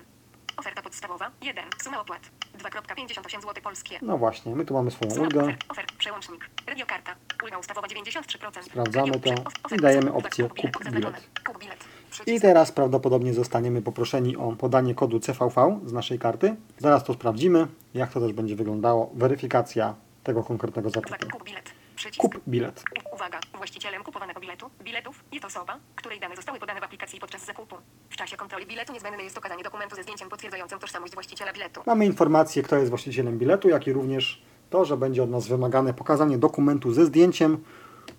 Oferta 0.57 0.83
podstawowa. 0.83 1.31
1. 1.43 1.65
Suma 1.83 2.01
opłat. 2.01 2.21
2,58 2.59 3.41
zł 3.43 3.63
polskie. 3.63 3.99
No 4.03 4.19
właśnie, 4.19 4.57
my 4.57 4.65
tu 4.65 4.75
mamy 4.75 4.91
swoją 4.91 5.11
Suma 5.11 5.23
ulgę, 5.23 5.41
ofert, 5.41 5.65
ofert, 5.69 5.93
przełącznik. 5.93 6.51
Radiokarta. 6.67 7.15
Ulga 7.45 7.59
ustawowa 7.59 7.89
93%. 7.89 8.63
Sprawdzamy 8.63 9.21
to 9.21 9.29
i 9.29 9.33
oferta 9.33 9.77
dajemy 9.83 10.13
opcję 10.13 10.49
kup 10.49 10.85
bilet. 10.93 11.29
kup 11.47 11.59
bilet. 11.59 11.85
I 12.27 12.41
teraz 12.41 12.73
prawdopodobnie 12.73 13.35
zostaniemy 13.35 13.83
poproszeni 13.83 14.37
o 14.37 14.53
podanie 14.53 14.95
kodu 14.95 15.21
CVV 15.21 15.81
z 15.87 15.93
naszej 15.93 16.19
karty. 16.19 16.57
Zaraz 16.79 17.05
to 17.05 17.15
sprawdzimy, 17.15 17.67
jak 17.95 18.13
to 18.13 18.21
też 18.21 18.33
będzie 18.33 18.57
wyglądało. 18.57 19.11
Weryfikacja 19.15 19.95
tego 20.25 20.45
konkretnego 20.45 20.91
zakupu. 20.91 21.31
kup 21.33 21.45
bilet. 21.45 21.71
Przycisk. 21.97 22.21
Kup 22.21 22.41
bilet. 22.49 22.85
Uwaga, 23.15 23.41
właścicielem 23.57 24.03
kupowanego 24.03 24.41
biletu, 24.41 24.71
biletów 24.83 25.25
jest 25.33 25.45
osoba, 25.45 25.79
której 25.97 26.21
dane 26.21 26.37
zostały 26.37 26.59
podane 26.59 26.81
w 26.81 26.85
aplikacji 26.85 27.21
podczas 27.21 27.47
zakupu. 27.47 27.77
W 28.11 28.17
czasie 28.17 28.37
kontroli 28.37 28.67
biletu 28.67 28.93
niezbędne 28.93 29.23
jest 29.23 29.39
okazanie 29.39 29.63
dokumentu 29.63 29.97
ze 29.97 30.03
zdjęciem 30.03 30.29
potwierdzającym 30.29 30.79
tożsamość 30.79 31.15
właściciela 31.15 31.53
biletu. 31.53 31.83
Mamy 31.87 32.07
informację, 32.07 32.63
kto 32.63 32.77
jest 32.77 32.89
właścicielem 32.91 33.39
biletu, 33.39 33.69
jak 33.69 33.87
i 33.87 33.93
również 33.93 34.43
to, 34.71 34.85
że 34.85 34.97
będzie 34.97 35.23
od 35.23 35.31
nas 35.31 35.47
wymagane 35.49 35.95
pokazanie 35.95 36.39
dokumentu 36.39 36.93
ze 36.93 37.07
zdjęciem 37.07 37.59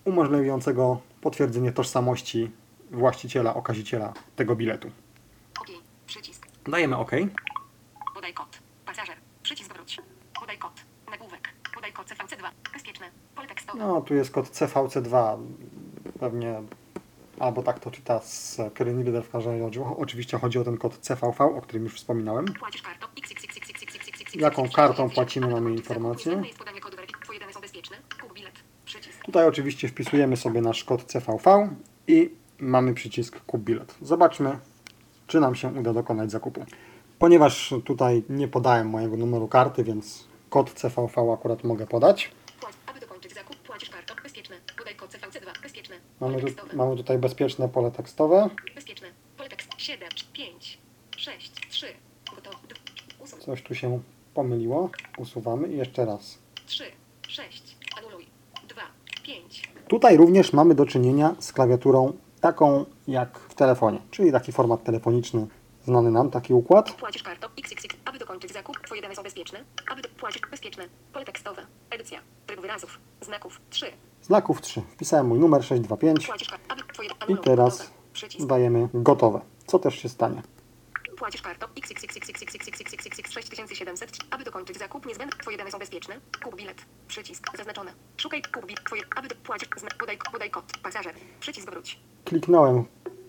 umożliwiającego 0.05 0.99
potwierdzenie 1.21 1.71
tożsamości 1.71 2.51
właściciela, 2.95 3.53
okaziciela 3.53 4.13
tego 4.36 4.55
biletu. 4.55 4.91
OK, 5.60 5.67
przycisk. 6.08 6.47
Dajemy 6.63 6.97
OK. 6.97 7.12
Podaj 8.15 8.34
kod. 8.34 8.60
Pasażer. 8.86 9.17
Przycisk 9.43 9.73
wróć. 9.73 10.01
Podaj 10.39 10.58
kod. 10.58 10.73
Nagłówek. 11.12 11.49
Podaj 11.75 11.93
kod 11.93 12.08
CVC2. 12.08 12.49
Bezpieczne. 12.73 13.05
Pole 13.36 13.47
tekstowe. 13.47 13.79
No, 13.79 14.01
tu 14.01 14.13
jest 14.13 14.31
kod 14.31 14.45
CVC2. 14.45 15.38
Pewnie 16.19 16.62
albo 17.39 17.63
tak 17.63 17.79
to 17.79 17.91
czyta 17.91 18.19
z 18.19 18.62
Kirin 18.77 19.21
w 19.21 19.29
każdym 19.29 19.62
razie. 19.65 19.86
Oczywiście 19.97 20.38
chodzi 20.38 20.60
o 20.60 20.63
ten 20.63 20.77
kod 20.77 20.97
CVV, 20.97 21.43
o 21.43 21.62
którym 21.62 21.84
już 21.84 21.95
wspominałem. 21.95 22.45
Płacisz 22.45 22.81
kartą 22.81 23.08
Jaką 24.36 24.69
kartą 24.69 25.10
płacimy, 25.10 25.47
mamy 25.47 25.71
informację. 25.71 26.43
Tutaj 29.25 29.47
oczywiście 29.47 29.88
wpisujemy 29.88 30.38
sobie 30.38 30.62
nasz 30.62 30.84
kod 30.84 31.03
CVV 31.03 31.69
i 32.08 32.31
mamy 32.59 32.93
przycisk 32.93 33.39
kup 33.45 33.61
bilet. 33.61 33.95
Zobaczmy, 34.01 34.59
czy 35.27 35.39
nam 35.39 35.55
się 35.55 35.67
uda 35.67 35.93
dokonać 35.93 36.31
zakupu. 36.31 36.65
Ponieważ 37.19 37.73
tutaj 37.85 38.23
nie 38.29 38.47
podałem 38.47 38.89
mojego 38.89 39.17
numeru 39.17 39.47
karty, 39.47 39.83
więc 39.83 40.27
kod 40.49 40.73
CVV 40.73 41.34
akurat 41.34 41.63
mogę 41.63 41.88
podać. 41.88 42.32
Płać. 42.59 42.73
Aby 42.88 42.99
dokończyć 42.99 43.34
zakup, 43.34 43.55
płacisz 43.55 43.89
kartą. 43.89 44.13
Bezpieczne. 44.23 44.55
Podaj 44.77 44.95
kod 44.95 45.09
CVC2. 45.11 45.61
Bezpieczne. 45.63 45.95
Mamy, 46.21 46.41
tu, 46.41 46.47
mamy 46.77 46.95
tutaj 46.95 47.17
bezpieczne 47.17 47.69
pole 47.69 47.91
tekstowe. 47.91 48.49
Bezpieczne. 48.75 49.07
Pole 49.38 49.49
tekst 49.49 49.69
7, 49.77 50.09
5, 50.34 50.77
6, 51.17 51.51
3. 51.69 51.88
Gotowy. 52.36 52.57
Usuń. 53.19 53.39
Coś 53.39 53.61
tu 53.61 53.75
się 53.75 53.99
pomyliło. 54.34 54.89
Usuwamy 55.17 55.67
i 55.67 55.77
jeszcze 55.77 56.05
raz. 56.05 56.38
3, 56.65 56.84
6. 57.27 57.77
Anuluj. 57.97 58.25
2, 58.69 58.82
5. 59.23 59.69
Tutaj 59.88 60.17
również 60.17 60.53
mamy 60.53 60.75
do 60.75 60.86
czynienia 60.86 61.36
z 61.39 61.53
klawiaturą 61.53 62.13
taką 62.41 62.86
jak 63.07 63.39
w 63.39 63.53
telefonie, 63.53 63.99
czyli 64.11 64.31
taki 64.31 64.51
format 64.51 64.83
telefoniczny 64.83 65.47
znany 65.86 66.11
nam, 66.11 66.31
taki 66.31 66.53
układ. 66.53 66.91
Płacisz 66.91 67.23
kartą 67.23 67.47
XXX. 67.59 67.95
Aby 68.05 68.19
dokończyć 68.19 68.53
zakup, 68.53 68.79
Twoje 68.79 69.01
dane 69.01 69.15
są 69.15 69.23
bezpieczne. 69.23 69.63
Aby 69.91 70.01
do... 70.01 70.09
płacisz 70.09 70.41
bezpieczne. 70.51 70.83
Pole 71.13 71.25
tekstowe. 71.25 71.65
Edycja. 71.89 72.19
Tryb 72.47 72.61
wyrazów. 72.61 72.99
Znaków. 73.21 73.61
3. 73.69 73.86
Znaków 74.21 74.61
3. 74.61 74.81
Wpisałem 74.81 75.27
mój 75.27 75.39
numer 75.39 75.63
625 75.63 76.27
Płacisz 76.27 76.49
kartą. 76.49 76.65
Aby 76.69 76.81
Twoje... 76.93 77.09
i 77.27 77.38
teraz. 77.38 77.91
Dajemy 78.39 78.89
gotowe. 78.93 79.41
Co 79.67 79.79
też 79.79 79.95
się 79.95 80.09
stanie? 80.09 80.41
Płacisz 81.18 81.41
kartą 81.41 81.66
XXXXXXXXXX 81.78 83.32
6700. 83.32 84.11
Aby. 84.32 84.43
Twoje 85.41 85.57
dane 85.57 85.72
są 85.72 85.80
bezpieczne. 85.80 86.20
Bilet. 86.55 86.86
Przycisk. 87.07 87.57
Zaznaczone. 87.57 87.93
Szukaj 88.18 88.41
bilet. 88.68 88.80
Kod. 90.51 90.66
Pasażer. 90.84 91.16
Przycisk 91.39 91.72
wróć. 91.72 91.99
Kliknąłem 92.26 92.86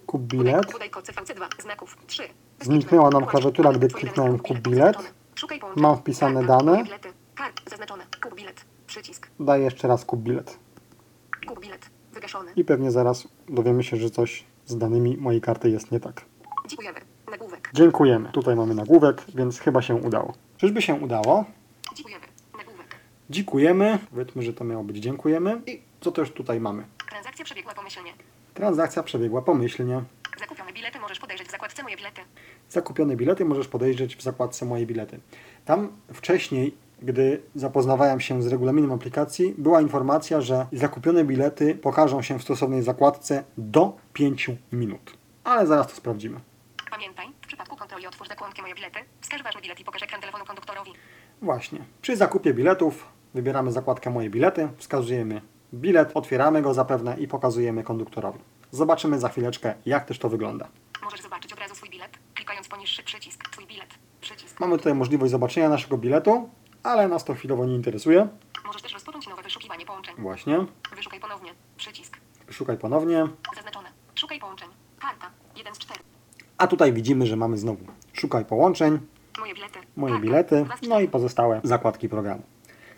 kup 0.07 0.23
bilet. 0.23 0.67
kod 0.91 1.05
CVC2. 1.05 1.63
Znaków 1.63 1.97
3. 2.07 2.29
Zniknęła 2.61 3.11
nam 3.11 3.27
klawiatura, 3.27 3.73
gdy 3.73 3.89
kliknąłem 3.89 4.39
kup 4.39 4.59
bilet. 4.59 5.13
Mam 5.77 5.97
wpisane 5.97 6.45
dane. 6.45 6.85
Daję 9.41 9.65
jeszcze 9.65 9.89
raz 9.89 10.05
kup 10.05 10.21
bilet. 10.21 10.59
I 12.57 12.65
pewnie 12.65 12.91
zaraz 12.91 13.29
dowiemy 13.49 13.83
się, 13.85 13.97
że 13.97 14.11
coś 14.11 14.45
z 14.67 14.79
danymi 14.79 15.17
mojej 15.17 15.41
karty 15.41 15.71
jest 15.71 15.91
nie 15.93 16.01
tak. 16.01 16.25
Dziękujemy. 16.69 17.16
Nagłówek. 17.31 17.71
Dziękujemy. 17.75 18.29
Tutaj 18.33 18.57
mamy 18.57 18.75
nagłówek, 18.75 19.25
więc 19.35 19.59
chyba 19.59 19.83
się 19.83 19.95
udało. 19.95 20.35
Czyżby 20.57 20.83
się 20.83 20.95
udało? 20.95 21.45
Dziękujemy. 21.95 22.25
Nagłówek. 22.59 22.97
Dziękujemy. 23.31 23.99
Powiedzmy, 24.11 24.43
że 24.43 24.53
to 24.53 24.65
miało 24.65 24.85
być 24.85 24.97
dziękujemy. 24.97 25.61
I 25.67 25.83
co 26.01 26.13
też 26.13 26.31
tutaj 26.31 26.61
mamy? 26.61 26.85
Transakcja 27.11 27.45
przebiegła 27.45 27.75
pomyślnie. 27.75 28.13
Transakcja 28.55 29.03
przebiegła 29.03 29.43
pomyślnie. 29.43 30.03
Zakupione 30.39 30.73
bilety 30.73 31.01
możesz 31.01 31.19
podejrzeć 31.19 31.49
w 31.49 31.51
zakładce 31.51 31.83
Moje 31.83 31.97
bilety. 31.97 32.21
Zakupione 32.69 33.17
bilety 33.17 33.45
możesz 33.45 33.69
podejrzeć 33.69 34.17
w 34.17 34.23
zakładce 34.23 34.65
Moje 34.67 34.87
bilety. 34.87 35.21
Tam 35.65 35.89
wcześniej, 36.13 36.75
gdy 37.03 37.43
zapoznawałem 37.55 38.21
się 38.21 38.43
z 38.43 38.47
regulaminem 38.47 38.93
aplikacji, 38.93 39.55
była 39.59 39.81
informacja, 39.81 40.41
że 40.41 40.67
zakupione 40.73 41.25
bilety 41.25 41.75
pokażą 41.75 42.23
się 42.23 42.39
w 42.39 42.43
stosownej 42.43 42.83
zakładce 42.83 43.45
do 43.59 43.97
5 44.13 44.51
minut. 44.73 45.17
Ale 45.45 45.67
zaraz 45.67 45.87
to 45.87 45.97
sprawdzimy. 45.97 46.41
Pamiętaj, 46.97 47.27
w 47.43 47.47
przypadku 47.47 47.77
kontroli 47.77 48.07
otwórz 48.07 48.29
zakładkę 48.29 48.63
Moje 48.63 48.75
bilety, 48.75 48.99
wskaż 49.21 49.43
ważny 49.43 49.61
bilet 49.61 49.81
i 49.81 49.85
pokaż 49.85 50.03
ekran 50.03 50.21
telefonu 50.21 50.45
konduktorowi. 50.45 50.93
Właśnie. 51.43 51.79
Przy 52.03 52.17
zakupie 52.17 52.55
biletów 52.55 53.09
wybieramy 53.35 53.73
zakładkę 53.73 54.11
Moje 54.11 54.31
bilety, 54.31 54.69
wskazujemy 54.77 55.43
bilet, 55.75 56.11
otwieramy 56.15 56.63
go 56.63 56.75
zapewne 56.75 57.17
i 57.19 57.29
pokazujemy 57.29 57.85
konduktorowi. 57.85 58.39
Zobaczymy 58.71 59.19
za 59.21 59.29
chwileczkę, 59.29 59.75
jak 59.87 60.05
też 60.05 60.19
to 60.19 60.29
wygląda. 60.29 60.69
Możesz 61.05 61.21
zobaczyć 61.21 61.53
od 61.53 61.59
razu 61.59 61.75
swój 61.75 61.91
bilet, 61.91 62.19
klikając 62.35 62.69
poniższy 62.69 63.03
przycisk 63.03 63.51
Twój 63.51 63.67
bilet. 63.67 63.95
Przycisk. 64.21 64.61
Mamy 64.61 64.79
tutaj 64.79 64.95
możliwość 64.95 65.31
zobaczenia 65.31 65.69
naszego 65.69 65.99
biletu, 65.99 66.51
ale 66.83 67.09
nas 67.09 67.25
to 67.25 67.35
chwilowo 67.35 67.67
nie 67.67 67.75
interesuje. 67.75 68.29
Możesz 68.67 68.83
też 68.83 68.93
rozpocząć 68.93 69.29
nowe 69.29 69.43
wyszukiwanie 69.43 69.87
połączeń. 69.87 70.15
Właśnie. 70.19 70.67
Wyszukaj 70.97 71.21
ponownie. 71.21 71.55
Przycisk. 71.77 72.17
Szukaj 72.51 72.79
ponownie. 72.79 73.27
Zaznaczone. 73.57 73.89
Szukaj 74.15 74.39
połączeń. 74.39 74.69
Karta. 75.01 75.31
1 75.57 75.75
z 75.75 75.79
4. 75.79 76.06
A 76.59 76.67
tutaj 76.67 76.93
widzimy, 76.93 77.27
że 77.27 77.37
mamy 77.37 77.59
znowu 77.59 77.85
szukaj 78.13 78.45
połączeń, 78.45 78.99
Moje 79.39 79.55
bilety. 79.55 79.79
moje 79.97 80.13
Karta. 80.15 80.27
bilety, 80.27 80.67
no 80.89 81.01
i 81.01 81.09
pozostałe 81.09 81.61
zakładki 81.65 82.09
programu. 82.09 82.43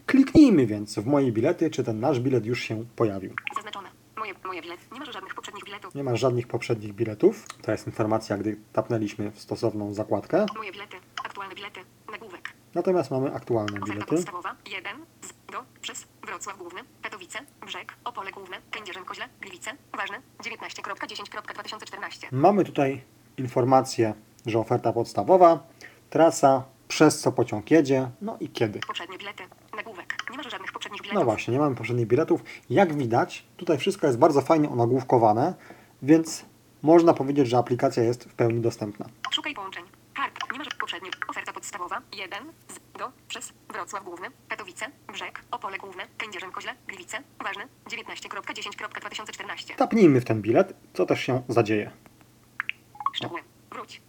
Kliknijmy 0.06 0.66
więc 0.66 0.98
w 0.98 1.06
moje 1.06 1.32
bilety, 1.32 1.70
czy 1.70 1.84
ten 1.84 2.00
nasz 2.00 2.20
bilet 2.20 2.46
już 2.46 2.60
się 2.60 2.84
pojawił. 2.96 3.34
Zaznaczone. 3.56 3.88
Moje, 4.18 4.34
moje 4.44 4.62
bilet. 4.62 4.80
Nie 4.92 4.98
masz 4.98 5.12
żadnych 5.12 5.34
poprzednich 5.34 5.64
biletów. 5.64 5.94
Nie 5.94 6.04
ma 6.04 6.16
żadnych 6.16 6.46
poprzednich 6.46 6.92
biletów. 6.94 7.44
To 7.62 7.72
jest 7.72 7.86
informacja, 7.86 8.38
gdy 8.38 8.56
tapnęliśmy 8.72 9.30
w 9.30 9.40
stosowną 9.40 9.94
zakładkę. 9.94 10.46
Moje 10.56 10.72
bilety. 10.72 10.96
Aktualne 11.24 11.54
bilety. 11.54 11.80
Nagłówek. 12.12 12.52
Natomiast 12.74 13.10
mamy 13.10 13.34
aktualne 13.34 13.80
bilety. 13.80 14.06
podstawowa 14.06 14.56
1 14.70 14.96
z 15.22 15.52
do 15.52 15.58
przez 15.80 16.06
Wrocław 16.26 16.58
Główny, 16.58 16.80
Katowice, 17.02 17.38
Brzeg, 17.66 17.92
Opole 18.04 18.30
Główne, 18.32 18.56
Kędzierzyn-Koźle, 18.70 19.28
Gliwice, 19.40 19.70
Ważne 19.96 20.20
19.10.2014. 20.42 22.26
Mamy 22.32 22.64
tutaj 22.64 23.02
informację, 23.38 24.14
że 24.46 24.58
oferta 24.58 24.92
podstawowa, 24.92 25.66
trasa, 26.10 26.64
przez 26.88 27.20
co 27.20 27.32
pociąg 27.32 27.70
jedzie, 27.70 28.10
no 28.22 28.36
i 28.40 28.48
kiedy. 28.48 28.80
Poprzednie 28.86 29.18
bilety. 29.18 29.42
Nagłówek. 29.76 30.16
Nie 30.30 30.36
masz 30.36 30.50
żadnych 30.50 30.72
poprzednich 30.72 31.02
biletów. 31.02 31.20
No 31.20 31.24
właśnie, 31.24 31.52
nie 31.52 31.60
mamy 31.60 31.76
poprzednich 31.76 32.06
biletów. 32.06 32.44
Jak 32.70 32.94
widać, 32.94 33.44
tutaj 33.56 33.78
wszystko 33.78 34.06
jest 34.06 34.18
bardzo 34.18 34.40
fajnie 34.40 34.68
onagłówkowane, 34.70 35.54
więc 36.02 36.44
można 36.82 37.14
powiedzieć, 37.14 37.48
że 37.48 37.58
aplikacja 37.58 38.02
jest 38.02 38.24
w 38.24 38.34
pełni 38.34 38.60
dostępna. 38.60 39.06
Szukaj 39.30 39.54
połączeń. 39.54 39.84
Karta. 40.14 40.46
Nie 40.52 40.58
masz 40.58 40.68
poprzednie. 40.80 41.10
Oferta 41.28 41.52
podstawowa 41.52 42.00
1 42.12 42.38
z 42.68 42.98
do 42.98 43.12
przez 43.28 43.52
Wrocław 43.72 44.04
Główny, 44.04 44.28
Katowice, 44.48 44.86
Brzeg, 45.12 45.40
Opole 45.50 45.78
Główne, 45.78 46.02
Kędzierzyn-Koźle, 46.18 46.74
Gliwice, 46.86 47.18
Ważne 47.44 47.64
19.10.2014. 47.90 49.74
Tapnijmy 49.76 50.20
w 50.20 50.24
ten 50.24 50.42
bilet, 50.42 50.74
co 50.94 51.06
też 51.06 51.20
się 51.20 51.42
zadzieje. 51.48 51.90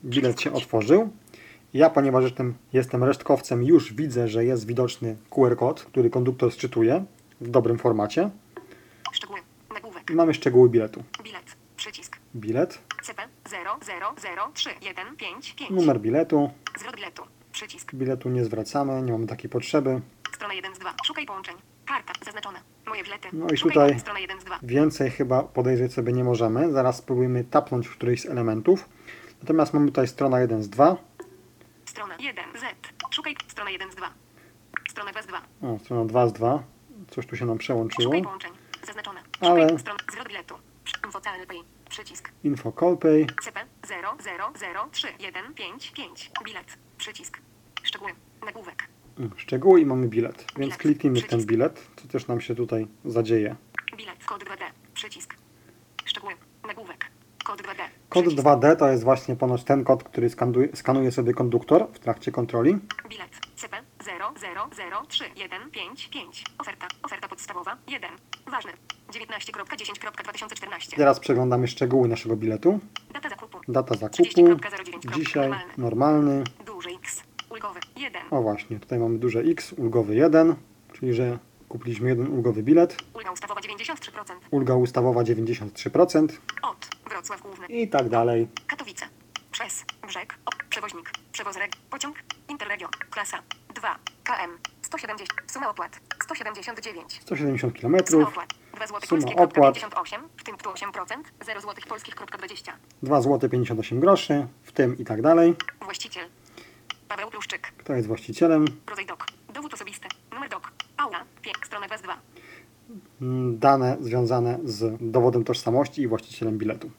Bilet 0.05 0.41
się 0.41 0.53
otworzył. 0.53 1.09
Ja, 1.73 1.89
ponieważ 1.89 2.23
jestem, 2.23 2.53
jestem 2.73 3.03
resztkowcem, 3.03 3.63
już 3.63 3.93
widzę, 3.93 4.27
że 4.27 4.45
jest 4.45 4.67
widoczny 4.67 5.15
QR 5.29 5.55
kod, 5.57 5.81
który 5.83 6.09
konduktor 6.09 6.51
sczytuje 6.51 7.05
w 7.41 7.49
dobrym 7.49 7.79
formacie. 7.79 8.29
Szczegóły. 9.11 9.39
Nagłówek. 9.73 10.09
I 10.09 10.13
mamy 10.13 10.33
szczegóły 10.33 10.69
biletu. 10.69 11.03
Bilet. 11.23 11.55
Przycisk. 11.77 12.17
Bilet, 12.35 12.79
CP 13.03 13.21
0003155. 13.43 15.69
numer 15.69 15.99
biletu. 15.99 16.49
Zwrot 16.79 16.95
biletu. 16.95 17.23
Przycisk. 17.51 17.95
Biletu 17.95 18.29
nie 18.29 18.45
zwracamy, 18.45 19.01
nie 19.01 19.11
mamy 19.11 19.27
takiej 19.27 19.49
potrzeby. 19.49 20.01
Strona 20.35 20.53
1 20.53 20.75
z 20.75 20.79
2. 20.79 20.93
Szukaj 21.05 21.25
połączeń. 21.25 21.55
Karta. 21.85 22.13
Zaznaczone. 22.25 22.59
Moje 22.87 23.03
bilety. 23.03 23.27
No 23.33 23.49
i 23.49 23.57
Szukaj 23.57 23.57
tutaj- 23.57 23.73
połączeń. 23.73 23.99
Strona 23.99 24.19
1 24.19 24.41
z 24.41 24.43
2. 24.43 24.59
Więcej 24.63 25.11
chyba 25.11 25.43
podejrzeć 25.43 25.93
sobie 25.93 26.13
nie 26.13 26.23
możemy. 26.23 26.71
Zaraz 26.71 26.97
spróbujemy 26.97 27.43
tapnąć 27.43 27.87
w 27.87 27.91
któryś 27.91 28.21
z 28.21 28.25
elementów. 28.25 28.89
Natomiast 29.41 29.73
mamy 29.73 29.87
tutaj 29.87 30.07
strona 30.07 30.39
1 30.39 30.63
z 30.63 30.69
2. 30.69 30.97
Strona 31.85 32.15
1 32.19 32.45
Z. 32.55 32.63
Szukaj. 33.15 33.35
Strona 33.47 33.69
1 33.71 33.91
z 33.91 33.95
2. 33.95 34.09
Strona 34.89 35.11
2 35.11 35.21
z 35.21 35.25
2. 35.27 35.41
O, 35.61 35.79
strona 35.79 36.05
2 36.05 36.27
z 36.27 36.33
2. 36.33 36.63
Coś 37.09 37.27
tu 37.27 37.35
się 37.35 37.45
nam 37.45 37.57
przełączyło. 37.57 38.03
Szukaj 38.03 38.21
połączeń. 38.23 38.51
Zaznaczone. 38.87 39.19
Ale- 39.41 39.69
Szukaj. 39.69 39.95
Zwrot 40.11 40.27
biletu. 40.27 40.55
Info 41.05 41.21
CLPay. 41.21 41.57
Przycisk. 41.89 42.31
Info 42.43 42.71
Callpay. 42.71 43.27
CP 43.41 43.65
0003155. 43.87 46.31
Bilet. 46.45 46.77
Przycisk. 46.97 47.39
Szczegóły. 47.83 48.11
Nagłówek. 48.45 48.87
Mm, 49.19 49.31
Szczegóły 49.37 49.81
i 49.81 49.85
mamy 49.85 50.07
bilet. 50.07 50.37
Więc 50.37 50.55
Bilet. 50.57 50.77
kliknijmy 50.77 51.19
w 51.19 51.21
ten 51.21 51.27
Przycisk. 51.29 51.49
bilet, 51.49 51.87
co 51.95 52.07
też 52.07 52.27
nam 52.27 52.41
się 52.41 52.55
tutaj 52.55 52.87
zadzieje. 53.05 53.55
Bilet. 53.97 54.25
Kod 54.25 54.43
2D. 54.43 54.63
Przycisk. 54.93 55.35
Szczegóły. 56.05 56.33
Nagłówek. 56.67 57.05
Kod 57.49 57.61
2D. 57.61 57.81
Kod 58.09 58.25
Przycisk. 58.25 58.47
2D 58.47 58.75
to 58.75 58.89
jest 58.89 59.03
właśnie 59.03 59.35
ponoć 59.35 59.63
ten 59.63 59.83
kod, 59.83 60.03
który 60.03 60.29
skanuje, 60.29 60.75
skanuje 60.75 61.11
sobie 61.11 61.33
konduktor 61.33 61.87
w 61.93 61.99
trakcie 61.99 62.31
kontroli. 62.31 62.77
Bilet. 63.09 63.29
CP 63.55 63.77
0003155. 63.99 66.43
Oferta. 66.57 66.87
Oferta 67.03 67.27
podstawowa 67.27 67.77
1. 67.87 68.09
Ważne. 68.51 68.71
19.10.2014. 69.11 70.95
Teraz 70.95 71.19
przeglądamy 71.19 71.67
szczegóły 71.67 72.07
naszego 72.07 72.35
biletu. 72.35 72.79
Data 73.13 73.29
zakupu. 73.29 73.59
Data 73.67 73.95
zakupu. 73.95 74.23
30.09. 74.23 75.15
Dzisiaj 75.15 75.49
Normalny. 75.49 75.73
normalny. 75.77 76.43
Duży 76.65 76.89
X. 76.89 77.23
Ulgowy 77.49 77.79
1. 77.95 78.21
O 78.31 78.41
właśnie, 78.41 78.79
tutaj 78.79 78.99
mamy 78.99 79.19
duże 79.19 79.39
X, 79.39 79.73
ulgowy 79.73 80.15
1, 80.15 80.55
czyli 80.93 81.13
że 81.13 81.39
kupiliśmy 81.69 82.09
jeden 82.09 82.27
ulgowy 82.27 82.63
bilet. 82.63 82.97
Ulga 83.13 83.31
ustawowa 83.31 83.61
93%. 83.61 84.33
Ulga 84.51 84.75
ustawowa 84.75 85.21
93% 85.21 86.27
Od. 86.63 86.87
Wrocław 87.09 87.41
Główny. 87.41 87.67
i 87.67 87.87
tak 87.87 88.09
dalej. 88.09 88.47
Katowice. 88.67 89.05
Przez. 89.51 89.85
Brzeg. 90.07 90.35
Przewoźnik. 90.69 91.11
Przewóz 91.31 91.55
reg. 91.55 91.71
Pociąg. 91.89 92.17
Interregion. 92.49 92.89
Klasa. 93.09 93.37
2. 93.75 93.95
KM. 94.23 94.57
170. 94.81 95.29
Suma 95.47 95.69
opłat. 95.69 95.99
179. 96.23 97.19
170 97.21 97.79
km. 97.81 97.95
Suma 98.07 98.27
opłat. 98.27 98.49
2 98.75 98.87
zł 98.87 98.99
Suma 99.07 99.21
polskie. 99.21 99.35
opłat. 99.43 99.75
58. 99.75 100.21
W 100.37 100.43
tym 100.43 100.57
tu 100.57 100.69
8%. 100.69 101.23
0 101.45 101.61
zł 101.61 101.75
polskich. 101.89 102.15
20. 102.37 102.73
2 103.03 103.21
zł 103.21 103.49
58 103.49 103.99
groszy, 103.99 104.47
w 104.63 104.71
tym 104.71 104.97
i 104.97 105.05
tak 105.05 105.21
dalej. 105.21 105.55
Właściciel. 105.81 106.27
Paweł 107.07 107.29
Pluszczyk. 107.31 107.73
Kto 107.77 107.93
jest 107.93 108.07
właścicielem? 108.07 108.65
Rodzaj 108.87 109.05
dok. 109.05 109.25
Dowód 109.53 109.73
osobisty. 109.73 110.07
Numer 110.31 110.49
dok. 110.49 110.71
Aula. 110.97 111.23
Pie. 111.41 111.51
Strona 111.65 111.87
2 111.87 111.97
z 111.97 112.01
2. 112.01 112.17
Mm, 113.21 113.59
Dane 113.59 113.97
związane 114.01 114.59
z 114.63 114.97
dowodem 115.11 115.43
tożsamości 115.43 116.01
i 116.01 116.07
właścicielem 116.07 116.57
biletu. 116.57 116.89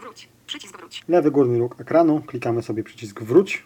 Wróć. 0.00 0.28
Przycisk 0.46 0.76
wróć. 0.78 1.04
Lewy 1.08 1.30
górny 1.30 1.58
róg 1.58 1.80
ekranu, 1.80 2.20
klikamy 2.26 2.62
sobie 2.62 2.84
przycisk 2.84 3.22
wróć 3.22 3.62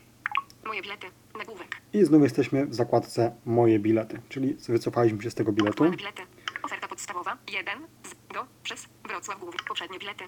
Moje 0.66 0.82
bilety. 0.82 1.06
Nagłówek. 1.38 1.76
i 1.92 2.04
znów 2.04 2.22
jesteśmy 2.22 2.66
w 2.66 2.74
zakładce 2.74 3.32
moje 3.46 3.78
bilety, 3.78 4.20
czyli 4.28 4.56
wycofaliśmy 4.68 5.22
się 5.22 5.30
z 5.30 5.34
tego 5.34 5.52
biletu. 5.52 5.84
Bilety. 5.90 6.22
Oferta 6.62 6.88
podstawowa. 6.88 7.36
1. 7.52 7.74
Z. 8.04 8.34
Do. 8.34 8.44
Przez. 8.62 8.86
Wrocław. 9.08 9.38
Poprzednie 9.68 9.98
bilety. 9.98 10.24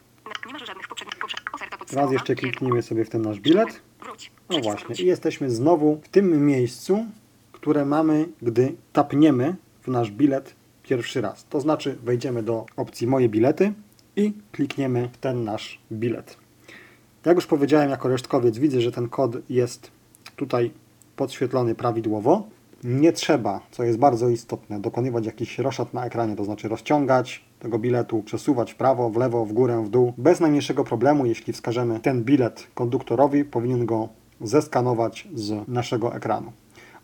Nie 0.47 0.53
masz 0.53 0.67
żadnych 0.67 0.89
poprzednich. 0.89 1.19
Poprze 1.19 1.37
oferta 1.53 1.77
podstawowa. 1.79 2.07
Raz 2.07 2.13
jeszcze 2.13 2.35
kliknijmy 2.35 2.83
sobie 2.83 3.05
w 3.05 3.09
ten 3.11 3.23
nasz 3.23 3.41
bilet. 3.41 3.83
Wróć. 4.01 4.31
No 4.51 4.61
właśnie, 4.61 4.95
i 5.05 5.07
jesteśmy 5.07 5.51
znowu 5.51 6.01
w 6.05 6.09
tym 6.09 6.47
miejscu, 6.47 7.07
które 7.53 7.85
mamy, 7.85 8.29
gdy 8.43 8.75
tapniemy 8.93 9.57
w 9.83 9.89
nasz 9.89 10.11
bilet 10.11 10.55
pierwszy 10.83 11.20
raz. 11.20 11.47
To 11.51 11.61
znaczy 11.61 11.99
wejdziemy 12.03 12.43
do 12.43 12.66
opcji 12.76 13.07
moje 13.07 13.28
bilety 13.28 13.72
i 14.16 14.33
klikniemy 14.53 15.09
w 15.12 15.16
ten 15.16 15.45
nasz 15.45 15.80
bilet. 15.93 16.37
Jak 17.26 17.37
już 17.37 17.47
powiedziałem, 17.47 17.91
jako 17.91 18.09
resztkowiec 18.09 18.59
widzę, 18.59 18.80
że 18.80 18.93
ten 18.93 19.09
kod 19.09 19.51
jest 19.51 19.91
tutaj 20.37 20.70
podświetlony 21.16 21.74
prawidłowo. 21.74 22.43
Nie 22.85 23.12
trzeba, 23.12 23.61
co 23.70 23.85
jest 23.85 23.99
bardzo 23.99 24.28
istotne, 24.28 24.80
dokonywać 24.80 25.26
jakichś 25.26 25.59
roszad 25.59 25.95
na 25.95 26.07
ekranie, 26.07 26.37
to 26.37 26.45
znaczy 26.45 26.68
rozciągać 26.68 27.45
tego 27.61 27.78
biletu, 27.78 28.22
przesuwać 28.22 28.72
w 28.72 28.76
prawo, 28.76 29.11
w 29.11 29.16
lewo, 29.16 29.47
w 29.47 29.53
górę, 29.53 29.83
w 29.85 29.89
dół. 29.89 30.12
Bez 30.18 30.41
najmniejszego 30.41 30.85
problemu, 30.85 31.26
jeśli 31.26 31.53
wskażemy 31.53 32.01
ten 32.01 32.24
bilet 32.24 32.66
konduktorowi, 32.74 33.45
powinien 33.45 33.87
go 33.87 34.09
zeskanować 34.41 35.28
z 35.35 35.68
naszego 35.68 36.14
ekranu. 36.16 36.53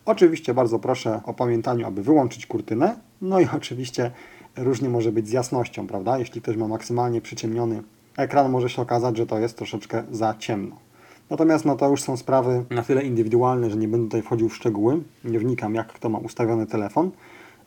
Oczywiście 0.09 0.53
bardzo 0.53 0.79
proszę 0.79 1.21
o 1.25 1.33
pamiętaniu, 1.33 1.87
aby 1.87 2.03
wyłączyć 2.03 2.45
kurtynę. 2.45 2.95
No 3.21 3.39
i 3.39 3.47
oczywiście 3.57 4.11
różnie 4.57 4.89
może 4.89 5.11
być 5.11 5.27
z 5.27 5.31
jasnością, 5.31 5.87
prawda? 5.87 6.19
Jeśli 6.19 6.41
ktoś 6.41 6.57
ma 6.57 6.67
maksymalnie 6.67 7.21
przyciemniony 7.21 7.83
ekran, 8.17 8.51
może 8.51 8.69
się 8.69 8.81
okazać, 8.81 9.17
że 9.17 9.25
to 9.25 9.39
jest 9.39 9.57
troszeczkę 9.57 10.03
za 10.11 10.35
ciemno. 10.39 10.75
Natomiast 11.29 11.65
no 11.65 11.75
to 11.75 11.89
już 11.89 12.03
są 12.03 12.17
sprawy 12.17 12.65
na 12.69 12.83
tyle 12.83 13.03
indywidualne, 13.03 13.69
że 13.69 13.77
nie 13.77 13.87
będę 13.87 14.05
tutaj 14.05 14.21
wchodził 14.21 14.49
w 14.49 14.55
szczegóły. 14.55 15.01
Nie 15.23 15.39
wnikam, 15.39 15.75
jak 15.75 15.87
kto 15.87 16.09
ma 16.09 16.19
ustawiony 16.19 16.67
telefon. 16.67 17.11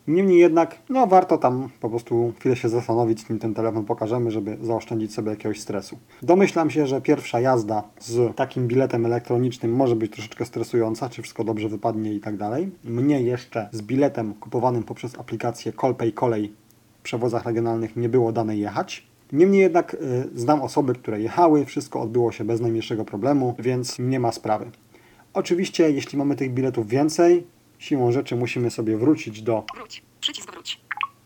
Niemniej 0.07 0.39
jednak, 0.39 0.79
no 0.89 1.07
warto 1.07 1.39
tam 1.39 1.69
po 1.81 1.91
prostu 1.91 2.33
chwilę 2.39 2.57
się 2.57 2.69
zastanowić, 2.69 3.29
nim 3.29 3.39
ten 3.39 3.55
telefon 3.55 3.85
pokażemy, 3.85 4.31
żeby 4.31 4.57
zaoszczędzić 4.63 5.15
sobie 5.15 5.31
jakiegoś 5.31 5.61
stresu. 5.61 5.99
Domyślam 6.23 6.71
się, 6.71 6.87
że 6.87 7.01
pierwsza 7.01 7.41
jazda 7.41 7.83
z 8.01 8.37
takim 8.37 8.69
biletem 8.69 9.07
elektronicznym 9.07 9.73
może 9.73 9.97
być 9.97 10.13
troszeczkę 10.13 10.45
stresująca, 10.45 11.09
czy 11.09 11.23
wszystko 11.23 11.45
dobrze 11.45 11.69
wypadnie 11.69 12.15
i 12.15 12.21
tak 12.21 12.37
dalej. 12.37 12.71
Mnie 12.85 13.23
jeszcze 13.23 13.69
z 13.73 13.83
biletem 13.83 14.35
kupowanym 14.35 14.83
poprzez 14.83 15.19
aplikację 15.19 15.73
Kolpay 15.73 16.13
Kolej 16.13 16.53
w 16.99 17.03
przewozach 17.03 17.45
regionalnych 17.45 17.97
nie 17.97 18.09
było 18.09 18.33
dane 18.33 18.57
jechać. 18.57 19.07
Niemniej 19.33 19.61
jednak 19.61 19.95
y, 19.95 19.99
znam 20.35 20.63
osoby, 20.63 20.95
które 20.95 21.21
jechały, 21.21 21.65
wszystko 21.65 22.01
odbyło 22.01 22.33
się 22.33 22.45
bez 22.45 22.61
najmniejszego 22.61 23.05
problemu, 23.05 23.55
więc 23.59 23.99
nie 23.99 24.21
ma 24.21 24.33
sprawy. 24.33 24.71
Oczywiście, 25.35 25.91
jeśli 25.91 26.19
mamy 26.19 26.37
tych 26.37 26.55
biletów 26.55 26.89
więcej, 26.89 27.47
siłą 27.83 28.13
rzeczy 28.13 28.37
musimy 28.37 28.71
sobie 28.71 28.97
wrócić 28.97 29.43
do 29.43 29.65
Wróć. 29.77 30.03
Przycisk 30.21 30.51
wróć. 30.53 30.81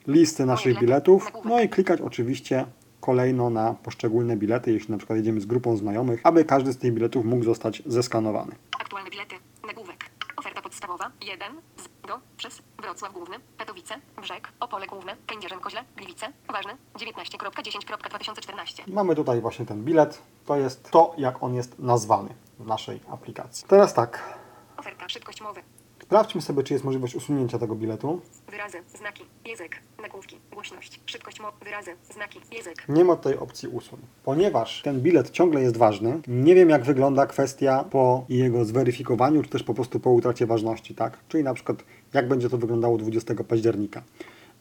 listy 0.07 0.46
naszych 0.46 0.78
biletów, 0.80 1.32
no 1.44 1.61
i 1.61 1.68
klikać 1.68 2.00
oczywiście 2.00 2.66
kolejno 3.00 3.50
na 3.50 3.74
poszczególne 3.74 4.36
bilety, 4.36 4.72
jeśli 4.72 4.90
na 4.92 4.98
przykład 4.98 5.16
jedziemy 5.16 5.40
z 5.40 5.46
grupą 5.46 5.76
znajomych, 5.76 6.20
aby 6.24 6.44
każdy 6.44 6.72
z 6.72 6.78
tych 6.78 6.94
biletów 6.94 7.24
mógł 7.24 7.44
zostać 7.44 7.82
zeskanowany. 7.86 8.54
Aktualne 8.80 9.11
bilety. 9.11 9.34
Nagłówek. 9.66 10.11
Oferta 10.36 10.62
podstawowa. 10.62 11.11
1. 11.20 11.52
Z. 11.76 12.07
Do. 12.09 12.18
Przez. 12.36 12.62
Wrocław 12.82 13.12
Główny. 13.12 13.36
Katowice. 13.59 13.94
Brzeg. 14.22 14.48
Opole 14.61 14.86
Główne. 14.86 15.16
Kędzierzyn 15.26 15.61
Koźle. 15.61 15.84
Gliwice. 15.96 16.26
Ważne. 16.52 16.76
19.10.2014. 16.94 18.82
Mamy 18.92 19.14
tutaj 19.14 19.40
właśnie 19.40 19.66
ten 19.66 19.84
bilet, 19.84 20.22
to 20.46 20.57
jest 20.57 20.90
to, 20.90 21.14
jak 21.18 21.42
on 21.42 21.54
jest 21.54 21.78
nazwany 21.78 22.28
w 22.59 22.66
naszej 22.66 23.00
aplikacji. 23.11 23.68
Teraz 23.68 23.94
tak, 23.94 24.38
Oferta. 24.76 25.09
Szybkość 25.09 25.40
mowy. 25.40 25.62
Sprawdźmy 26.07 26.40
sobie, 26.42 26.62
czy 26.62 26.72
jest 26.72 26.84
możliwość 26.84 27.14
usunięcia 27.14 27.59
tego 27.59 27.74
biletu. 27.74 28.20
Wyrazy. 28.50 28.78
Znaki. 28.98 29.24
Język. 29.46 29.76
Nagłówki. 30.02 30.36
Głośność. 30.52 31.00
Szybkość 31.07 31.40
mowy. 31.40 31.57
Wyrazy. 31.64 31.90
Znaki. 32.14 32.40
Język. 32.52 32.88
Nie 32.88 33.04
ma 33.04 33.16
tutaj 33.16 33.36
opcji 33.36 33.68
usuń. 33.68 33.98
Ponieważ 34.24 34.82
ten 34.82 35.00
bilet 35.00 35.30
ciągle 35.30 35.62
jest 35.62 35.76
ważny, 35.76 36.20
nie 36.28 36.54
wiem 36.54 36.68
jak 36.68 36.84
wygląda 36.84 37.26
kwestia 37.26 37.84
po 37.90 38.24
jego 38.28 38.64
zweryfikowaniu, 38.64 39.42
czy 39.42 39.48
też 39.50 39.62
po 39.62 39.74
prostu 39.74 40.00
po 40.00 40.11
utracie 40.11 40.46
ważności, 40.46 40.94
tak? 40.94 41.18
Czyli 41.28 41.44
na 41.44 41.54
przykład 41.54 41.84
jak 42.14 42.28
będzie 42.28 42.48
to 42.50 42.59
wyglądało 42.59 42.98
20 42.98 43.34
października. 43.48 44.02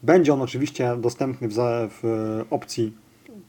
Będzie 0.02 0.32
on 0.32 0.42
oczywiście 0.42 0.96
dostępny 0.96 1.48
w, 1.48 1.52
za- 1.52 1.88
w 2.02 2.02
opcji 2.50 2.92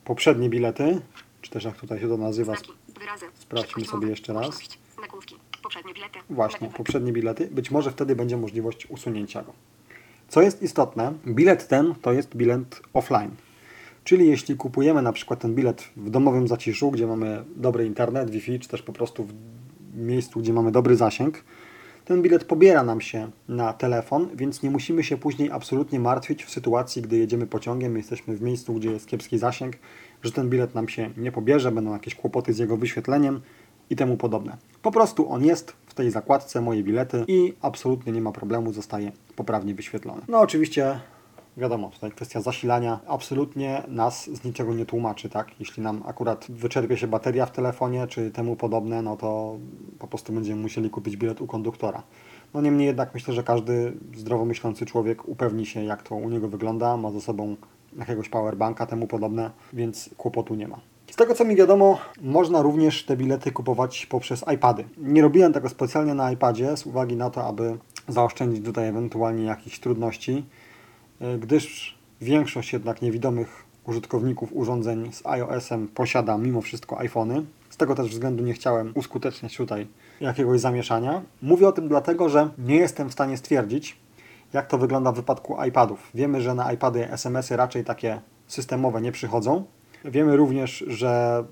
poprzednie 0.05 0.49
bilety, 0.49 1.01
czy 1.41 1.51
też 1.51 1.63
jak 1.63 1.75
tutaj 1.77 1.99
się 1.99 2.07
to 2.09 2.17
nazywa, 2.17 2.53
Znaki. 2.53 2.71
Wyrazy. 2.99 3.25
Sprawdźmy 3.33 3.67
Szybkość 3.67 3.85
sobie 3.89 3.97
mowy. 3.99 4.09
jeszcze 4.09 4.33
raz. 4.33 4.43
Głośność. 4.43 4.79
Nagłówki. 5.01 5.35
Poprzednie 5.67 5.93
bilety. 5.93 6.19
Właśnie, 6.29 6.69
poprzednie 6.69 7.11
bilety. 7.11 7.47
Być 7.51 7.71
może 7.71 7.91
wtedy 7.91 8.15
będzie 8.15 8.37
możliwość 8.37 8.85
usunięcia 8.89 9.43
go. 9.43 9.53
Co 10.27 10.41
jest 10.41 10.61
istotne, 10.61 11.13
bilet 11.27 11.67
ten 11.67 11.95
to 12.01 12.13
jest 12.13 12.35
bilet 12.35 12.81
offline. 12.93 13.31
Czyli 14.03 14.27
jeśli 14.27 14.55
kupujemy 14.55 15.01
na 15.01 15.13
przykład 15.13 15.39
ten 15.39 15.55
bilet 15.55 15.89
w 15.97 16.09
domowym 16.09 16.47
zaciszu, 16.47 16.91
gdzie 16.91 17.07
mamy 17.07 17.43
dobry 17.55 17.85
internet, 17.85 18.29
Wi-Fi, 18.29 18.59
czy 18.59 18.69
też 18.69 18.81
po 18.81 18.93
prostu 18.93 19.23
w 19.23 19.33
miejscu, 19.97 20.39
gdzie 20.39 20.53
mamy 20.53 20.71
dobry 20.71 20.95
zasięg, 20.95 21.43
ten 22.05 22.21
bilet 22.21 22.43
pobiera 22.43 22.83
nam 22.83 23.01
się 23.01 23.31
na 23.47 23.73
telefon, 23.73 24.29
więc 24.35 24.63
nie 24.63 24.71
musimy 24.71 25.03
się 25.03 25.17
później 25.17 25.51
absolutnie 25.51 25.99
martwić 25.99 26.43
w 26.43 26.49
sytuacji, 26.49 27.01
gdy 27.01 27.17
jedziemy 27.17 27.47
pociągiem, 27.47 27.97
jesteśmy 27.97 28.35
w 28.35 28.41
miejscu, 28.41 28.73
gdzie 28.73 28.91
jest 28.91 29.07
kiepski 29.07 29.37
zasięg, 29.37 29.75
że 30.23 30.31
ten 30.31 30.49
bilet 30.49 30.75
nam 30.75 30.89
się 30.89 31.09
nie 31.17 31.31
pobierze, 31.31 31.71
będą 31.71 31.93
jakieś 31.93 32.15
kłopoty 32.15 32.53
z 32.53 32.57
jego 32.57 32.77
wyświetleniem 32.77 33.41
i 33.89 33.95
temu 33.95 34.17
podobne. 34.17 34.57
Po 34.81 34.91
prostu 34.91 35.31
on 35.31 35.45
jest 35.45 35.71
w 35.87 35.93
tej 35.93 36.11
zakładce 36.11 36.61
moje 36.61 36.83
bilety 36.83 37.25
i 37.27 37.53
absolutnie 37.61 38.11
nie 38.13 38.21
ma 38.21 38.31
problemu, 38.31 38.73
zostaje 38.73 39.11
poprawnie 39.35 39.75
wyświetlony. 39.75 40.21
No 40.27 40.39
oczywiście 40.39 40.99
Wiadomo, 41.57 41.89
tutaj 41.89 42.11
kwestia 42.11 42.41
zasilania 42.41 42.99
absolutnie 43.07 43.83
nas 43.87 44.29
z 44.29 44.43
niczego 44.43 44.73
nie 44.73 44.85
tłumaczy, 44.85 45.29
tak? 45.29 45.59
Jeśli 45.59 45.83
nam 45.83 46.03
akurat 46.05 46.45
wyczerpie 46.49 46.97
się 46.97 47.07
bateria 47.07 47.45
w 47.45 47.51
telefonie 47.51 48.07
czy 48.07 48.31
temu 48.31 48.55
podobne, 48.55 49.01
no 49.01 49.17
to 49.17 49.57
po 49.99 50.07
prostu 50.07 50.33
będziemy 50.33 50.61
musieli 50.61 50.89
kupić 50.89 51.17
bilet 51.17 51.41
u 51.41 51.47
konduktora. 51.47 52.03
No 52.53 52.61
niemniej 52.61 52.87
jednak 52.87 53.13
myślę, 53.13 53.33
że 53.33 53.43
każdy 53.43 53.93
zdrowo 54.15 54.45
myślący 54.45 54.85
człowiek 54.85 55.27
upewni 55.27 55.65
się, 55.65 55.83
jak 55.83 56.03
to 56.03 56.15
u 56.15 56.29
niego 56.29 56.47
wygląda, 56.47 56.97
ma 56.97 57.11
ze 57.11 57.21
sobą 57.21 57.55
jakiegoś 57.99 58.29
powerbanka, 58.29 58.85
temu 58.85 59.07
podobne, 59.07 59.51
więc 59.73 60.09
kłopotu 60.17 60.55
nie 60.55 60.67
ma. 60.67 60.79
Z 61.11 61.15
tego 61.15 61.35
co 61.35 61.45
mi 61.45 61.55
wiadomo, 61.55 61.99
można 62.21 62.61
również 62.61 63.05
te 63.05 63.17
bilety 63.17 63.51
kupować 63.51 64.05
poprzez 64.05 64.45
iPady. 64.53 64.83
Nie 64.97 65.21
robiłem 65.21 65.53
tego 65.53 65.69
specjalnie 65.69 66.13
na 66.13 66.31
iPadzie 66.31 66.77
z 66.77 66.85
uwagi 66.85 67.15
na 67.15 67.29
to, 67.29 67.43
aby 67.43 67.77
zaoszczędzić 68.07 68.65
tutaj 68.65 68.87
ewentualnie 68.87 69.43
jakichś 69.43 69.79
trudności 69.79 70.45
e, 71.21 71.37
gdyż 71.37 71.97
większość 72.21 72.73
jednak 72.73 73.01
niewidomych 73.01 73.63
użytkowników 73.85 74.49
urządzeń 74.53 75.13
z 75.13 75.25
iOS-em 75.25 75.87
posiada 75.87 76.37
mimo 76.37 76.61
wszystko 76.61 76.99
iPhony. 76.99 77.45
Z 77.69 77.77
tego 77.77 77.95
też 77.95 78.09
względu 78.09 78.43
nie 78.43 78.53
chciałem 78.53 78.91
uskuteczniać 78.95 79.57
tutaj 79.57 79.87
jakiegoś 80.21 80.59
zamieszania. 80.59 81.21
Mówię 81.41 81.67
o 81.67 81.71
tym 81.71 81.87
dlatego, 81.87 82.29
że 82.29 82.49
nie 82.57 82.75
jestem 82.75 83.09
w 83.09 83.13
stanie 83.13 83.37
stwierdzić, 83.37 83.97
jak 84.53 84.67
to 84.67 84.77
wygląda 84.77 85.11
w 85.11 85.15
wypadku 85.15 85.63
iPadów. 85.63 86.11
Wiemy, 86.13 86.41
że 86.41 86.53
na 86.53 86.73
iPady 86.73 87.11
SMS-y 87.11 87.57
raczej 87.57 87.83
takie 87.83 88.21
systemowe 88.47 89.01
nie 89.01 89.11
przychodzą. 89.11 89.65
Wiemy 90.05 90.37
również, 90.37 90.85
że 90.87 91.43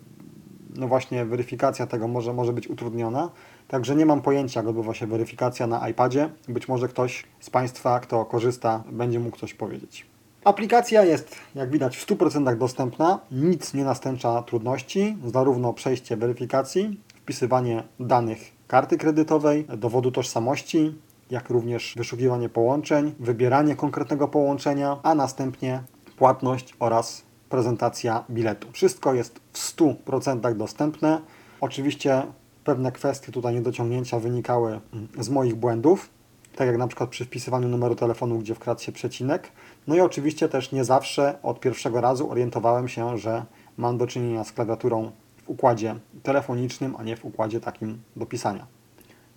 no 0.75 0.87
właśnie 0.87 1.25
weryfikacja 1.25 1.87
tego 1.87 2.07
może, 2.07 2.33
może 2.33 2.53
być 2.53 2.67
utrudniona. 2.67 3.29
Także 3.67 3.95
nie 3.95 4.05
mam 4.05 4.21
pojęcia, 4.21 4.59
jak 4.59 4.67
odbywa 4.67 4.93
się 4.93 5.07
weryfikacja 5.07 5.67
na 5.67 5.89
iPadzie. 5.89 6.29
Być 6.47 6.67
może 6.67 6.87
ktoś 6.87 7.23
z 7.39 7.49
Państwa, 7.49 7.99
kto 7.99 8.25
korzysta, 8.25 8.83
będzie 8.91 9.19
mógł 9.19 9.37
coś 9.37 9.53
powiedzieć. 9.53 10.05
Aplikacja 10.43 11.03
jest, 11.03 11.35
jak 11.55 11.71
widać, 11.71 11.97
w 11.97 12.07
100% 12.07 12.57
dostępna. 12.57 13.19
Nic 13.31 13.73
nie 13.73 13.83
nastęcza 13.83 14.41
trudności. 14.41 15.17
Zarówno 15.25 15.73
przejście 15.73 16.17
weryfikacji, 16.17 16.99
wpisywanie 17.15 17.83
danych 17.99 18.39
karty 18.67 18.97
kredytowej, 18.97 19.65
dowodu 19.77 20.11
tożsamości, 20.11 20.95
jak 21.29 21.49
również 21.49 21.93
wyszukiwanie 21.97 22.49
połączeń, 22.49 23.15
wybieranie 23.19 23.75
konkretnego 23.75 24.27
połączenia, 24.27 24.97
a 25.03 25.15
następnie 25.15 25.83
płatność 26.17 26.73
oraz 26.79 27.23
prezentacja 27.55 28.23
biletu. 28.29 28.67
Wszystko 28.71 29.13
jest 29.13 29.39
w 29.53 29.75
100% 29.75 30.57
dostępne. 30.57 31.21
Oczywiście 31.61 32.23
pewne 32.63 32.91
kwestie 32.91 33.31
tutaj 33.31 33.53
niedociągnięcia 33.53 34.19
wynikały 34.19 34.69
mm, 34.69 35.07
z 35.19 35.29
moich 35.29 35.55
błędów, 35.55 36.09
tak 36.55 36.67
jak 36.67 36.77
na 36.77 36.87
przykład 36.87 37.09
przy 37.09 37.25
wpisywaniu 37.25 37.67
numeru 37.67 37.95
telefonu, 37.95 38.39
gdzie 38.39 38.55
wkradł 38.55 38.81
się 38.81 38.91
przecinek. 38.91 39.51
No 39.87 39.95
i 39.95 39.99
oczywiście 39.99 40.49
też 40.49 40.71
nie 40.71 40.83
zawsze 40.83 41.37
od 41.43 41.59
pierwszego 41.59 42.01
razu 42.01 42.31
orientowałem 42.31 42.87
się, 42.87 43.17
że 43.17 43.45
mam 43.77 43.97
do 43.97 44.07
czynienia 44.07 44.43
z 44.43 44.51
klawiaturą 44.51 45.11
w 45.45 45.49
układzie 45.49 45.95
telefonicznym, 46.23 46.95
a 46.97 47.03
nie 47.03 47.17
w 47.17 47.25
układzie 47.25 47.59
takim 47.59 48.01
do 48.15 48.25
pisania. 48.25 48.67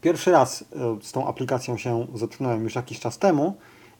Pierwszy 0.01 0.31
raz 0.31 0.62
e, 0.62 0.66
z 1.03 1.12
tą 1.12 1.27
aplikacją 1.27 1.77
się 1.77 2.07
zetknąłem 2.14 2.64
już 2.64 2.75
jakiś 2.75 3.01
czas 3.01 3.19
temu, 3.19 3.57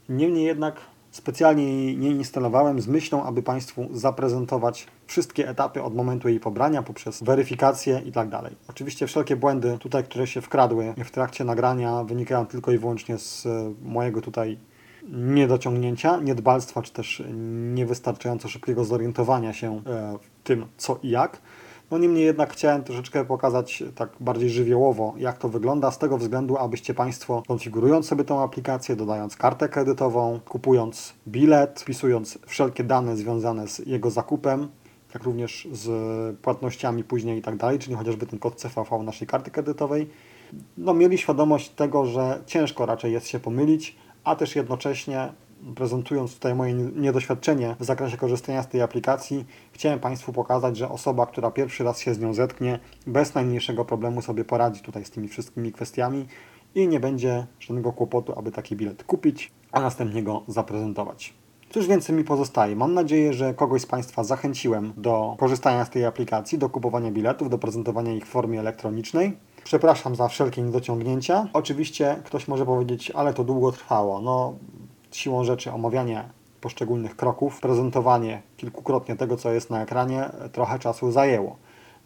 niemniej 0.09 0.45
jednak 0.45 0.77
specjalnie 1.11 1.65
jej 1.65 1.99
nie 1.99 2.11
instalowałem 2.11 2.81
z 2.81 2.89
myślą, 2.89 3.25
aby 3.25 3.43
Państwu 3.43 3.89
zaprezentować 3.93 4.87
wszystkie 5.07 5.49
etapy 5.49 5.83
od 5.83 5.95
momentu 5.95 6.29
jej 6.29 6.41
pobrania 6.41 6.83
poprzez 6.83 7.23
weryfikację 7.23 8.03
i 8.05 8.13
tak 8.13 8.29
dalej. 8.29 8.57
Oczywiście 8.69 9.07
wszelkie 9.07 9.37
błędy 9.37 9.79
tutaj, 9.79 10.05
które 10.05 10.27
się 10.27 10.41
wkradły 10.41 10.95
w 11.05 11.11
trakcie 11.11 11.45
nagrania 11.45 12.05
wynikają 12.05 12.47
tylko 12.47 12.73
i 12.73 12.79
wyłącznie 12.79 13.19
z 13.19 13.47
e, 13.47 13.75
mojego 13.83 14.21
tutaj 14.21 14.59
niedociągnięcia, 15.13 16.17
niedbalstwa, 16.17 16.83
czy 16.83 16.93
też 16.93 17.23
niewystarczająco 17.75 18.49
szybkiego 18.49 18.85
zorientowania 18.85 19.53
się 19.53 19.83
e, 19.87 20.19
w 20.19 20.45
tym 20.45 20.67
co 20.77 20.99
i 21.03 21.11
jak. 21.11 21.41
No 21.91 21.99
niemniej 21.99 22.25
jednak 22.25 22.53
chciałem 22.53 22.85
troszeczkę 22.85 23.25
pokazać 23.25 23.83
tak 23.95 24.11
bardziej 24.21 24.51
żywiołowo, 24.51 25.15
jak 25.17 25.39
to 25.39 25.49
wygląda, 25.49 25.91
z 25.91 25.99
tego 25.99 26.19
względu, 26.19 26.57
abyście 26.57 26.95
Państwo 26.95 27.43
konfigurując 27.49 28.07
sobie 28.07 28.25
tą 28.25 28.43
aplikację, 28.43 28.97
dodając 28.97 29.37
kartę 29.37 29.69
kredytową, 29.69 30.41
kupując 30.49 31.15
bilet, 31.29 31.81
wpisując 31.81 32.39
wszelkie 32.47 32.85
dane 32.85 33.17
związane 33.17 33.69
z 33.69 33.79
jego 33.79 34.11
zakupem, 34.11 34.69
jak 35.15 35.23
również 35.23 35.69
z 35.73 36.37
płatnościami 36.39 37.05
później 37.05 37.39
i 37.39 37.43
tak 37.43 37.57
dalej, 37.57 37.79
czyli 37.79 37.97
chociażby 37.97 38.27
ten 38.27 38.39
kod 38.39 38.55
CVV 38.55 39.03
naszej 39.03 39.27
karty 39.27 39.51
kredytowej, 39.51 40.09
no 40.79 40.95
mieli 40.95 41.19
świadomość 41.19 41.69
tego, 41.71 42.07
że 42.07 42.43
ciężko 42.47 42.87
raczej 42.87 43.13
jest 43.13 43.29
się 43.29 43.41
pomylić, 43.41 43.97
a 44.25 44.37
też 44.37 44.57
jednocześnie 44.57 45.33
prezentując 45.75 46.35
tutaj 46.35 46.55
moje 46.55 46.75
niedoświadczenie 46.75 47.77
w 47.81 47.85
zakresie 47.85 48.17
korzystania 48.17 48.63
z 48.63 48.69
tej 48.69 48.83
aplikacji, 48.83 49.45
chciałem 49.73 50.01
Państwu 50.01 50.33
pokazać, 50.33 50.77
że 50.77 50.89
osoba, 50.89 51.27
która 51.27 51.51
pierwszy 51.51 51.85
raz 51.85 52.01
się 52.01 52.15
z 52.15 52.19
nią 52.19 52.35
zetknie, 52.35 52.79
bez 53.07 53.35
najmniejszego 53.35 53.85
problemu 53.85 54.23
sobie 54.23 54.45
poradzi 54.45 54.81
tutaj 54.81 55.05
z 55.05 55.11
tymi 55.11 55.29
wszystkimi 55.29 55.73
kwestiami 55.73 56.27
i 56.75 56.89
nie 56.89 57.01
będzie 57.01 57.47
żadnego 57.61 57.93
kłopotu, 57.93 58.39
aby 58.39 58.53
taki 58.53 58.77
bilet 58.77 59.05
kupić, 59.05 59.53
a 59.73 59.81
następnie 59.81 60.23
go 60.23 60.43
zaprezentować. 60.49 61.35
Cóż 61.71 61.87
więcej 61.87 62.17
mi 62.17 62.25
pozostaje? 62.25 62.77
Mam 62.77 62.95
nadzieję, 62.95 63.33
że 63.33 63.55
kogoś 63.55 63.83
z 63.83 63.87
Państwa 63.87 64.25
zachęciłem 64.25 64.93
do 64.97 65.37
korzystania 65.39 65.85
z 65.85 65.91
tej 65.91 66.05
aplikacji, 66.05 66.59
do 66.59 66.69
kupowania 66.69 67.11
biletów, 67.11 67.51
do 67.51 67.59
prezentowania 67.59 68.15
ich 68.15 68.27
w 68.27 68.29
formie 68.29 68.61
elektronicznej. 68.61 69.37
Przepraszam 69.65 70.15
za 70.17 70.29
wszelkie 70.29 70.63
niedociągnięcia. 70.63 71.49
Oczywiście 71.53 72.17
ktoś 72.25 72.49
może 72.49 72.67
powiedzieć, 72.67 73.11
ale 73.11 73.35
to 73.35 73.45
długo 73.45 73.73
trwało. 73.73 74.21
No, 74.21 74.55
siłą 75.11 75.45
rzeczy 75.45 75.73
omawianie 75.73 76.25
poszczególnych 76.61 77.17
kroków, 77.17 77.61
prezentowanie 77.61 78.43
kilkukrotnie 78.57 79.17
tego, 79.17 79.37
co 79.37 79.53
jest 79.53 79.71
na 79.71 79.83
ekranie, 79.83 80.31
trochę 80.53 80.79
czasu 80.79 81.13
zajęło. 81.13 81.57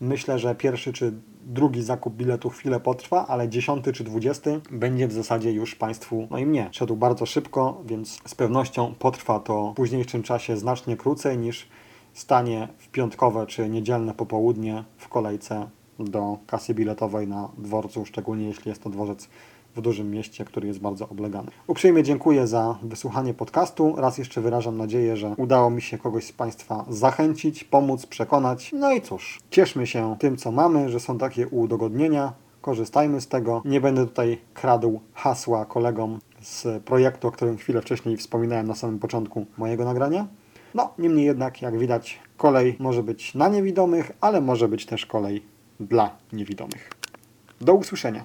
Myślę, 0.00 0.38
że 0.38 0.54
pierwszy 0.54 0.92
czy 0.92 1.12
drugi 1.46 1.82
zakup 1.82 2.14
biletu 2.14 2.50
chwilę 2.50 2.80
potrwa, 2.80 3.26
ale 3.26 3.48
dziesiąty 3.48 3.92
czy 3.92 4.04
dwudziesty 4.04 4.60
będzie 4.70 5.08
w 5.08 5.12
zasadzie 5.12 5.52
już 5.52 5.74
Państwu, 5.74 6.28
no 6.30 6.38
i 6.38 6.46
mnie, 6.46 6.68
szedł 6.72 6.96
bardzo 6.96 7.26
szybko, 7.26 7.82
więc 7.86 8.18
z 8.26 8.34
pewnością 8.34 8.94
potrwa 8.98 9.40
to 9.40 9.72
w 9.72 9.74
późniejszym 9.74 10.22
czasie 10.22 10.56
znacznie 10.56 10.96
krócej 10.96 11.38
niż 11.38 11.68
stanie 12.14 12.68
w 12.78 12.88
piątkowe 12.88 13.46
czy 13.46 13.68
niedzielne 13.68 14.14
popołudnie 14.14 14.84
w 14.96 15.08
kolejce 15.08 15.68
do 15.98 16.38
kasy 16.46 16.74
biletowej 16.74 17.28
na 17.28 17.48
dworcu, 17.58 18.04
szczególnie 18.04 18.46
jeśli 18.46 18.68
jest 18.68 18.82
to 18.82 18.90
dworzec 18.90 19.28
w 19.76 19.80
dużym 19.80 20.10
mieście, 20.10 20.44
który 20.44 20.68
jest 20.68 20.80
bardzo 20.80 21.08
oblegany. 21.08 21.50
Uprzejmie 21.66 22.02
dziękuję 22.02 22.46
za 22.46 22.78
wysłuchanie 22.82 23.34
podcastu. 23.34 23.94
Raz 23.96 24.18
jeszcze 24.18 24.40
wyrażam 24.40 24.76
nadzieję, 24.76 25.16
że 25.16 25.34
udało 25.36 25.70
mi 25.70 25.82
się 25.82 25.98
kogoś 25.98 26.24
z 26.24 26.32
Państwa 26.32 26.84
zachęcić, 26.88 27.64
pomóc, 27.64 28.06
przekonać. 28.06 28.72
No 28.72 28.92
i 28.92 29.00
cóż, 29.00 29.40
cieszmy 29.50 29.86
się 29.86 30.16
tym, 30.18 30.36
co 30.36 30.52
mamy, 30.52 30.88
że 30.88 31.00
są 31.00 31.18
takie 31.18 31.48
udogodnienia. 31.48 32.32
Korzystajmy 32.60 33.20
z 33.20 33.28
tego. 33.28 33.62
Nie 33.64 33.80
będę 33.80 34.06
tutaj 34.06 34.38
kradł 34.54 35.00
hasła 35.14 35.64
kolegom 35.64 36.18
z 36.40 36.82
projektu, 36.84 37.28
o 37.28 37.30
którym 37.30 37.56
chwilę 37.56 37.82
wcześniej 37.82 38.16
wspominałem 38.16 38.66
na 38.66 38.74
samym 38.74 38.98
początku 38.98 39.46
mojego 39.58 39.84
nagrania. 39.84 40.26
No, 40.74 40.94
niemniej 40.98 41.26
jednak, 41.26 41.62
jak 41.62 41.78
widać, 41.78 42.20
kolej 42.36 42.76
może 42.78 43.02
być 43.02 43.34
na 43.34 43.48
niewidomych, 43.48 44.12
ale 44.20 44.40
może 44.40 44.68
być 44.68 44.86
też 44.86 45.06
kolej 45.06 45.42
dla 45.80 46.10
niewidomych. 46.32 46.90
Do 47.60 47.74
usłyszenia. 47.74 48.24